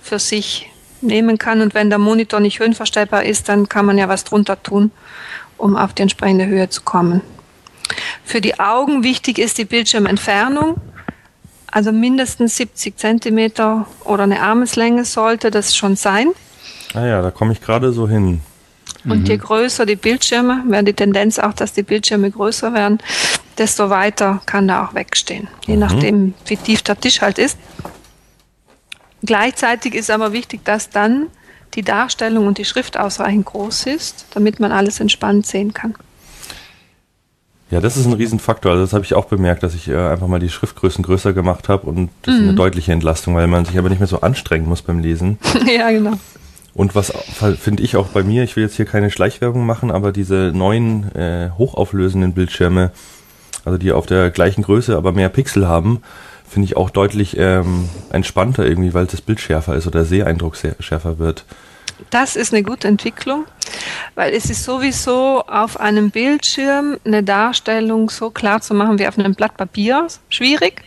für 0.03 0.19
sich 0.19 0.69
nehmen 1.03 1.39
kann. 1.39 1.61
Und 1.61 1.75
wenn 1.75 1.89
der 1.89 2.01
Monitor 2.01 2.41
nicht 2.41 2.59
höhenverstellbar 2.59 3.23
ist, 3.23 3.49
dann 3.49 3.69
kann 3.69 3.87
man 3.87 3.97
ja 3.97 4.09
was 4.09 4.25
drunter 4.25 4.61
tun, 4.61 4.91
um 5.57 5.77
auf 5.77 5.93
die 5.93 6.03
entsprechende 6.03 6.47
Höhe 6.47 6.69
zu 6.69 6.83
kommen. 6.83 7.23
Für 8.25 8.41
die 8.41 8.59
Augen 8.59 9.03
wichtig 9.03 9.39
ist 9.39 9.59
die 9.59 9.65
Bildschirmentfernung. 9.65 10.77
Also 11.71 11.93
mindestens 11.93 12.57
70 12.57 12.97
Zentimeter 12.97 13.87
oder 14.05 14.23
eine 14.23 14.41
Armeslänge 14.41 15.05
sollte 15.05 15.51
das 15.51 15.77
schon 15.77 15.97
sein. 15.97 16.29
Ah 16.95 17.07
ja, 17.07 17.23
da 17.23 17.31
komme 17.31 17.53
ich 17.53 17.61
gerade 17.61 17.93
so 17.93 18.09
hin. 18.09 18.41
Und 19.05 19.29
je 19.29 19.37
größer 19.37 19.87
die 19.87 19.97
Bildschirme, 19.97 20.65
wäre 20.67 20.83
die 20.83 20.93
Tendenz 20.93 21.39
auch, 21.39 21.53
dass 21.53 21.73
die 21.73 21.83
Bildschirme 21.83 22.31
größer 22.31 22.75
werden, 22.75 22.99
desto 23.59 23.91
weiter 23.91 24.41
kann 24.47 24.67
da 24.69 24.87
auch 24.87 24.95
wegstehen. 24.95 25.49
Je 25.67 25.77
nachdem, 25.77 26.35
wie 26.47 26.57
tief 26.57 26.83
der 26.83 26.99
Tisch 26.99 27.21
halt 27.21 27.39
ist. 27.39 27.59
Gleichzeitig 29.23 29.95
ist 29.95 30.11
aber 30.11 30.33
wichtig, 30.33 30.65
dass 30.65 30.91
dann 30.91 31.29
die 31.75 31.83
Darstellung 31.83 32.47
und 32.47 32.59
die 32.59 32.65
Schrift 32.65 32.99
ausreichend 32.99 33.47
groß 33.47 33.87
ist, 33.87 34.27
damit 34.31 34.61
man 34.61 34.73
alles 34.73 35.01
entspannt 35.01 35.47
sehen 35.47 35.73
kann. 35.73 35.95
Ja, 37.71 37.81
das 37.81 37.97
ist 37.97 38.07
ein 38.07 38.13
Riesenfaktor. 38.13 38.73
Also 38.73 38.85
das 38.85 38.93
habe 38.93 39.05
ich 39.05 39.15
auch 39.15 39.25
bemerkt, 39.25 39.63
dass 39.63 39.75
ich 39.75 39.89
äh, 39.89 39.97
einfach 39.97 40.29
mal 40.29 40.39
die 40.39 40.49
Schriftgrößen 40.49 41.03
größer 41.03 41.33
gemacht 41.33 41.69
habe 41.69 41.87
und 41.87 42.11
das 42.23 42.37
ist 42.37 42.41
eine 42.43 42.55
deutliche 42.55 42.93
Entlastung, 42.93 43.35
weil 43.35 43.49
man 43.49 43.65
sich 43.65 43.77
aber 43.77 43.89
nicht 43.89 43.99
mehr 43.99 44.07
so 44.07 44.21
anstrengen 44.21 44.69
muss 44.69 44.83
beim 44.83 45.01
Lesen. 45.01 45.39
ja, 45.67 45.91
genau. 45.91 46.13
Und 46.75 46.95
was 46.95 47.13
finde 47.59 47.83
ich 47.83 47.97
auch 47.97 48.09
bei 48.09 48.23
mir, 48.23 48.45
ich 48.45 48.55
will 48.55 48.63
jetzt 48.63 48.77
hier 48.77 48.85
keine 48.85 49.11
Schleichwerbung 49.11 49.65
machen, 49.65 49.91
aber 49.91 50.13
diese 50.13 50.53
neuen 50.55 51.11
äh, 51.17 51.51
hochauflösenden 51.57 52.35
Bildschirme, 52.35 52.93
also 53.65 53.79
die 53.79 53.93
auf 53.93 54.07
der 54.07 54.31
gleichen 54.31 54.63
Größe, 54.63 54.95
aber 54.95 55.13
mehr 55.13 55.31
Pixel 55.31 55.67
haben, 55.67 56.03
finde 56.47 56.67
ich 56.67 56.77
auch 56.77 56.91
deutlich 56.91 57.37
ähm, 57.39 57.89
entspannter 58.11 58.67
irgendwie, 58.67 58.95
weil 58.95 59.07
das 59.07 59.23
Bild 59.23 59.41
schärfer 59.41 59.75
ist 59.75 59.87
oder 59.87 60.01
der 60.01 60.05
Seeeindruck 60.05 60.57
schärfer 60.57 61.19
wird. 61.19 61.47
Das 62.11 62.37
ist 62.37 62.53
eine 62.53 62.63
gute 62.63 62.89
Entwicklung, 62.89 63.45
weil 64.15 64.35
es 64.35 64.51
ist 64.51 64.65
sowieso 64.65 65.43
auf 65.47 65.81
einem 65.81 66.11
Bildschirm 66.11 66.99
eine 67.05 67.23
Darstellung 67.23 68.11
so 68.11 68.31
klar 68.31 68.61
zu 68.61 68.75
machen 68.75 68.99
wie 68.99 69.09
auf 69.09 69.19
einem 69.19 69.35
Blatt 69.35 69.57
Papier 69.57 70.07
schwierig. 70.29 70.83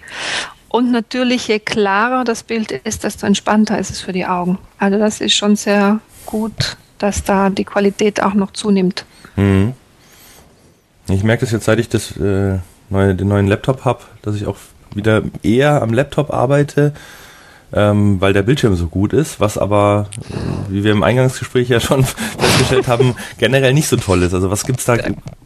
Und 0.70 0.92
natürlich, 0.92 1.48
je 1.48 1.60
klarer 1.60 2.24
das 2.24 2.44
Bild 2.44 2.72
ist, 2.72 3.04
desto 3.04 3.26
entspannter 3.26 3.80
ist 3.80 3.90
es 3.90 4.02
für 4.02 4.14
die 4.14 4.26
Augen. 4.26 4.60
Also 4.78 5.00
das 5.00 5.20
ist 5.20 5.34
schon 5.34 5.56
sehr 5.56 6.00
gut, 6.28 6.78
dass 7.00 7.24
da 7.24 7.50
die 7.50 7.66
Qualität 7.66 8.22
auch 8.22 8.36
noch 8.36 8.52
zunimmt. 8.52 9.04
Mhm. 9.36 9.74
Ich 11.08 11.24
merke 11.24 11.42
das 11.42 11.52
jetzt, 11.52 11.66
seit 11.66 11.80
ich 11.80 11.90
das, 11.90 12.16
äh, 12.18 12.60
neue, 12.90 13.16
den 13.16 13.28
neuen 13.28 13.48
Laptop 13.48 13.84
habe, 13.84 14.02
dass 14.22 14.36
ich 14.36 14.46
auch 14.46 14.58
wieder 14.94 15.24
eher 15.44 15.82
am 15.82 15.92
Laptop 15.92 16.32
arbeite, 16.32 16.94
ähm, 17.72 18.20
weil 18.20 18.34
der 18.34 18.42
Bildschirm 18.42 18.76
so 18.76 18.88
gut 18.88 19.14
ist, 19.14 19.40
was 19.40 19.58
aber, 19.58 20.08
äh, 20.30 20.72
wie 20.72 20.84
wir 20.84 20.92
im 20.92 21.04
Eingangsgespräch 21.04 21.70
ja 21.70 21.80
schon 21.80 22.04
festgestellt 22.40 22.88
haben, 22.88 23.16
generell 23.38 23.74
nicht 23.74 23.88
so 23.88 23.96
toll 23.98 24.24
ist. 24.24 24.34
Also 24.34 24.50
was 24.50 24.66
gibt's 24.66 24.86
da 24.86 24.98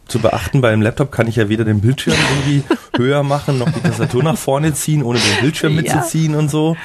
zu 0.08 0.18
beachten? 0.18 0.60
Beim 0.60 0.82
Laptop 0.82 1.12
kann 1.12 1.26
ich 1.28 1.36
ja 1.36 1.48
weder 1.48 1.64
den 1.64 1.80
Bildschirm 1.80 2.14
irgendwie 2.14 2.62
höher 2.96 3.22
machen, 3.22 3.58
noch 3.58 3.70
die 3.70 3.80
Tastatur 3.80 4.22
nach 4.22 4.36
vorne 4.38 4.72
ziehen, 4.74 5.02
ohne 5.02 5.18
den 5.18 5.40
Bildschirm 5.42 5.74
Ja. 5.74 5.82
mitzuziehen 5.82 6.34
und 6.34 6.50
so. 6.50 6.76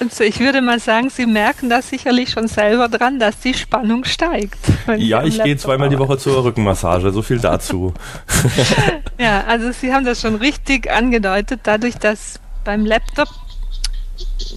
Also 0.00 0.24
ich 0.24 0.40
würde 0.40 0.62
mal 0.62 0.80
sagen, 0.80 1.10
Sie 1.10 1.26
merken 1.26 1.68
das 1.70 1.90
sicherlich 1.90 2.30
schon 2.30 2.48
selber 2.48 2.88
dran, 2.88 3.18
dass 3.18 3.40
die 3.40 3.54
Spannung 3.54 4.04
steigt. 4.04 4.58
Ja, 4.96 5.22
ich 5.24 5.42
gehe 5.42 5.56
zweimal 5.56 5.88
die. 5.90 5.98
Woche 5.98 6.16
zur 6.16 6.44
Rückenmassage, 6.44 7.10
so 7.10 7.22
viel 7.22 7.38
dazu. 7.40 7.92
Ja, 9.20 9.42
also 9.48 9.72
Sie 9.72 9.92
haben 9.92 10.04
das 10.04 10.20
schon 10.20 10.36
richtig 10.36 10.88
angedeutet, 10.92 11.60
dadurch, 11.64 11.96
dass 11.96 12.38
beim 12.64 12.86
Laptop. 12.86 13.28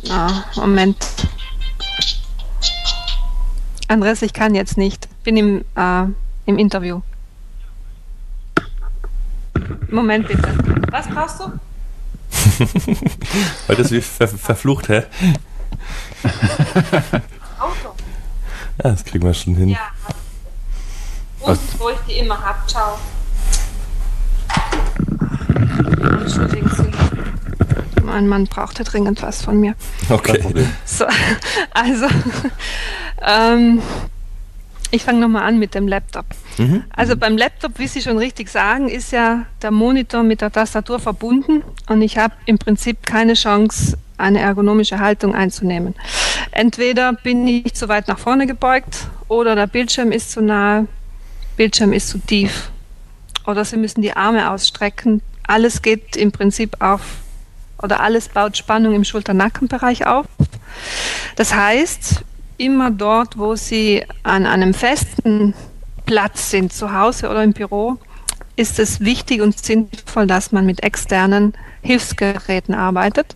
Ah, 0.10 0.44
Moment. 0.56 0.98
Andres, 3.88 4.22
ich 4.22 4.34
kann 4.34 4.56
jetzt 4.56 4.78
nicht. 4.78 5.08
Bin 5.24 5.38
im, 5.38 5.66
äh, 5.76 6.04
im 6.46 6.58
Interview. 6.58 7.02
Moment 9.90 10.28
bitte. 10.28 10.54
Was 10.90 11.08
brauchst 11.08 11.40
du? 11.40 11.52
Weil 13.68 13.76
das 13.76 13.92
wie 13.92 14.02
ver 14.02 14.28
verflucht, 14.28 14.88
hä? 14.90 15.04
Auto. 17.60 17.94
Ja, 18.84 18.92
das 18.92 19.04
kriegen 19.04 19.26
wir 19.26 19.34
schon 19.34 19.56
hin. 19.56 19.70
Ja. 19.70 19.92
Und 21.42 21.60
wo 21.80 21.90
ich 21.90 22.00
die 22.08 22.20
immer 22.20 22.42
hab. 22.42 22.70
Ciao. 22.70 22.98
Entschuldigen 26.22 26.70
Sie. 26.70 27.51
Mein 28.04 28.28
Mann 28.28 28.46
brauchte 28.46 28.84
dringend 28.84 29.22
was 29.22 29.44
von 29.44 29.60
mir. 29.60 29.76
Okay. 30.10 30.42
So, 30.86 31.06
also, 31.74 32.08
ähm, 33.22 33.82
ich 34.92 35.04
fange 35.04 35.20
nochmal 35.20 35.44
an 35.44 35.58
mit 35.58 35.74
dem 35.74 35.88
Laptop. 35.88 36.26
Mhm. 36.58 36.84
Also 36.96 37.16
beim 37.16 37.38
Laptop, 37.38 37.80
wie 37.80 37.88
Sie 37.88 38.02
schon 38.02 38.18
richtig 38.18 38.50
sagen, 38.50 38.90
ist 38.90 39.12
ja 39.12 39.46
der 39.62 39.72
Monitor 39.72 40.24
mit 40.24 40.42
der 40.42 40.52
Tastatur 40.52 41.00
verbunden 41.00 41.64
und 41.88 42.02
ich 42.02 42.18
habe 42.18 42.34
im 42.46 42.58
Prinzip 42.58 43.06
keine 43.06 43.34
Chance, 43.34 43.98
eine 44.18 44.40
ergonomische 44.40 45.00
Haltung 45.00 45.34
einzunehmen. 45.34 45.96
Entweder 46.52 47.14
bin 47.14 47.48
ich 47.48 47.74
zu 47.74 47.88
weit 47.88 48.08
nach 48.08 48.20
vorne 48.20 48.46
gebeugt 48.46 49.08
oder 49.30 49.56
der 49.56 49.68
Bildschirm 49.68 50.12
ist 50.12 50.32
zu 50.32 50.42
nahe, 50.42 50.88
Bildschirm 51.56 51.94
ist 51.94 52.10
zu 52.10 52.20
tief. 52.20 52.70
Oder 53.48 53.66
Sie 53.66 53.78
müssen 53.78 54.02
die 54.02 54.14
Arme 54.14 54.52
ausstrecken. 54.52 55.22
Alles 55.48 55.82
geht 55.82 56.16
im 56.16 56.32
Prinzip 56.32 56.76
auf 56.80 57.02
oder 57.84 58.02
alles 58.02 58.30
baut 58.30 58.58
Spannung 58.58 58.94
im 58.94 59.04
Schulter-Nackenbereich 59.04 60.08
auf. 60.08 60.26
Das 61.36 61.54
heißt, 61.54 62.24
immer 62.58 62.92
dort, 62.92 63.38
wo 63.38 63.56
Sie 63.56 64.06
an 64.24 64.46
einem 64.46 64.74
festen 64.74 65.54
Platz 66.06 66.52
sind, 66.52 66.74
zu 66.74 66.94
Hause 66.94 67.30
oder 67.30 67.44
im 67.44 67.54
Büro, 67.54 67.98
ist 68.56 68.80
es 68.80 69.00
wichtig 69.00 69.42
und 69.42 69.58
sinnvoll, 69.58 70.28
dass 70.28 70.52
man 70.52 70.66
mit 70.66 70.84
externen 70.84 71.54
Hilfsgeräten 71.82 72.76
arbeitet. 72.76 73.36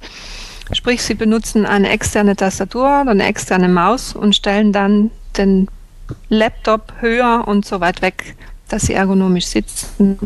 Sprich, 0.72 1.04
Sie 1.04 1.14
benutzen 1.14 1.66
eine 1.66 1.90
externe 1.90 2.36
Tastatur 2.36 3.02
oder 3.02 3.12
eine 3.12 3.26
externe 3.26 3.68
Maus 3.68 4.16
und 4.16 4.36
stellen 4.36 4.72
dann 4.72 5.12
den 5.38 5.68
Laptop 6.30 6.94
höher 7.00 7.48
und 7.48 7.66
so 7.66 7.80
weit 7.80 8.02
weg, 8.02 8.36
dass 8.68 8.84
Sie 8.84 8.94
ergonomisch 8.94 9.46
sitzen. 9.46 10.18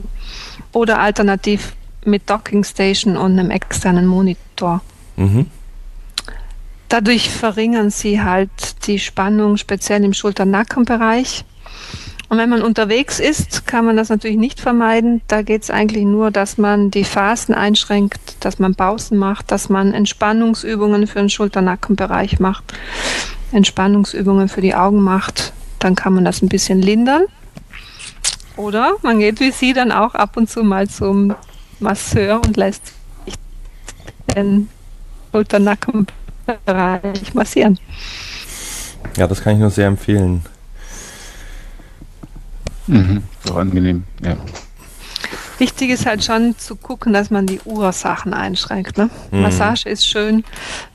Oder 0.72 1.00
alternativ 1.00 1.76
mit 2.06 2.30
Docking 2.30 2.64
Station 2.64 3.18
und 3.18 3.38
einem 3.38 3.52
externen 3.52 4.08
Monitor. 4.08 4.82
Mhm. 5.16 5.48
Dadurch 6.90 7.30
verringern 7.30 7.92
sie 7.92 8.22
halt 8.22 8.88
die 8.88 8.98
Spannung, 8.98 9.58
speziell 9.58 10.04
im 10.04 10.14
Schulter-Nacken-Bereich. 10.14 11.46
Und 12.30 12.38
wenn 12.38 12.50
man 12.50 12.62
unterwegs 12.62 13.20
ist, 13.20 13.66
kann 13.66 13.86
man 13.86 13.98
das 13.98 14.10
natürlich 14.10 14.38
nicht 14.38 14.60
vermeiden. 14.60 15.22
Da 15.28 15.42
geht 15.42 15.64
es 15.64 15.72
eigentlich 15.72 16.06
nur, 16.06 16.32
dass 16.32 16.58
man 16.58 16.92
die 16.92 17.04
Phasen 17.04 17.56
einschränkt, 17.56 18.38
dass 18.40 18.60
man 18.60 18.76
Pausen 18.76 19.18
macht, 19.18 19.52
dass 19.52 19.70
man 19.70 19.94
Entspannungsübungen 19.94 21.08
für 21.08 21.20
den 21.20 21.30
Schulter-Nacken-Bereich 21.30 22.40
macht, 22.40 22.74
Entspannungsübungen 23.52 24.48
für 24.48 24.62
die 24.62 24.76
Augen 24.76 25.02
macht. 25.02 25.54
Dann 25.80 25.96
kann 25.96 26.14
man 26.14 26.26
das 26.26 26.42
ein 26.42 26.50
bisschen 26.50 26.82
lindern. 26.82 27.24
Oder 28.58 28.94
man 29.02 29.20
geht 29.20 29.40
wie 29.40 29.52
Sie 29.52 29.74
dann 29.74 29.92
auch 29.92 30.16
ab 30.16 30.38
und 30.38 30.50
zu 30.50 30.64
mal 30.64 30.88
zum 30.88 31.34
Masseur 31.80 32.42
und 32.46 32.58
lässt 32.58 32.94
sich 33.26 33.36
den 34.36 34.70
Schulter-Nacken-Bereich 35.32 36.20
Bereich 36.66 37.34
massieren. 37.34 37.80
Ja, 39.18 39.28
das 39.28 39.42
kann 39.42 39.54
ich 39.54 39.60
nur 39.60 39.70
sehr 39.70 39.88
empfehlen. 39.88 40.44
Mhm, 42.88 43.24
so 43.46 43.54
angenehm, 43.56 44.04
ja. 44.24 44.36
Wichtig 45.60 45.90
ist 45.90 46.06
halt 46.06 46.24
schon 46.24 46.58
zu 46.58 46.76
gucken, 46.76 47.12
dass 47.12 47.30
man 47.30 47.46
die 47.46 47.60
Ursachen 47.66 48.34
einschränkt. 48.34 48.98
Ne? 48.98 49.10
Mhm. 49.32 49.42
Massage 49.42 49.90
ist 49.90 50.08
schön, 50.08 50.44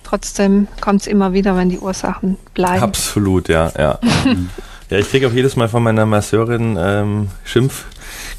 trotzdem 0.02 0.66
kommt 0.80 1.02
es 1.02 1.06
immer 1.06 1.32
wieder, 1.34 1.56
wenn 1.56 1.68
die 1.68 1.78
Ursachen 1.78 2.38
bleiben. 2.54 2.82
Absolut, 2.82 3.48
ja, 3.48 3.70
ja. 3.76 3.98
ja, 4.90 4.98
ich 4.98 5.08
kriege 5.10 5.28
auch 5.28 5.32
jedes 5.32 5.54
Mal 5.54 5.68
von 5.68 5.82
meiner 5.82 6.06
Masseurin 6.06 6.76
ähm, 6.80 7.28
Schimpf, 7.44 7.84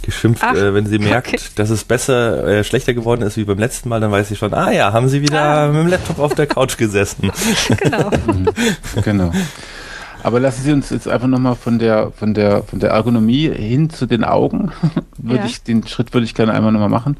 geschimpft, 0.03 0.43
Ach, 0.45 0.55
äh, 0.55 0.73
wenn 0.73 0.85
sie 0.85 0.99
merkt, 0.99 1.27
okay. 1.27 1.39
dass 1.55 1.69
es 1.69 1.83
besser, 1.83 2.45
äh, 2.47 2.63
schlechter 2.63 2.93
geworden 2.93 3.21
ist 3.21 3.37
wie 3.37 3.43
beim 3.43 3.59
letzten 3.59 3.89
Mal, 3.89 3.99
dann 3.99 4.11
weiß 4.11 4.29
sie 4.29 4.35
schon, 4.35 4.53
ah 4.53 4.71
ja, 4.71 4.93
haben 4.93 5.09
sie 5.09 5.21
wieder 5.21 5.41
ah. 5.41 5.67
mit 5.67 5.81
dem 5.81 5.87
Laptop 5.87 6.19
auf 6.19 6.33
der 6.35 6.47
Couch 6.47 6.77
gesessen. 6.77 7.31
genau. 7.77 8.09
Mhm. 8.09 8.49
genau. 9.03 9.31
Aber 10.23 10.39
lassen 10.39 10.63
Sie 10.63 10.71
uns 10.71 10.89
jetzt 10.89 11.07
einfach 11.07 11.27
nochmal 11.27 11.55
von 11.55 11.77
der, 11.77 12.11
von 12.11 12.33
der, 12.33 12.63
von 12.63 12.79
der 12.79 12.89
Ergonomie 12.89 13.47
hin 13.47 13.91
zu 13.91 14.07
den 14.07 14.23
Augen. 14.23 14.71
würde 15.19 15.41
ja. 15.41 15.45
ich, 15.45 15.61
den 15.61 15.85
Schritt 15.85 16.15
würde 16.15 16.25
ich 16.25 16.33
gerne 16.33 16.51
einmal 16.51 16.71
nochmal 16.71 16.89
machen. 16.89 17.17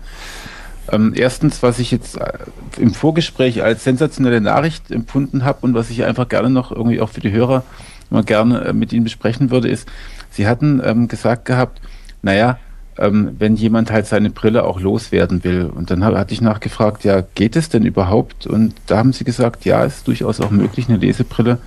Ähm, 0.92 1.14
erstens, 1.16 1.62
was 1.62 1.78
ich 1.78 1.92
jetzt 1.92 2.18
äh, 2.18 2.34
im 2.78 2.94
Vorgespräch 2.94 3.64
als 3.64 3.84
sensationelle 3.84 4.42
Nachricht 4.42 4.90
empfunden 4.90 5.46
habe 5.46 5.60
und 5.62 5.76
was 5.76 5.92
ich 5.92 6.04
einfach 6.04 6.28
gerne 6.30 6.50
noch 6.50 6.72
irgendwie 6.72 7.00
auch 7.00 7.10
für 7.10 7.22
die 7.22 7.32
Hörer 7.32 7.64
mal 8.10 8.24
gerne 8.24 8.66
äh, 8.66 8.74
mit 8.74 8.94
Ihnen 8.94 9.04
besprechen 9.04 9.52
würde, 9.52 9.68
ist, 9.68 9.88
Sie 10.32 10.48
hatten 10.48 10.82
ähm, 10.84 11.08
gesagt 11.08 11.46
gehabt, 11.46 11.82
naja, 12.22 12.58
ähm, 12.98 13.36
wenn 13.40 13.56
jemand 13.56 13.92
halt 13.92 14.08
seine 14.08 14.30
Brille 14.30 14.64
auch 14.64 14.80
loswerden 14.80 15.44
will. 15.44 15.66
Und 15.66 15.92
dann 15.92 16.04
hatte 16.04 16.34
ich 16.34 16.42
nachgefragt, 16.42 17.04
ja, 17.04 17.24
geht 17.36 17.56
es 17.56 17.70
denn 17.70 17.86
überhaupt? 17.86 18.48
Und 18.48 18.74
da 18.88 18.98
haben 18.98 19.14
sie 19.14 19.24
gesagt, 19.24 19.66
ja, 19.66 19.84
es 19.84 19.98
ist 19.98 20.08
durchaus 20.08 20.40
auch 20.40 20.52
möglich, 20.52 20.88
eine 20.88 20.98
Lesebrille, 20.98 21.60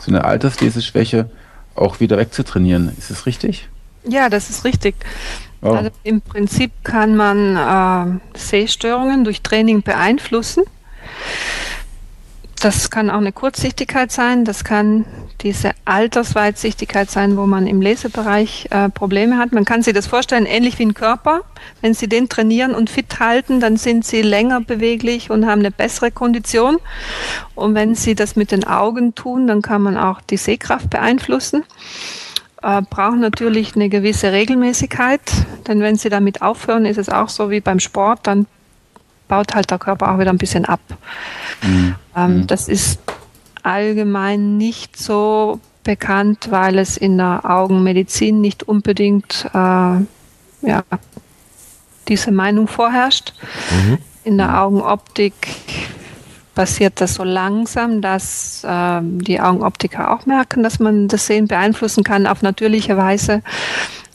so 0.00 0.10
eine 0.10 0.24
Altersleseschwäche 0.24 1.30
auch 1.74 2.00
wieder 2.00 2.18
wegzutrainieren. 2.18 2.92
Ist 2.98 3.10
es 3.10 3.26
richtig? 3.26 3.68
Ja, 4.08 4.28
das 4.28 4.50
ist 4.50 4.64
richtig. 4.64 4.96
Oh. 5.62 5.70
Also 5.70 5.90
Im 6.02 6.20
Prinzip 6.20 6.72
kann 6.82 7.16
man 7.16 8.20
äh, 8.34 8.38
Sehstörungen 8.38 9.24
durch 9.24 9.42
Training 9.42 9.82
beeinflussen. 9.82 10.64
Das 12.62 12.90
kann 12.90 13.10
auch 13.10 13.16
eine 13.16 13.32
Kurzsichtigkeit 13.32 14.12
sein, 14.12 14.44
das 14.44 14.62
kann 14.62 15.04
diese 15.40 15.72
Altersweitsichtigkeit 15.84 17.10
sein, 17.10 17.36
wo 17.36 17.44
man 17.44 17.66
im 17.66 17.82
Lesebereich 17.82 18.68
äh, 18.70 18.88
Probleme 18.88 19.36
hat. 19.36 19.50
Man 19.50 19.64
kann 19.64 19.82
sich 19.82 19.94
das 19.94 20.06
vorstellen, 20.06 20.46
ähnlich 20.46 20.78
wie 20.78 20.84
ein 20.84 20.94
Körper. 20.94 21.40
Wenn 21.80 21.92
Sie 21.92 22.08
den 22.08 22.28
trainieren 22.28 22.72
und 22.72 22.88
fit 22.88 23.18
halten, 23.18 23.58
dann 23.58 23.76
sind 23.76 24.04
Sie 24.04 24.22
länger 24.22 24.60
beweglich 24.60 25.28
und 25.28 25.44
haben 25.44 25.58
eine 25.58 25.72
bessere 25.72 26.12
Kondition. 26.12 26.78
Und 27.56 27.74
wenn 27.74 27.96
Sie 27.96 28.14
das 28.14 28.36
mit 28.36 28.52
den 28.52 28.62
Augen 28.62 29.16
tun, 29.16 29.48
dann 29.48 29.60
kann 29.60 29.82
man 29.82 29.96
auch 29.96 30.20
die 30.20 30.36
Sehkraft 30.36 30.88
beeinflussen. 30.88 31.64
Äh, 32.62 32.82
brauchen 32.88 33.18
natürlich 33.18 33.74
eine 33.74 33.88
gewisse 33.88 34.30
Regelmäßigkeit, 34.30 35.20
denn 35.66 35.80
wenn 35.80 35.96
Sie 35.96 36.10
damit 36.10 36.42
aufhören, 36.42 36.84
ist 36.84 36.98
es 36.98 37.08
auch 37.08 37.28
so 37.28 37.50
wie 37.50 37.60
beim 37.60 37.80
Sport, 37.80 38.20
dann 38.28 38.46
baut 39.32 39.54
halt 39.54 39.70
der 39.70 39.78
Körper 39.78 40.12
auch 40.12 40.18
wieder 40.18 40.28
ein 40.28 40.36
bisschen 40.36 40.66
ab. 40.66 40.80
Mhm. 41.62 41.94
Ähm, 42.14 42.36
mhm. 42.36 42.46
Das 42.48 42.68
ist 42.68 43.00
allgemein 43.62 44.58
nicht 44.58 44.98
so 44.98 45.58
bekannt, 45.84 46.48
weil 46.50 46.78
es 46.78 46.98
in 46.98 47.16
der 47.16 47.40
Augenmedizin 47.48 48.42
nicht 48.42 48.62
unbedingt 48.62 49.46
äh, 49.54 49.56
ja, 49.56 50.82
diese 52.08 52.30
Meinung 52.30 52.68
vorherrscht. 52.68 53.32
Mhm. 53.70 53.98
In 54.24 54.36
der 54.36 54.60
Augenoptik 54.60 55.32
passiert 56.54 57.00
das 57.00 57.14
so 57.14 57.24
langsam, 57.24 58.02
dass 58.02 58.62
äh, 58.64 59.00
die 59.02 59.40
Augenoptiker 59.40 60.12
auch 60.12 60.26
merken, 60.26 60.62
dass 60.62 60.78
man 60.78 61.08
das 61.08 61.26
Sehen 61.26 61.48
beeinflussen 61.48 62.04
kann 62.04 62.26
auf 62.26 62.42
natürliche 62.42 62.98
Weise. 62.98 63.42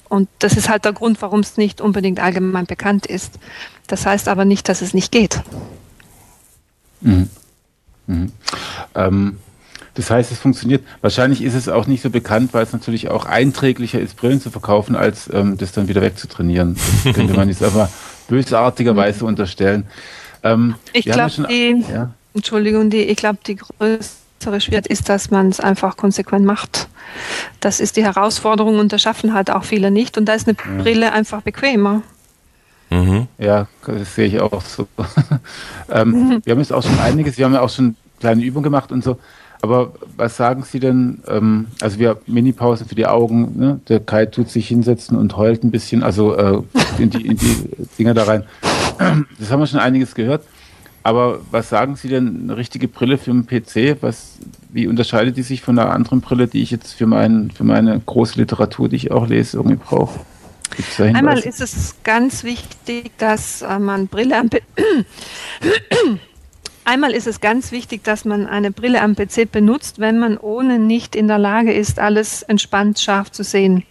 Und 0.10 0.30
das 0.38 0.54
ist 0.54 0.70
halt 0.70 0.86
der 0.86 0.94
Grund, 0.94 1.20
warum 1.24 1.40
es 1.40 1.58
nicht 1.58 1.82
unbedingt 1.82 2.20
allgemein 2.20 2.68
bekannt 2.68 3.08
ist. 3.08 3.40
Das 3.88 4.06
heißt 4.06 4.28
aber 4.28 4.46
nicht, 4.46 4.70
dass 4.70 4.82
es 4.82 4.94
nicht 4.94 5.12
geht. 5.12 5.42
Mhm. 7.02 7.30
Mhm. 8.08 8.32
Ähm, 8.96 9.38
das 9.98 10.12
heißt, 10.12 10.32
es 10.32 10.38
funktioniert. 10.38 10.84
Wahrscheinlich 11.02 11.42
ist 11.42 11.56
es 11.56 11.68
auch 11.68 11.88
nicht 11.88 12.04
so 12.04 12.12
bekannt, 12.12 12.54
weil 12.54 12.64
es 12.64 12.72
natürlich 12.72 13.10
auch 13.10 13.26
einträglicher 13.26 14.00
ist, 14.00 14.16
Brillen 14.16 14.40
zu 14.40 14.52
verkaufen, 14.52 14.96
als 14.96 15.28
ähm, 15.34 15.58
das 15.58 15.72
dann 15.72 15.88
wieder 15.88 16.02
wegzutrainieren. 16.02 16.78
Das 17.04 17.16
könnte 17.16 17.34
man 17.34 17.50
jetzt 17.50 17.64
aber 17.64 17.90
bösartigerweise 18.28 19.24
mhm. 19.24 19.30
unterstellen. 19.30 19.88
Ähm, 20.44 20.76
ich 20.94 21.06
glaube, 21.06 21.48
die, 21.50 21.84
ja? 21.92 22.12
Entschuldigung, 22.36 22.92
die, 22.92 23.04
ich 23.04 23.18
glaube, 23.18 23.40
die 23.48 23.56
größere 23.56 24.62
Schwierigkeit 24.62 24.88
ist, 24.88 25.10
dass 25.10 25.32
man 25.32 25.50
es 25.50 25.60
einfach 25.60 25.98
konsequent 25.98 26.46
macht. 26.46 26.90
Das 27.60 27.80
ist 27.80 27.98
die 27.98 28.04
Herausforderung 28.04 28.78
und 28.78 28.94
das 28.94 29.02
schaffen 29.02 29.34
halt 29.34 29.50
auch 29.50 29.64
viele 29.64 29.90
nicht. 29.90 30.16
Und 30.18 30.26
da 30.26 30.34
ist 30.34 30.48
eine 30.48 30.58
ja. 30.58 30.84
Brille 30.84 31.12
einfach 31.12 31.42
bequemer. 31.42 32.04
Mhm. 32.90 33.28
Ja, 33.38 33.68
das 33.86 34.16
sehe 34.16 34.28
ich 34.28 34.40
auch 34.40 34.62
so. 34.62 34.88
ähm, 35.92 36.10
mhm. 36.10 36.42
Wir 36.44 36.52
haben 36.52 36.60
jetzt 36.60 36.74
auch 36.74 36.84
schon 36.84 37.00
einiges, 37.00 37.38
wir 37.38 37.46
haben 37.46 37.54
ja 37.54 37.62
auch 37.62 37.70
schon 37.70 37.96
kleine 38.20 38.44
Übungen 38.44 38.64
gemacht 38.64 38.92
und 38.92 39.04
so. 39.04 39.18
Aber 39.62 39.94
was 40.16 40.38
sagen 40.38 40.64
Sie 40.64 40.80
denn? 40.80 41.22
Ähm, 41.28 41.68
also 41.82 42.00
wir 42.00 42.20
Mini-Pausen 42.28 42.88
für 42.88 42.96
die 42.96 43.08
Augen. 43.08 43.58
Ne? 43.58 43.80
Der 43.90 44.00
Kai 44.00 44.28
tut 44.28 44.50
sich 44.50 44.68
hinsetzen 44.68 45.18
und 45.18 45.36
heult 45.36 45.64
ein 45.64 45.72
bisschen, 45.72 46.04
also 46.04 46.36
äh, 46.36 46.62
in, 47.00 47.10
die, 47.10 47.26
in 47.26 47.38
die 47.38 47.70
Dinger 47.98 48.14
da 48.14 48.24
rein. 48.24 48.44
Das 49.40 49.52
haben 49.52 49.60
wir 49.60 49.68
schon 49.68 49.80
einiges 49.80 50.16
gehört. 50.16 50.44
Aber 51.04 51.40
was 51.52 51.70
sagen 51.70 51.96
Sie 51.96 52.10
denn? 52.10 52.42
Eine 52.44 52.58
richtige 52.58 52.88
Brille 52.88 53.18
für 53.18 53.32
einen 53.32 53.46
PC? 53.46 54.02
Was, 54.02 54.40
wie 54.70 54.88
unterscheidet 54.88 55.38
die 55.38 55.44
sich 55.44 55.62
von 55.62 55.78
einer 55.78 55.92
anderen 55.92 56.20
Brille, 56.20 56.48
die 56.48 56.62
ich 56.62 56.72
jetzt 56.72 56.94
für, 56.94 57.06
mein, 57.06 57.52
für 57.52 57.64
meine 57.64 58.00
große 58.06 58.40
Literatur, 58.40 58.90
die 58.90 58.96
ich 58.96 59.12
auch 59.12 59.28
lese, 59.28 59.58
irgendwie 59.58 59.78
brauche? 59.78 60.20
Einmal 61.00 61.40
ist 61.40 61.62
es 61.62 61.96
ganz 62.04 62.44
wichtig, 62.44 63.12
dass 63.18 63.62
äh, 63.62 63.80
man 63.80 64.08
Brille 64.08 64.38
am 64.38 64.50
Einmal 66.86 67.12
ist 67.12 67.28
es 67.28 67.42
ganz 67.42 67.74
wichtig, 67.74 68.06
dass 68.06 68.24
man 68.24 68.48
eine 68.48 68.72
Brille 68.72 69.02
am 69.02 69.16
PC 69.16 69.52
benutzt, 69.52 70.00
wenn 70.00 70.20
man 70.20 70.38
ohne 70.38 70.80
nicht 70.80 71.18
in 71.18 71.28
der 71.28 71.38
Lage 71.38 71.74
ist, 71.74 72.00
alles 72.00 72.44
entspannt 72.44 73.00
scharf 73.00 73.30
zu 73.30 73.44
sehen. 73.44 73.84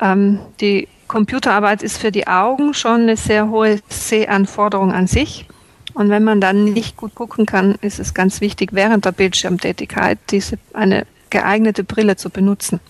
Ähm, 0.00 0.38
die 0.60 0.86
Computerarbeit 1.08 1.82
ist 1.82 1.98
für 1.98 2.12
die 2.12 2.28
Augen 2.28 2.74
schon 2.74 3.02
eine 3.02 3.16
sehr 3.16 3.48
hohe 3.48 3.80
Sehanforderung 3.88 4.92
an 4.92 5.08
sich. 5.08 5.46
Und 5.94 6.10
wenn 6.10 6.24
man 6.24 6.40
dann 6.40 6.64
nicht 6.64 6.96
gut 6.96 7.14
gucken 7.14 7.46
kann, 7.46 7.76
ist 7.80 7.98
es 7.98 8.12
ganz 8.12 8.40
wichtig, 8.40 8.70
während 8.72 9.04
der 9.04 9.12
Bildschirmtätigkeit 9.12 10.18
diese, 10.30 10.58
eine 10.74 11.06
geeignete 11.30 11.84
Brille 11.84 12.16
zu 12.16 12.30
benutzen. 12.30 12.80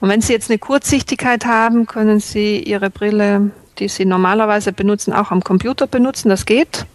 Und 0.00 0.08
wenn 0.08 0.20
Sie 0.20 0.32
jetzt 0.32 0.50
eine 0.50 0.58
Kurzsichtigkeit 0.58 1.44
haben, 1.46 1.86
können 1.86 2.20
Sie 2.20 2.62
Ihre 2.62 2.90
Brille, 2.90 3.50
die 3.78 3.88
Sie 3.88 4.04
normalerweise 4.04 4.72
benutzen, 4.72 5.12
auch 5.12 5.30
am 5.30 5.42
Computer 5.42 5.86
benutzen. 5.86 6.28
Das 6.28 6.46
geht. 6.46 6.86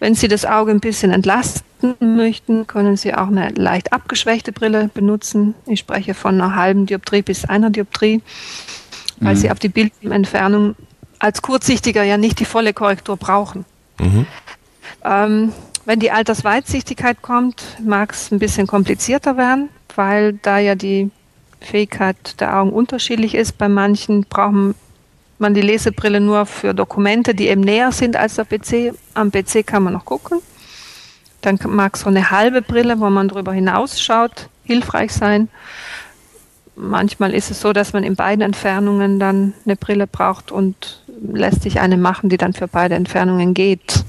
Wenn 0.00 0.14
Sie 0.14 0.28
das 0.28 0.44
Auge 0.44 0.70
ein 0.70 0.80
bisschen 0.80 1.10
entlasten 1.10 1.94
möchten, 2.00 2.66
können 2.66 2.96
Sie 2.96 3.14
auch 3.14 3.28
eine 3.28 3.50
leicht 3.50 3.92
abgeschwächte 3.92 4.52
Brille 4.52 4.90
benutzen. 4.92 5.54
Ich 5.66 5.80
spreche 5.80 6.14
von 6.14 6.40
einer 6.40 6.56
halben 6.56 6.86
Dioptrie 6.86 7.22
bis 7.22 7.44
einer 7.44 7.70
Dioptrie, 7.70 8.22
weil 9.20 9.34
mhm. 9.34 9.38
Sie 9.38 9.50
auf 9.50 9.58
die 9.58 9.68
Bildentfernung 9.68 10.76
als 11.18 11.42
Kurzsichtiger 11.42 12.02
ja 12.02 12.16
nicht 12.16 12.40
die 12.40 12.44
volle 12.44 12.72
Korrektur 12.72 13.16
brauchen. 13.16 13.64
Mhm. 13.98 14.26
Ähm, 15.04 15.52
wenn 15.84 16.00
die 16.00 16.10
Altersweitsichtigkeit 16.10 17.20
kommt, 17.22 17.62
mag 17.84 18.12
es 18.12 18.30
ein 18.30 18.38
bisschen 18.38 18.66
komplizierter 18.66 19.36
werden, 19.36 19.68
weil 19.94 20.34
da 20.34 20.58
ja 20.58 20.74
die 20.74 21.10
Fähigkeit 21.64 22.40
der 22.40 22.56
Augen 22.56 22.70
unterschiedlich 22.70 23.34
ist. 23.34 23.58
Bei 23.58 23.68
manchen 23.68 24.24
braucht 24.24 24.74
man 25.38 25.54
die 25.54 25.60
Lesebrille 25.60 26.20
nur 26.20 26.46
für 26.46 26.74
Dokumente, 26.74 27.34
die 27.34 27.48
eben 27.48 27.60
näher 27.60 27.92
sind 27.92 28.16
als 28.16 28.36
der 28.36 28.44
PC. 28.44 28.94
Am 29.14 29.30
PC 29.30 29.66
kann 29.66 29.82
man 29.82 29.92
noch 29.92 30.04
gucken. 30.04 30.40
Dann 31.40 31.58
mag 31.68 31.96
so 31.96 32.08
eine 32.08 32.30
halbe 32.30 32.62
Brille, 32.62 33.00
wo 33.00 33.10
man 33.10 33.28
darüber 33.28 33.52
hinausschaut, 33.52 34.48
hilfreich 34.64 35.12
sein. 35.12 35.48
Manchmal 36.76 37.34
ist 37.34 37.50
es 37.50 37.60
so, 37.60 37.72
dass 37.72 37.92
man 37.92 38.02
in 38.02 38.16
beiden 38.16 38.42
Entfernungen 38.42 39.20
dann 39.20 39.52
eine 39.64 39.76
Brille 39.76 40.06
braucht 40.06 40.50
und 40.50 41.02
lässt 41.32 41.62
sich 41.62 41.80
eine 41.80 41.96
machen, 41.96 42.30
die 42.30 42.36
dann 42.36 42.52
für 42.52 42.66
beide 42.66 42.94
Entfernungen 42.94 43.54
geht. 43.54 44.04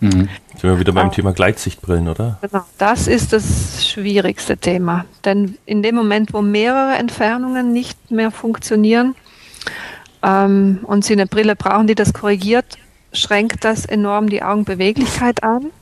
Mhm. 0.00 0.28
Sind 0.62 0.70
wir 0.70 0.78
wieder 0.78 0.92
beim 0.92 1.08
ja. 1.08 1.12
Thema 1.12 1.32
Gleitsichtbrillen, 1.32 2.06
oder? 2.06 2.38
Genau, 2.40 2.62
das 2.78 3.08
ist 3.08 3.32
das 3.32 3.84
schwierigste 3.84 4.56
Thema. 4.56 5.06
Denn 5.24 5.58
in 5.66 5.82
dem 5.82 5.96
Moment, 5.96 6.32
wo 6.32 6.40
mehrere 6.40 6.94
Entfernungen 6.98 7.72
nicht 7.72 8.12
mehr 8.12 8.30
funktionieren 8.30 9.16
ähm, 10.22 10.78
und 10.84 11.04
Sie 11.04 11.14
eine 11.14 11.26
Brille 11.26 11.56
brauchen, 11.56 11.88
die 11.88 11.96
das 11.96 12.12
korrigiert, 12.12 12.78
schränkt 13.12 13.64
das 13.64 13.86
enorm 13.86 14.30
die 14.30 14.44
Augenbeweglichkeit 14.44 15.42
an. 15.42 15.72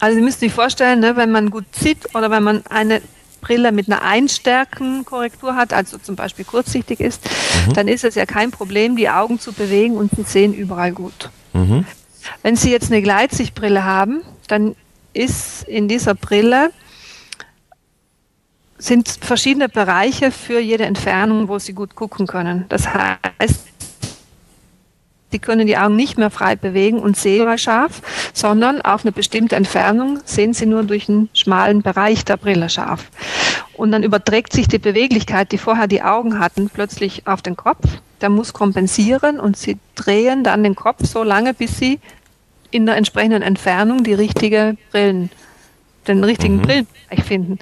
Also 0.00 0.16
Sie 0.16 0.22
müssen 0.22 0.40
sich 0.40 0.52
vorstellen, 0.52 1.00
ne, 1.00 1.16
wenn 1.16 1.30
man 1.30 1.48
gut 1.48 1.64
sieht 1.74 2.14
oder 2.14 2.30
wenn 2.30 2.42
man 2.42 2.66
eine 2.66 3.00
Brille 3.40 3.72
mit 3.72 3.90
einer 3.90 4.02
Einstärkenkorrektur 4.02 5.56
hat, 5.56 5.72
also 5.72 5.96
zum 5.96 6.14
Beispiel 6.14 6.44
kurzsichtig 6.44 7.00
ist, 7.00 7.24
mhm. 7.66 7.72
dann 7.72 7.88
ist 7.88 8.04
es 8.04 8.16
ja 8.16 8.26
kein 8.26 8.50
Problem, 8.50 8.96
die 8.96 9.08
Augen 9.08 9.40
zu 9.40 9.54
bewegen 9.54 9.96
und 9.96 10.10
Sie 10.14 10.24
sehen 10.24 10.52
überall 10.52 10.92
gut. 10.92 11.30
Mhm. 11.54 11.86
Wenn 12.42 12.56
Sie 12.56 12.70
jetzt 12.70 12.90
eine 12.90 13.02
Gleitsichtbrille 13.02 13.84
haben, 13.84 14.22
dann 14.48 14.74
ist 15.12 15.64
in 15.64 15.88
dieser 15.88 16.14
Brille 16.14 16.70
sind 18.78 19.08
verschiedene 19.08 19.68
Bereiche 19.68 20.30
für 20.30 20.60
jede 20.60 20.84
Entfernung, 20.84 21.48
wo 21.48 21.58
Sie 21.58 21.72
gut 21.72 21.96
gucken 21.96 22.26
können. 22.26 22.64
Das 22.68 22.88
heißt, 22.94 23.66
Sie 25.30 25.38
können 25.38 25.66
die 25.66 25.76
Augen 25.76 25.96
nicht 25.96 26.16
mehr 26.16 26.30
frei 26.30 26.56
bewegen 26.56 27.00
und 27.00 27.16
sehen 27.16 27.58
scharf, 27.58 28.00
sondern 28.32 28.80
auf 28.80 29.04
eine 29.04 29.12
bestimmte 29.12 29.56
Entfernung 29.56 30.20
sehen 30.24 30.54
Sie 30.54 30.64
nur 30.64 30.84
durch 30.84 31.08
einen 31.08 31.28
schmalen 31.34 31.82
Bereich 31.82 32.24
der 32.24 32.38
Brille 32.38 32.70
scharf. 32.70 33.10
Und 33.74 33.92
dann 33.92 34.02
überträgt 34.02 34.52
sich 34.52 34.68
die 34.68 34.78
Beweglichkeit, 34.78 35.52
die 35.52 35.58
vorher 35.58 35.86
die 35.86 36.02
Augen 36.02 36.38
hatten, 36.38 36.70
plötzlich 36.70 37.26
auf 37.26 37.42
den 37.42 37.56
Kopf. 37.56 37.84
Der 38.22 38.30
muss 38.30 38.52
kompensieren 38.52 39.38
und 39.38 39.56
Sie 39.56 39.78
drehen 39.94 40.44
dann 40.44 40.62
den 40.62 40.74
Kopf 40.74 41.04
so 41.04 41.22
lange, 41.22 41.52
bis 41.52 41.76
Sie 41.76 42.00
in 42.70 42.86
der 42.86 42.96
entsprechenden 42.96 43.42
Entfernung 43.42 44.04
die 44.04 44.14
richtige 44.14 44.76
Brillen, 44.90 45.30
den 46.06 46.24
richtigen 46.24 46.56
mhm. 46.56 46.62
Brillenbereich 46.62 47.24
finden. 47.24 47.58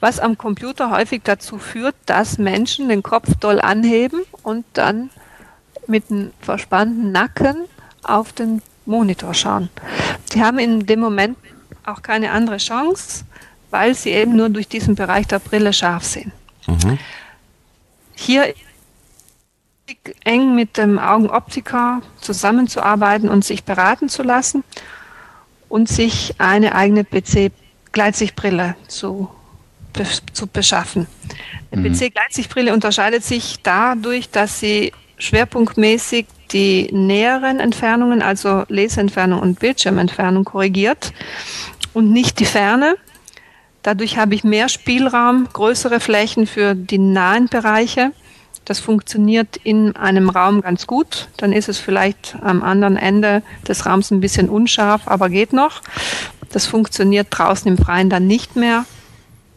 Was 0.00 0.18
am 0.18 0.38
Computer 0.38 0.90
häufig 0.90 1.22
dazu 1.24 1.58
führt, 1.58 1.94
dass 2.06 2.38
Menschen 2.38 2.88
den 2.88 3.02
Kopf 3.02 3.28
doll 3.40 3.60
anheben 3.60 4.22
und 4.42 4.64
dann 4.74 5.10
mit 5.86 6.10
einem 6.10 6.32
verspannten 6.40 7.12
Nacken 7.12 7.64
auf 8.02 8.32
den 8.32 8.62
Monitor 8.86 9.34
schauen. 9.34 9.68
Die 10.32 10.42
haben 10.42 10.58
in 10.58 10.86
dem 10.86 11.00
Moment 11.00 11.36
auch 11.84 12.02
keine 12.02 12.30
andere 12.30 12.58
Chance, 12.58 13.24
weil 13.70 13.94
sie 13.94 14.10
eben 14.10 14.36
nur 14.36 14.48
durch 14.48 14.68
diesen 14.68 14.94
Bereich 14.94 15.26
der 15.26 15.38
Brille 15.38 15.72
scharf 15.72 16.04
sehen. 16.04 16.32
Mhm. 16.66 16.98
Hier 18.14 18.54
eng 20.24 20.54
mit 20.54 20.76
dem 20.76 20.98
Augenoptiker 20.98 22.02
zusammenzuarbeiten 22.20 23.28
und 23.28 23.44
sich 23.44 23.64
beraten 23.64 24.08
zu 24.08 24.22
lassen 24.22 24.64
und 25.68 25.88
sich 25.88 26.34
eine 26.38 26.74
eigene 26.74 27.04
PC-Gleitsichtbrille 27.04 28.76
zu, 28.88 29.30
zu 30.32 30.46
beschaffen. 30.46 31.06
Mhm. 31.70 31.84
PC-Gleitsichtbrille 31.84 32.72
unterscheidet 32.72 33.24
sich 33.24 33.60
dadurch, 33.62 34.30
dass 34.30 34.60
sie 34.60 34.92
schwerpunktmäßig 35.18 36.26
die 36.52 36.88
näheren 36.92 37.60
Entfernungen, 37.60 38.22
also 38.22 38.64
Leseentfernung 38.68 39.40
und 39.40 39.60
Bildschirmentfernung 39.60 40.44
korrigiert 40.44 41.12
und 41.94 42.10
nicht 42.10 42.40
die 42.40 42.46
Ferne. 42.46 42.96
Dadurch 43.82 44.18
habe 44.18 44.34
ich 44.34 44.44
mehr 44.44 44.68
Spielraum, 44.68 45.48
größere 45.52 46.00
Flächen 46.00 46.46
für 46.46 46.74
die 46.74 46.98
nahen 46.98 47.46
Bereiche 47.48 48.12
das 48.64 48.78
funktioniert 48.78 49.56
in 49.56 49.96
einem 49.96 50.30
Raum 50.30 50.60
ganz 50.60 50.86
gut. 50.86 51.28
Dann 51.36 51.52
ist 51.52 51.68
es 51.68 51.78
vielleicht 51.78 52.36
am 52.42 52.62
anderen 52.62 52.96
Ende 52.96 53.42
des 53.66 53.86
Raums 53.86 54.10
ein 54.10 54.20
bisschen 54.20 54.48
unscharf, 54.48 55.02
aber 55.06 55.28
geht 55.28 55.52
noch. 55.52 55.82
Das 56.52 56.66
funktioniert 56.66 57.28
draußen 57.30 57.70
im 57.70 57.78
Freien 57.78 58.10
dann 58.10 58.26
nicht 58.26 58.56
mehr. 58.56 58.84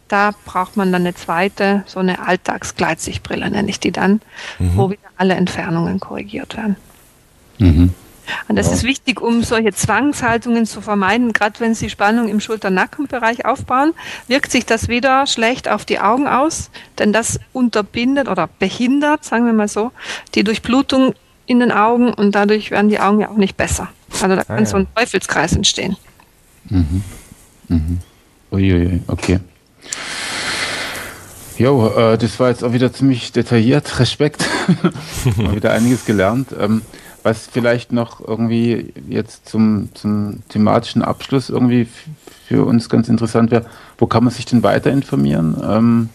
Da 0.08 0.32
braucht 0.44 0.76
man 0.76 0.92
dann 0.92 1.02
eine 1.02 1.14
zweite, 1.14 1.82
so 1.86 2.00
eine 2.00 2.26
Alltagsgleitsichtbrille, 2.26 3.50
nenne 3.50 3.70
ich 3.70 3.80
die 3.80 3.92
dann, 3.92 4.20
mhm. 4.58 4.76
wo 4.76 4.90
wieder 4.90 5.00
alle 5.16 5.34
Entfernungen 5.34 5.98
korrigiert 5.98 6.56
werden. 6.56 6.76
Mhm. 7.58 7.94
Und 8.48 8.56
das 8.56 8.68
ja. 8.68 8.74
ist 8.74 8.82
wichtig, 8.84 9.20
um 9.20 9.42
solche 9.42 9.72
Zwangshaltungen 9.72 10.66
zu 10.66 10.80
vermeiden. 10.80 11.32
Gerade 11.32 11.60
wenn 11.60 11.74
Sie 11.74 11.90
Spannung 11.90 12.28
im 12.28 12.40
Schulter-Nackenbereich 12.40 13.44
aufbauen, 13.44 13.92
wirkt 14.28 14.50
sich 14.50 14.66
das 14.66 14.88
wieder 14.88 15.26
schlecht 15.26 15.68
auf 15.68 15.84
die 15.84 16.00
Augen 16.00 16.26
aus, 16.26 16.70
denn 16.98 17.12
das 17.12 17.40
unterbindet 17.52 18.28
oder 18.28 18.48
behindert, 18.58 19.24
sagen 19.24 19.46
wir 19.46 19.52
mal 19.52 19.68
so, 19.68 19.92
die 20.34 20.44
Durchblutung 20.44 21.14
in 21.46 21.60
den 21.60 21.72
Augen 21.72 22.12
und 22.12 22.34
dadurch 22.34 22.70
werden 22.70 22.88
die 22.88 23.00
Augen 23.00 23.20
ja 23.20 23.28
auch 23.30 23.36
nicht 23.36 23.56
besser. 23.56 23.88
Also 24.22 24.34
da 24.34 24.42
ah, 24.42 24.44
kann 24.44 24.60
ja. 24.60 24.66
so 24.66 24.76
ein 24.78 24.86
Teufelskreis 24.94 25.52
entstehen. 25.54 25.96
Mhm. 26.70 27.02
Mhm. 27.68 27.98
Uiuiui, 28.50 29.02
okay. 29.08 29.40
Jo, 31.58 31.88
äh, 31.88 32.18
das 32.18 32.40
war 32.40 32.48
jetzt 32.48 32.64
auch 32.64 32.72
wieder 32.72 32.92
ziemlich 32.92 33.32
detailliert. 33.32 33.98
Respekt. 33.98 34.44
Wieder 35.36 35.72
einiges 35.72 36.04
gelernt. 36.04 36.48
Ähm, 36.58 36.82
was 37.24 37.46
vielleicht 37.46 37.90
noch 37.90 38.20
irgendwie 38.20 38.92
jetzt 39.08 39.48
zum, 39.48 39.88
zum 39.94 40.42
thematischen 40.50 41.02
Abschluss 41.02 41.48
irgendwie 41.48 41.88
für 42.46 42.64
uns 42.64 42.88
ganz 42.88 43.08
interessant 43.08 43.50
wäre, 43.50 43.64
wo 43.98 44.06
kann 44.06 44.24
man 44.24 44.32
sich 44.32 44.44
denn 44.44 44.62
weiter 44.62 44.92
informieren? 44.92 45.56
Ähm, 45.66 46.10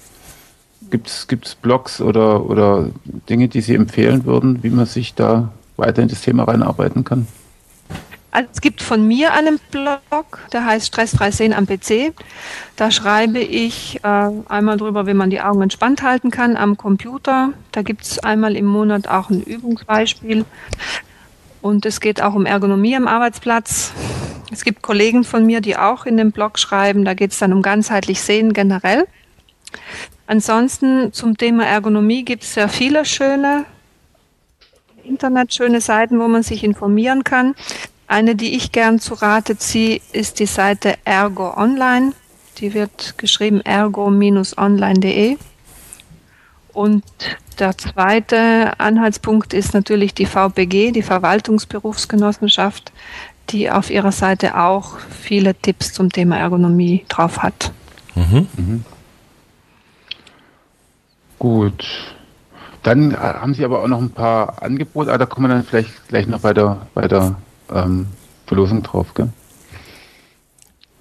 Gibt 0.91 1.07
es 1.07 1.55
Blogs 1.55 1.99
oder, 1.99 2.45
oder 2.49 2.89
Dinge, 3.29 3.47
die 3.47 3.61
Sie 3.61 3.75
empfehlen 3.75 4.25
würden, 4.25 4.63
wie 4.63 4.69
man 4.69 4.85
sich 4.85 5.15
da 5.15 5.51
weiter 5.77 6.01
in 6.01 6.07
das 6.07 6.21
Thema 6.21 6.43
reinarbeiten 6.43 7.03
kann? 7.03 7.27
Also 8.31 8.49
es 8.53 8.61
gibt 8.61 8.83
von 8.83 9.07
mir 9.07 9.33
einen 9.33 9.59
Blog, 9.71 10.39
der 10.53 10.65
heißt 10.65 10.87
Stressfrei 10.87 11.31
sehen 11.31 11.53
am 11.53 11.65
PC. 11.65 12.13
Da 12.75 12.91
schreibe 12.91 13.39
ich 13.39 13.99
äh, 14.03 14.29
einmal 14.47 14.77
darüber, 14.77 15.07
wie 15.07 15.15
man 15.15 15.31
die 15.31 15.41
Augen 15.41 15.63
entspannt 15.63 16.03
halten 16.03 16.29
kann 16.29 16.55
am 16.55 16.77
Computer. 16.77 17.53
Da 17.71 17.81
gibt 17.81 18.03
es 18.03 18.19
einmal 18.19 18.55
im 18.55 18.65
Monat 18.65 19.07
auch 19.07 19.29
ein 19.29 19.41
Übungsbeispiel. 19.41 20.45
Und 21.61 21.85
es 21.85 21.99
geht 21.99 22.21
auch 22.21 22.35
um 22.35 22.45
Ergonomie 22.45 22.95
am 22.95 23.07
Arbeitsplatz. 23.07 23.93
Es 24.51 24.63
gibt 24.63 24.81
Kollegen 24.81 25.23
von 25.23 25.45
mir, 25.45 25.59
die 25.61 25.75
auch 25.77 26.05
in 26.05 26.17
dem 26.17 26.31
Blog 26.31 26.59
schreiben. 26.59 27.05
Da 27.05 27.15
geht 27.15 27.31
es 27.31 27.39
dann 27.39 27.51
um 27.51 27.61
ganzheitlich 27.61 28.21
Sehen 28.21 28.53
generell. 28.53 29.07
Ansonsten 30.27 31.11
zum 31.13 31.37
Thema 31.37 31.65
Ergonomie 31.65 32.23
gibt 32.23 32.43
es 32.43 32.53
sehr 32.53 32.69
viele 32.69 33.05
schöne 33.05 33.65
Internet, 35.03 35.53
schöne 35.53 35.81
Seiten, 35.81 36.19
wo 36.19 36.27
man 36.27 36.43
sich 36.43 36.63
informieren 36.63 37.23
kann. 37.23 37.55
Eine, 38.09 38.35
die 38.35 38.55
ich 38.55 38.71
gern 38.71 38.97
zu 38.97 39.13
Rate 39.13 39.55
ziehe, 39.59 40.01
ist 40.13 40.39
die 40.39 40.47
Seite 40.47 40.97
Ergo 41.05 41.55
Online. 41.55 42.13
Die 42.57 42.73
wird 42.73 43.19
geschrieben 43.19 43.61
ergo-online.de. 43.61 45.37
Und 46.73 47.03
der 47.59 47.77
zweite 47.77 48.79
Anhaltspunkt 48.79 49.53
ist 49.53 49.75
natürlich 49.75 50.15
die 50.15 50.25
VBG, 50.25 50.91
die 50.91 51.03
Verwaltungsberufsgenossenschaft, 51.03 52.91
die 53.49 53.69
auf 53.69 53.91
ihrer 53.91 54.11
Seite 54.11 54.57
auch 54.57 54.97
viele 54.97 55.53
Tipps 55.53 55.93
zum 55.93 56.11
Thema 56.11 56.39
Ergonomie 56.39 57.05
drauf 57.09 57.43
hat. 57.43 57.71
Mhm. 58.15 58.47
Mhm. 58.57 58.85
Gut. 61.37 61.85
Dann 62.81 63.11
äh, 63.11 63.17
haben 63.17 63.53
Sie 63.53 63.63
aber 63.63 63.83
auch 63.83 63.87
noch 63.87 64.01
ein 64.01 64.09
paar 64.09 64.63
Angebote, 64.63 65.13
ah, 65.13 65.19
da 65.19 65.27
kommen 65.27 65.47
wir 65.47 65.53
dann 65.53 65.63
vielleicht 65.63 66.07
gleich 66.07 66.25
noch 66.25 66.39
bei 66.39 66.55
der, 66.55 66.87
bei 66.95 67.07
der 67.07 67.35
ähm, 67.73 68.07
Verlosung 68.45 68.83
drauf, 68.83 69.13
gell? 69.13 69.29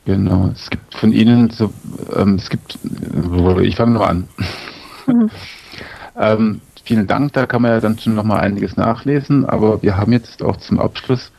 Genau, 0.05 0.51
es 0.55 0.71
gibt 0.71 0.95
von 0.95 1.13
Ihnen 1.13 1.51
so, 1.51 1.73
ähm, 2.17 2.37
es 2.37 2.49
gibt, 2.49 2.79
äh, 2.85 3.67
ich 3.67 3.77
fange 3.77 3.93
noch 3.93 4.09
an. 4.09 4.29
Mhm. 5.07 5.31
ähm, 6.19 6.61
vielen 6.85 7.07
Dank, 7.07 7.35
da 7.35 7.47
kann 7.47 7.63
man 7.63 7.73
ja 7.73 7.81
dann 7.81 7.99
schon 7.99 8.15
noch 8.15 8.25
mal 8.25 8.41
einiges 8.41 8.77
nachlesen, 8.77 9.45
aber 9.45 9.83
wir 9.83 9.97
haben 9.97 10.13
jetzt 10.13 10.43
auch 10.43 10.57
zum 10.57 10.79
Abschluss 10.79 11.31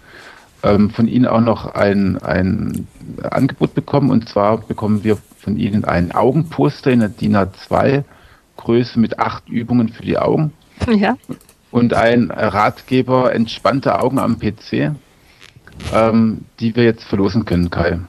ähm, 0.61 0.89
von 0.91 1.07
Ihnen 1.07 1.25
auch 1.25 1.41
noch 1.41 1.73
ein, 1.73 2.17
ein 2.17 2.87
Angebot 3.23 3.73
bekommen 3.73 4.11
und 4.11 4.29
zwar 4.29 4.57
bekommen 4.57 5.03
wir 5.03 5.17
von 5.39 5.57
Ihnen 5.57 5.85
ein 5.85 6.11
Augenposter 6.11 6.91
in 6.91 6.99
der 6.99 7.09
DIN 7.09 7.35
A2 7.35 8.03
Größe 8.57 8.99
mit 8.99 9.19
acht 9.19 9.47
Übungen 9.47 9.89
für 9.89 10.03
die 10.03 10.17
Augen. 10.17 10.53
Ja. 10.87 11.17
Und 11.71 11.93
ein 11.93 12.29
Ratgeber 12.31 13.33
entspannte 13.33 13.99
Augen 13.99 14.19
am 14.19 14.39
PC, 14.39 14.91
ähm, 15.93 16.45
die 16.59 16.75
wir 16.75 16.83
jetzt 16.83 17.03
verlosen 17.03 17.45
können, 17.45 17.69
Kai. 17.69 17.99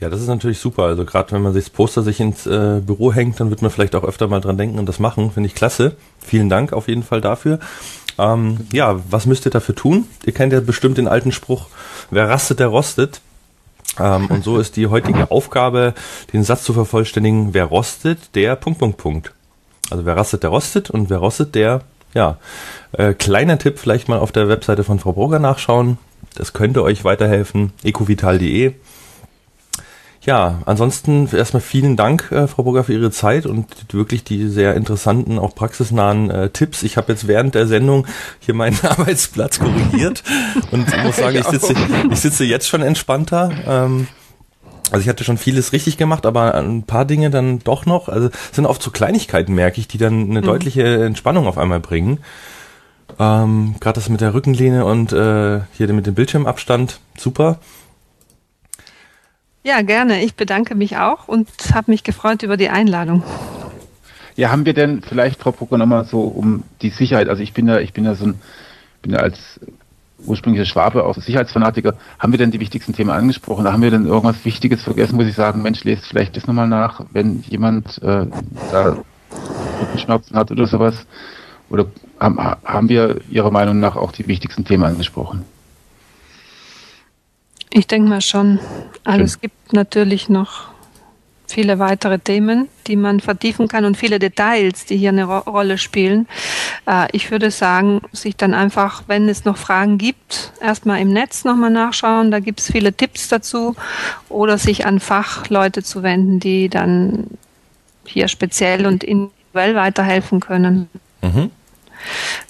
Ja, 0.00 0.10
das 0.10 0.20
ist 0.20 0.28
natürlich 0.28 0.58
super. 0.58 0.84
Also 0.84 1.04
gerade 1.04 1.32
wenn 1.32 1.42
man 1.42 1.52
sich 1.52 1.64
das 1.64 1.70
Poster 1.70 2.02
sich 2.02 2.20
ins 2.20 2.46
äh, 2.46 2.80
Büro 2.84 3.12
hängt, 3.12 3.40
dann 3.40 3.50
wird 3.50 3.62
man 3.62 3.70
vielleicht 3.70 3.94
auch 3.94 4.04
öfter 4.04 4.28
mal 4.28 4.40
dran 4.40 4.58
denken 4.58 4.78
und 4.78 4.86
das 4.86 4.98
machen. 4.98 5.30
Finde 5.30 5.46
ich 5.46 5.54
klasse. 5.54 5.96
Vielen 6.18 6.48
Dank 6.48 6.72
auf 6.72 6.88
jeden 6.88 7.02
Fall 7.02 7.20
dafür. 7.20 7.58
Ähm, 8.18 8.66
ja, 8.72 9.00
was 9.10 9.26
müsst 9.26 9.46
ihr 9.46 9.50
dafür 9.50 9.74
tun? 9.74 10.06
Ihr 10.24 10.32
kennt 10.32 10.52
ja 10.52 10.60
bestimmt 10.60 10.98
den 10.98 11.08
alten 11.08 11.32
Spruch, 11.32 11.68
wer 12.10 12.28
rastet, 12.28 12.60
der 12.60 12.68
rostet. 12.68 13.20
Ähm, 13.98 14.26
und 14.26 14.44
so 14.44 14.58
ist 14.58 14.76
die 14.76 14.86
heutige 14.88 15.30
Aufgabe, 15.30 15.94
den 16.32 16.44
Satz 16.44 16.64
zu 16.64 16.72
vervollständigen, 16.72 17.54
wer 17.54 17.64
rostet, 17.64 18.34
der 18.34 18.56
Punkt, 18.56 18.78
Punkt, 18.78 18.98
Punkt. 18.98 19.32
Also 19.90 20.04
wer 20.04 20.16
rastet, 20.16 20.42
der 20.42 20.50
rostet 20.50 20.90
und 20.90 21.10
wer 21.10 21.18
rostet, 21.18 21.54
der, 21.54 21.82
ja. 22.14 22.38
Äh, 22.92 23.14
kleiner 23.14 23.58
Tipp, 23.58 23.78
vielleicht 23.78 24.08
mal 24.08 24.18
auf 24.18 24.32
der 24.32 24.48
Webseite 24.48 24.84
von 24.84 24.98
Frau 24.98 25.12
Brugger 25.12 25.38
nachschauen. 25.38 25.98
Das 26.34 26.52
könnte 26.52 26.82
euch 26.82 27.04
weiterhelfen. 27.04 27.72
ecovital.de 27.82 28.74
ja, 30.26 30.62
ansonsten 30.64 31.28
erstmal 31.30 31.60
vielen 31.60 31.96
Dank, 31.96 32.32
äh, 32.32 32.46
Frau 32.46 32.62
Burger, 32.62 32.84
für 32.84 32.94
Ihre 32.94 33.10
Zeit 33.10 33.44
und 33.44 33.66
wirklich 33.92 34.24
die 34.24 34.48
sehr 34.48 34.74
interessanten, 34.74 35.38
auch 35.38 35.54
praxisnahen 35.54 36.30
äh, 36.30 36.48
Tipps. 36.48 36.82
Ich 36.82 36.96
habe 36.96 37.12
jetzt 37.12 37.28
während 37.28 37.54
der 37.54 37.66
Sendung 37.66 38.06
hier 38.40 38.54
meinen 38.54 38.78
Arbeitsplatz 38.82 39.58
korrigiert 39.58 40.22
und 40.70 40.86
muss 41.04 41.16
sagen, 41.16 41.36
ich 41.36 41.46
sitze, 41.46 41.74
ich 42.10 42.18
sitze 42.18 42.44
jetzt 42.44 42.68
schon 42.68 42.80
entspannter. 42.80 43.50
Ähm, 43.66 44.06
also 44.90 45.02
ich 45.02 45.08
hatte 45.08 45.24
schon 45.24 45.38
vieles 45.38 45.72
richtig 45.72 45.96
gemacht, 45.96 46.26
aber 46.26 46.54
ein 46.54 46.82
paar 46.82 47.04
Dinge 47.04 47.30
dann 47.30 47.58
doch 47.60 47.86
noch, 47.86 48.08
also 48.08 48.30
sind 48.52 48.66
oft 48.66 48.82
so 48.82 48.90
Kleinigkeiten, 48.90 49.54
merke 49.54 49.80
ich, 49.80 49.88
die 49.88 49.98
dann 49.98 50.30
eine 50.30 50.40
mhm. 50.40 50.44
deutliche 50.44 51.04
Entspannung 51.04 51.46
auf 51.46 51.58
einmal 51.58 51.80
bringen. 51.80 52.18
Ähm, 53.18 53.76
Gerade 53.80 53.96
das 53.96 54.08
mit 54.08 54.20
der 54.20 54.34
Rückenlehne 54.34 54.84
und 54.84 55.12
äh, 55.12 55.60
hier 55.72 55.92
mit 55.92 56.06
dem 56.06 56.14
Bildschirmabstand, 56.14 57.00
super. 57.16 57.58
Ja, 59.62 59.80
gerne. 59.80 60.22
Ich 60.22 60.34
bedanke 60.34 60.74
mich 60.74 60.98
auch 60.98 61.26
und 61.26 61.48
habe 61.72 61.90
mich 61.90 62.04
gefreut 62.04 62.42
über 62.42 62.56
die 62.56 62.68
Einladung. 62.68 63.22
Ja, 64.36 64.50
haben 64.50 64.66
wir 64.66 64.74
denn 64.74 65.00
vielleicht, 65.02 65.40
Frau 65.40 65.52
Brucker, 65.52 65.78
nochmal 65.78 66.04
so 66.04 66.22
um 66.22 66.64
die 66.82 66.90
Sicherheit, 66.90 67.28
also 67.28 67.42
ich 67.42 67.54
bin 67.54 67.68
ja, 67.68 67.78
ich 67.78 67.92
bin 67.92 68.04
ja 68.04 68.14
so 68.14 68.26
ein, 68.26 68.40
bin 69.00 69.12
ja 69.12 69.20
als 69.20 69.60
ursprünglicher 70.26 70.66
Schwabe 70.66 71.04
auch 71.04 71.14
Sicherheitsfanatiker, 71.16 71.94
haben 72.18 72.32
wir 72.32 72.38
denn 72.38 72.50
die 72.50 72.60
wichtigsten 72.60 72.92
Themen 72.92 73.10
angesprochen? 73.10 73.70
Haben 73.70 73.82
wir 73.82 73.90
denn 73.90 74.06
irgendwas 74.06 74.44
Wichtiges 74.44 74.82
vergessen, 74.82 75.16
muss 75.16 75.26
ich 75.26 75.34
sagen, 75.34 75.62
Mensch, 75.62 75.84
lest 75.84 76.06
vielleicht 76.06 76.36
das 76.36 76.46
nochmal 76.46 76.68
nach, 76.68 77.02
wenn 77.12 77.42
jemand 77.48 78.02
äh, 78.02 78.26
da 78.70 78.96
Rückenschmerzen 79.80 80.36
hat 80.36 80.50
oder 80.50 80.66
sowas? 80.66 81.06
Oder 81.70 81.86
haben, 82.20 82.38
haben 82.38 82.88
wir 82.88 83.20
Ihrer 83.30 83.50
Meinung 83.50 83.80
nach 83.80 83.96
auch 83.96 84.12
die 84.12 84.26
wichtigsten 84.26 84.64
Themen 84.64 84.84
angesprochen? 84.84 85.44
Ich 87.70 87.86
denke 87.86 88.08
mal 88.08 88.20
schon. 88.20 88.60
Also 89.02 89.18
Schön. 89.18 89.24
es 89.24 89.40
gibt 89.40 89.72
natürlich 89.72 90.28
noch 90.28 90.73
viele 91.46 91.78
weitere 91.78 92.18
Themen, 92.18 92.68
die 92.86 92.96
man 92.96 93.20
vertiefen 93.20 93.68
kann 93.68 93.84
und 93.84 93.96
viele 93.96 94.18
Details, 94.18 94.86
die 94.86 94.96
hier 94.96 95.10
eine 95.10 95.24
Ro 95.24 95.38
Rolle 95.50 95.78
spielen. 95.78 96.26
Äh, 96.86 97.08
ich 97.12 97.30
würde 97.30 97.50
sagen, 97.50 98.00
sich 98.12 98.36
dann 98.36 98.54
einfach, 98.54 99.04
wenn 99.06 99.28
es 99.28 99.44
noch 99.44 99.56
Fragen 99.56 99.98
gibt, 99.98 100.52
erstmal 100.60 101.00
im 101.00 101.12
Netz 101.12 101.44
nochmal 101.44 101.70
nachschauen. 101.70 102.30
Da 102.30 102.40
gibt 102.40 102.60
es 102.60 102.70
viele 102.70 102.92
Tipps 102.92 103.28
dazu 103.28 103.74
oder 104.28 104.58
sich 104.58 104.86
an 104.86 105.00
Fachleute 105.00 105.82
zu 105.82 106.02
wenden, 106.02 106.40
die 106.40 106.68
dann 106.68 107.26
hier 108.06 108.28
speziell 108.28 108.86
und 108.86 109.04
individuell 109.04 109.74
weiterhelfen 109.74 110.40
können. 110.40 110.88
Mhm 111.22 111.50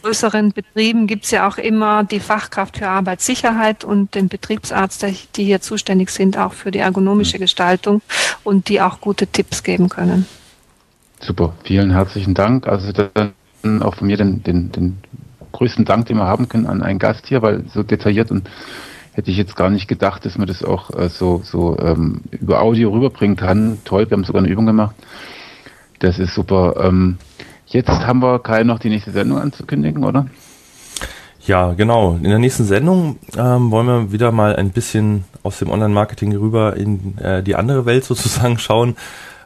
größeren 0.03 0.53
Betrieben 0.53 1.07
gibt 1.07 1.25
es 1.25 1.31
ja 1.31 1.49
auch 1.49 1.59
immer 1.59 2.05
die 2.05 2.21
Fachkraft 2.21 2.79
für 2.79 2.89
Arbeitssicherheit 2.89 3.85
und 3.85 4.15
den 4.15 4.29
Betriebsarzt, 4.29 5.05
die 5.37 5.45
hier 5.45 5.61
zuständig 5.61 6.11
sind, 6.11 6.39
auch 6.39 6.53
für 6.53 6.71
die 6.71 6.79
ergonomische 6.79 7.39
Gestaltung 7.39 8.03
und 8.43 8.69
die 8.69 8.81
auch 8.81 9.01
gute 9.01 9.27
Tipps 9.27 9.63
geben 9.63 9.89
können. 9.89 10.27
Super, 11.21 11.55
vielen 11.65 11.91
herzlichen 11.91 12.35
Dank. 12.35 12.67
Also 12.67 12.93
dann 12.93 13.83
auch 13.83 13.95
von 13.95 14.07
mir 14.07 14.17
den, 14.17 14.43
den, 14.43 14.73
den 14.73 14.99
größten 15.53 15.85
Dank, 15.85 16.07
den 16.07 16.19
wir 16.19 16.27
haben 16.27 16.49
können 16.49 16.67
an 16.67 16.83
einen 16.83 16.99
Gast 16.99 17.27
hier, 17.27 17.41
weil 17.43 17.65
so 17.73 17.83
detailliert 17.83 18.31
und 18.31 18.51
hätte 19.13 19.31
ich 19.31 19.37
jetzt 19.37 19.57
gar 19.57 19.71
nicht 19.71 19.89
gedacht, 19.89 20.25
dass 20.25 20.37
man 20.37 20.47
das 20.47 20.63
auch 20.63 20.91
äh, 20.91 21.09
so, 21.09 21.41
so 21.45 21.79
ähm, 21.79 22.23
über 22.31 22.61
Audio 22.61 22.91
rüberbringen 22.91 23.37
kann. 23.37 23.79
Toll, 23.85 24.11
wir 24.11 24.17
haben 24.17 24.25
sogar 24.25 24.43
eine 24.43 24.51
Übung 24.51 24.67
gemacht. 24.67 24.97
Das 26.01 26.19
ist 26.19 26.35
super. 26.35 26.75
Ähm, 26.81 27.19
Jetzt 27.75 27.91
haben 27.91 28.21
wir 28.21 28.39
Kai 28.39 28.63
noch 28.63 28.79
die 28.79 28.89
nächste 28.89 29.11
Sendung 29.11 29.41
anzukündigen, 29.41 30.05
oder? 30.05 30.27
Ja, 31.45 31.73
genau. 31.73 32.15
In 32.15 32.31
der 32.31 32.39
nächsten 32.39 32.63
Sendung 32.63 33.19
ähm, 33.37 33.73
wollen 33.73 33.87
wir 33.89 34.13
wieder 34.13 34.31
mal 34.31 34.55
ein 34.55 34.71
bisschen 34.71 35.25
aus 35.43 35.59
dem 35.59 35.71
Online-Marketing 35.71 36.37
rüber 36.37 36.77
in 36.77 37.19
äh, 37.19 37.43
die 37.43 37.57
andere 37.57 37.85
Welt 37.85 38.05
sozusagen 38.05 38.59
schauen, 38.59 38.95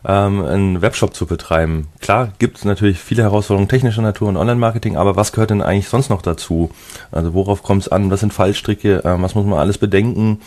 ähm, 0.05 0.45
einen 0.45 0.83
Webshop 0.83 1.15
zu 1.15 1.25
betreiben. 1.25 1.89
Klar, 2.03 2.29
gibt 2.39 2.59
es 2.59 2.67
natürlich 2.67 2.99
viele 2.99 3.23
Herausforderungen 3.23 3.71
technischer 3.71 4.03
Natur 4.03 4.29
und 4.29 4.37
Online-Marketing, 4.37 4.99
aber 4.99 5.17
was 5.17 5.33
gehört 5.33 5.49
denn 5.49 5.63
eigentlich 5.63 5.89
sonst 5.89 6.11
noch 6.11 6.21
dazu? 6.21 6.71
Also 7.11 7.33
worauf 7.33 7.63
kommt 7.63 7.81
es 7.81 7.89
an? 7.89 8.11
Was 8.11 8.21
sind 8.21 8.35
Fallstricke? 8.35 9.05
Ähm, 9.07 9.23
was 9.23 9.35
muss 9.35 9.47
man 9.47 9.59
alles 9.59 9.79
bedenken? 9.79 10.43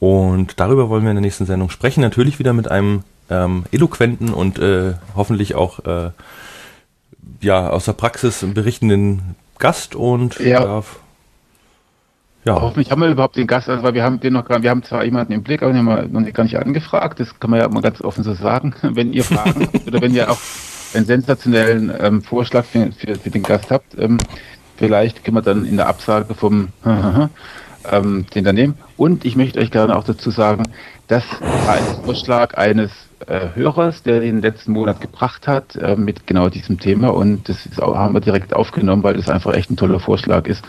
Und 0.00 0.58
darüber 0.60 0.88
wollen 0.88 1.02
wir 1.02 1.10
in 1.10 1.16
der 1.16 1.20
nächsten 1.20 1.44
Sendung 1.44 1.68
sprechen. 1.68 2.00
Natürlich 2.00 2.38
wieder 2.38 2.54
mit 2.54 2.70
einem 2.70 3.02
ähm, 3.28 3.64
eloquenten 3.70 4.32
und 4.32 4.58
äh, 4.58 4.94
hoffentlich 5.14 5.56
auch 5.56 5.84
äh, 5.84 6.10
ja, 7.40 7.70
aus 7.70 7.84
der 7.84 7.92
Praxis 7.92 8.44
berichtenden 8.54 9.36
Gast 9.58 9.94
und 9.94 10.38
ja. 10.38 10.60
darf. 10.60 11.00
Ja. 12.44 12.60
Hoffentlich 12.60 12.92
haben 12.92 13.02
wir 13.02 13.08
überhaupt 13.08 13.36
den 13.36 13.48
Gast, 13.48 13.68
also 13.68 13.82
weil 13.82 13.94
wir 13.94 14.04
haben 14.04 14.20
den 14.20 14.34
noch 14.34 14.44
gar, 14.44 14.62
wir 14.62 14.70
haben 14.70 14.84
zwar 14.84 15.04
jemanden 15.04 15.32
im 15.32 15.42
Blick, 15.42 15.62
aber 15.62 15.72
den 15.72 15.78
haben 15.78 15.86
wir 15.86 16.08
noch 16.08 16.20
nicht, 16.20 16.34
gar 16.34 16.44
nicht 16.44 16.56
angefragt. 16.56 17.18
Das 17.18 17.40
kann 17.40 17.50
man 17.50 17.58
ja 17.58 17.68
mal 17.68 17.82
ganz 17.82 18.00
offen 18.00 18.22
so 18.22 18.34
sagen. 18.34 18.72
Wenn 18.82 19.12
ihr 19.12 19.24
Fragen 19.24 19.68
oder 19.86 20.00
wenn 20.00 20.14
ihr 20.14 20.30
auch 20.30 20.38
einen 20.94 21.06
sensationellen 21.06 21.92
ähm, 21.98 22.22
Vorschlag 22.22 22.64
für, 22.64 22.92
für, 22.92 23.16
für, 23.16 23.30
den 23.30 23.42
Gast 23.42 23.72
habt, 23.72 23.98
ähm, 23.98 24.18
vielleicht 24.76 25.24
können 25.24 25.36
wir 25.36 25.42
dann 25.42 25.64
in 25.64 25.76
der 25.76 25.88
Absage 25.88 26.34
vom 26.34 26.68
ähm, 27.90 28.26
den 28.32 28.44
da 28.44 28.52
nehmen. 28.52 28.74
Und 28.96 29.24
ich 29.24 29.34
möchte 29.34 29.58
euch 29.58 29.72
gerne 29.72 29.96
auch 29.96 30.04
dazu 30.04 30.30
sagen, 30.30 30.62
das 31.08 31.24
war 31.40 31.74
ein 31.74 32.04
Vorschlag 32.04 32.54
eines 32.56 32.92
äh, 33.26 33.48
Hörers, 33.54 34.02
der 34.02 34.20
den 34.20 34.42
letzten 34.42 34.72
Monat 34.72 35.00
gebracht 35.00 35.48
hat 35.48 35.76
äh, 35.76 35.96
mit 35.96 36.26
genau 36.26 36.48
diesem 36.48 36.78
Thema 36.78 37.08
und 37.08 37.48
das 37.48 37.66
ist 37.66 37.78
haben 37.78 38.14
wir 38.14 38.20
direkt 38.20 38.54
aufgenommen, 38.54 39.02
weil 39.02 39.14
das 39.14 39.28
einfach 39.28 39.54
echt 39.54 39.70
ein 39.70 39.76
toller 39.76 40.00
Vorschlag 40.00 40.46
ist. 40.46 40.64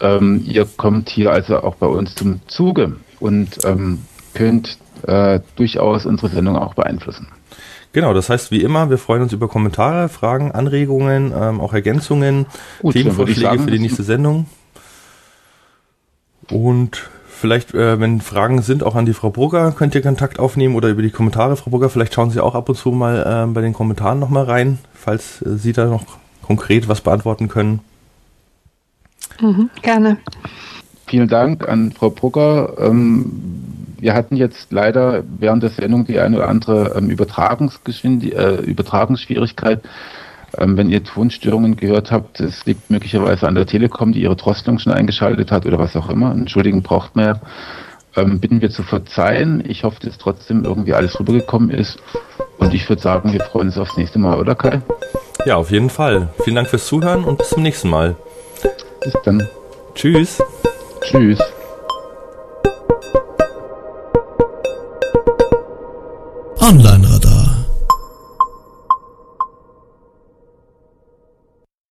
Ähm, 0.00 0.42
ihr 0.46 0.66
kommt 0.76 1.08
hier 1.08 1.32
also 1.32 1.62
auch 1.62 1.76
bei 1.76 1.86
uns 1.86 2.14
zum 2.14 2.40
Zuge 2.46 2.96
und 3.20 3.58
ähm, 3.64 4.00
könnt 4.34 4.78
äh, 5.06 5.40
durchaus 5.56 6.06
unsere 6.06 6.28
Sendung 6.28 6.56
auch 6.56 6.74
beeinflussen. 6.74 7.28
Genau, 7.92 8.14
das 8.14 8.30
heißt 8.30 8.50
wie 8.50 8.62
immer, 8.62 8.88
wir 8.88 8.98
freuen 8.98 9.22
uns 9.22 9.32
über 9.32 9.48
Kommentare, 9.48 10.08
Fragen, 10.08 10.50
Anregungen, 10.52 11.32
ähm, 11.38 11.60
auch 11.60 11.74
Ergänzungen, 11.74 12.46
Gut, 12.80 12.94
Themenvorschläge 12.94 13.58
für 13.58 13.70
die 13.70 13.78
nächste 13.78 14.02
Sendung. 14.02 14.46
Und 16.50 17.10
vielleicht, 17.42 17.74
äh, 17.74 17.98
wenn 17.98 18.20
Fragen 18.20 18.62
sind, 18.62 18.84
auch 18.84 18.94
an 18.94 19.04
die 19.04 19.12
Frau 19.12 19.30
Brugger, 19.30 19.72
könnt 19.72 19.96
ihr 19.96 20.00
Kontakt 20.00 20.38
aufnehmen 20.38 20.76
oder 20.76 20.88
über 20.88 21.02
die 21.02 21.10
Kommentare, 21.10 21.56
Frau 21.56 21.70
Brugger. 21.70 21.90
Vielleicht 21.90 22.14
schauen 22.14 22.30
Sie 22.30 22.40
auch 22.40 22.54
ab 22.54 22.68
und 22.68 22.76
zu 22.76 22.92
mal 22.92 23.46
äh, 23.48 23.52
bei 23.52 23.60
den 23.60 23.72
Kommentaren 23.72 24.20
nochmal 24.20 24.44
rein, 24.44 24.78
falls 24.94 25.42
äh, 25.42 25.56
Sie 25.56 25.72
da 25.72 25.86
noch 25.86 26.04
konkret 26.40 26.88
was 26.88 27.00
beantworten 27.00 27.48
können. 27.48 27.80
Mhm, 29.40 29.70
gerne. 29.82 30.18
Vielen 31.08 31.26
Dank 31.28 31.68
an 31.68 31.90
Frau 31.90 32.10
Brugger. 32.10 32.74
Ähm, 32.78 33.32
wir 33.98 34.14
hatten 34.14 34.36
jetzt 34.36 34.70
leider 34.70 35.24
während 35.38 35.64
der 35.64 35.70
Sendung 35.70 36.04
die 36.04 36.20
eine 36.20 36.36
oder 36.36 36.48
andere 36.48 36.94
ähm, 36.96 37.10
äh, 37.10 37.14
Übertragungsschwierigkeit. 37.14 39.82
Ähm, 40.58 40.76
wenn 40.76 40.90
ihr 40.90 41.02
Tonstörungen 41.02 41.76
gehört 41.76 42.10
habt, 42.10 42.40
es 42.40 42.66
liegt 42.66 42.90
möglicherweise 42.90 43.48
an 43.48 43.54
der 43.54 43.66
Telekom, 43.66 44.12
die 44.12 44.22
ihre 44.22 44.36
Drosselung 44.36 44.78
schon 44.78 44.92
eingeschaltet 44.92 45.50
hat 45.50 45.66
oder 45.66 45.78
was 45.78 45.96
auch 45.96 46.10
immer. 46.10 46.32
Entschuldigen 46.32 46.82
braucht 46.82 47.16
man 47.16 47.24
ja. 47.24 47.40
Ähm, 48.14 48.40
bitten 48.40 48.60
wir 48.60 48.70
zu 48.70 48.82
verzeihen. 48.82 49.64
Ich 49.66 49.84
hoffe, 49.84 50.00
dass 50.04 50.18
trotzdem 50.18 50.64
irgendwie 50.64 50.92
alles 50.92 51.18
rübergekommen 51.18 51.70
ist. 51.70 51.98
Und 52.58 52.74
ich 52.74 52.86
würde 52.88 53.00
sagen, 53.00 53.32
wir 53.32 53.40
freuen 53.40 53.68
uns 53.68 53.78
aufs 53.78 53.96
nächste 53.96 54.18
Mal, 54.18 54.38
oder 54.38 54.54
Kai? 54.54 54.82
Ja, 55.46 55.56
auf 55.56 55.70
jeden 55.70 55.88
Fall. 55.88 56.28
Vielen 56.44 56.56
Dank 56.56 56.68
fürs 56.68 56.86
Zuhören 56.86 57.24
und 57.24 57.38
bis 57.38 57.48
zum 57.48 57.62
nächsten 57.62 57.88
Mal. 57.88 58.14
Bis 59.02 59.14
dann. 59.24 59.42
Tschüss. 59.94 60.42
Tschüss. 61.00 61.40
Online 66.60 67.21